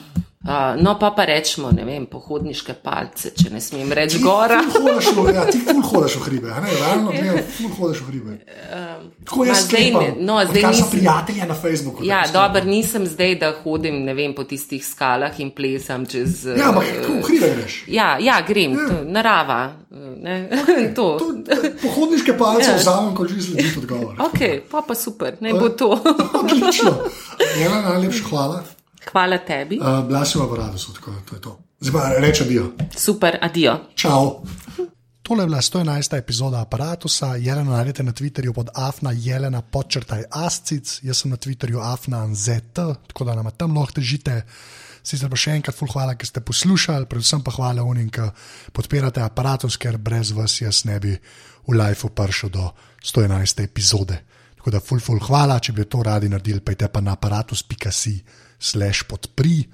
uh, 0.49 0.73
no, 0.75 0.97
pa 0.97 1.11
pa 1.11 1.25
rečemo, 1.25 1.69
ne 1.71 1.85
vem, 1.85 2.05
pohodniške 2.05 2.73
palce, 2.73 3.31
če 3.31 3.49
ne 3.49 3.61
smem 3.61 3.91
reči 3.91 4.19
gora. 4.19 4.63
Ti 4.63 4.79
hodiš 4.79 5.09
ja, 5.29 5.45
ti 5.45 5.59
ful 5.59 5.81
hodiš 5.89 6.15
v 6.15 6.21
hribe, 6.21 6.47
ne, 6.49 6.69
realno 6.75 7.11
gledam, 7.11 7.43
ful 7.47 7.69
hodiš 7.69 8.01
v 8.01 8.07
hribe. 8.07 8.37
Tako 9.23 9.45
jaz 9.45 9.65
zdaj 9.65 9.91
ne- 9.91 10.15
no, 10.19 10.39
zdaj 10.45 10.63
nisem- 10.63 10.89
prijatelji 10.89 11.45
na 11.45 11.53
Facebooku. 11.55 12.03
Ja, 12.03 12.23
sklepam. 12.25 12.67
nisem 12.67 13.05
zdaj, 13.05 13.35
da 13.35 13.53
hodim 13.63 14.01
ne 14.03 14.13
vem, 14.13 14.33
po 14.33 14.43
tistih 14.43 14.81
skalah 14.81 15.39
in 15.39 15.51
plesam 15.51 16.05
čez. 16.05 16.45
Ja, 16.47 16.69
ampak 16.69 16.89
kako 16.95 17.13
v 17.13 17.21
hribe 17.23 17.53
greš? 17.55 17.83
Ja, 17.87 18.17
ja 18.19 18.41
grem, 18.41 18.73
ja. 18.73 18.87
To, 18.87 19.03
narava. 19.05 19.61
Ne, 20.17 20.49
okay, 20.59 20.95
to. 20.95 21.17
To, 21.19 21.27
pohodniške 21.81 22.37
palce 22.37 22.69
Ja. 22.69 22.75
vzamem, 22.77 23.15
kot 23.15 23.29
že 23.29 23.41
sledi 23.41 23.69
odgovor. 23.77 24.15
Ok, 24.19 24.39
pa 24.71 24.81
pa 24.81 24.95
super, 24.95 25.37
naj 25.39 25.53
bo 25.53 25.69
to. 25.69 25.93
Odlično. 26.39 26.93
Ena 27.57 27.81
najlepša 27.83 28.23
hvala. 28.29 28.63
Hvala 29.11 29.37
tebi. 29.37 29.79
Uh, 29.79 30.03
Blasima 30.07 30.45
v 30.45 30.59
radu, 30.59 30.77
tako 30.95 31.11
to 31.29 31.35
je 31.35 31.41
to. 31.41 31.59
Zdaj 31.79 31.93
pa 31.93 32.19
reče 32.19 32.45
dio. 32.45 32.71
Super, 32.97 33.37
adijo. 33.41 33.77
Čau. 33.95 34.43
Tole 35.29 35.43
je 35.43 35.47
bila 35.47 35.61
111. 35.61 36.17
epizoda 36.17 36.61
aparata. 36.61 37.35
Jelena 37.37 37.71
najdete 37.71 38.03
na 38.03 38.11
Twitterju 38.11 38.53
pod 38.53 38.69
afna 38.75 39.11
jelena 39.11 39.61
počrtaj 39.61 40.23
ascic, 40.31 40.99
jaz 41.03 41.21
sem 41.21 41.31
na 41.31 41.37
Twitterju 41.37 41.79
afna 41.93 42.23
anzet, 42.23 42.73
tako 43.07 43.25
da 43.25 43.35
nam 43.35 43.51
tam 43.57 43.77
lahko 43.77 44.01
težite. 44.01 44.41
Sicer 45.03 45.29
pa 45.29 45.37
še 45.37 45.53
enkrat, 45.55 45.75
ful 45.77 45.87
hvala, 45.93 46.15
ker 46.17 46.27
ste 46.27 46.41
poslušali, 46.41 47.05
predvsem 47.05 47.43
pa 47.45 47.53
hvala 47.55 47.85
unim, 47.85 48.09
ki 48.09 48.25
podpirate 48.73 49.21
aparatus, 49.21 49.77
ker 49.77 49.97
brez 49.97 50.33
vas 50.35 50.59
jaz 50.61 50.83
ne 50.85 50.99
bi 50.99 51.13
v 51.13 51.77
lifeu 51.77 52.09
prišel 52.09 52.49
do 52.49 52.65
111. 53.05 53.63
epizode. 53.63 54.17
Tako 54.57 54.73
da 54.75 54.81
ful, 54.83 54.99
ful 54.99 55.21
hvala, 55.23 55.59
če 55.61 55.77
bi 55.77 55.85
to 55.85 56.03
radi 56.03 56.29
naredili, 56.29 56.59
pa 56.59 56.73
je 56.73 56.89
pa 56.89 57.05
na 57.05 57.13
aparatus.si 57.15 58.17
slash 58.59 59.07
podpri. 59.07 59.65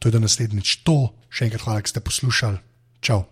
To 0.00 0.08
je 0.08 0.16
do 0.16 0.20
naslednjič 0.24 0.82
to. 0.82 1.12
Še 1.30 1.46
enkrat 1.46 1.64
hvala, 1.64 1.84
ker 1.84 1.92
ste 1.92 2.02
poslušali. 2.02 2.58
Čau. 3.04 3.28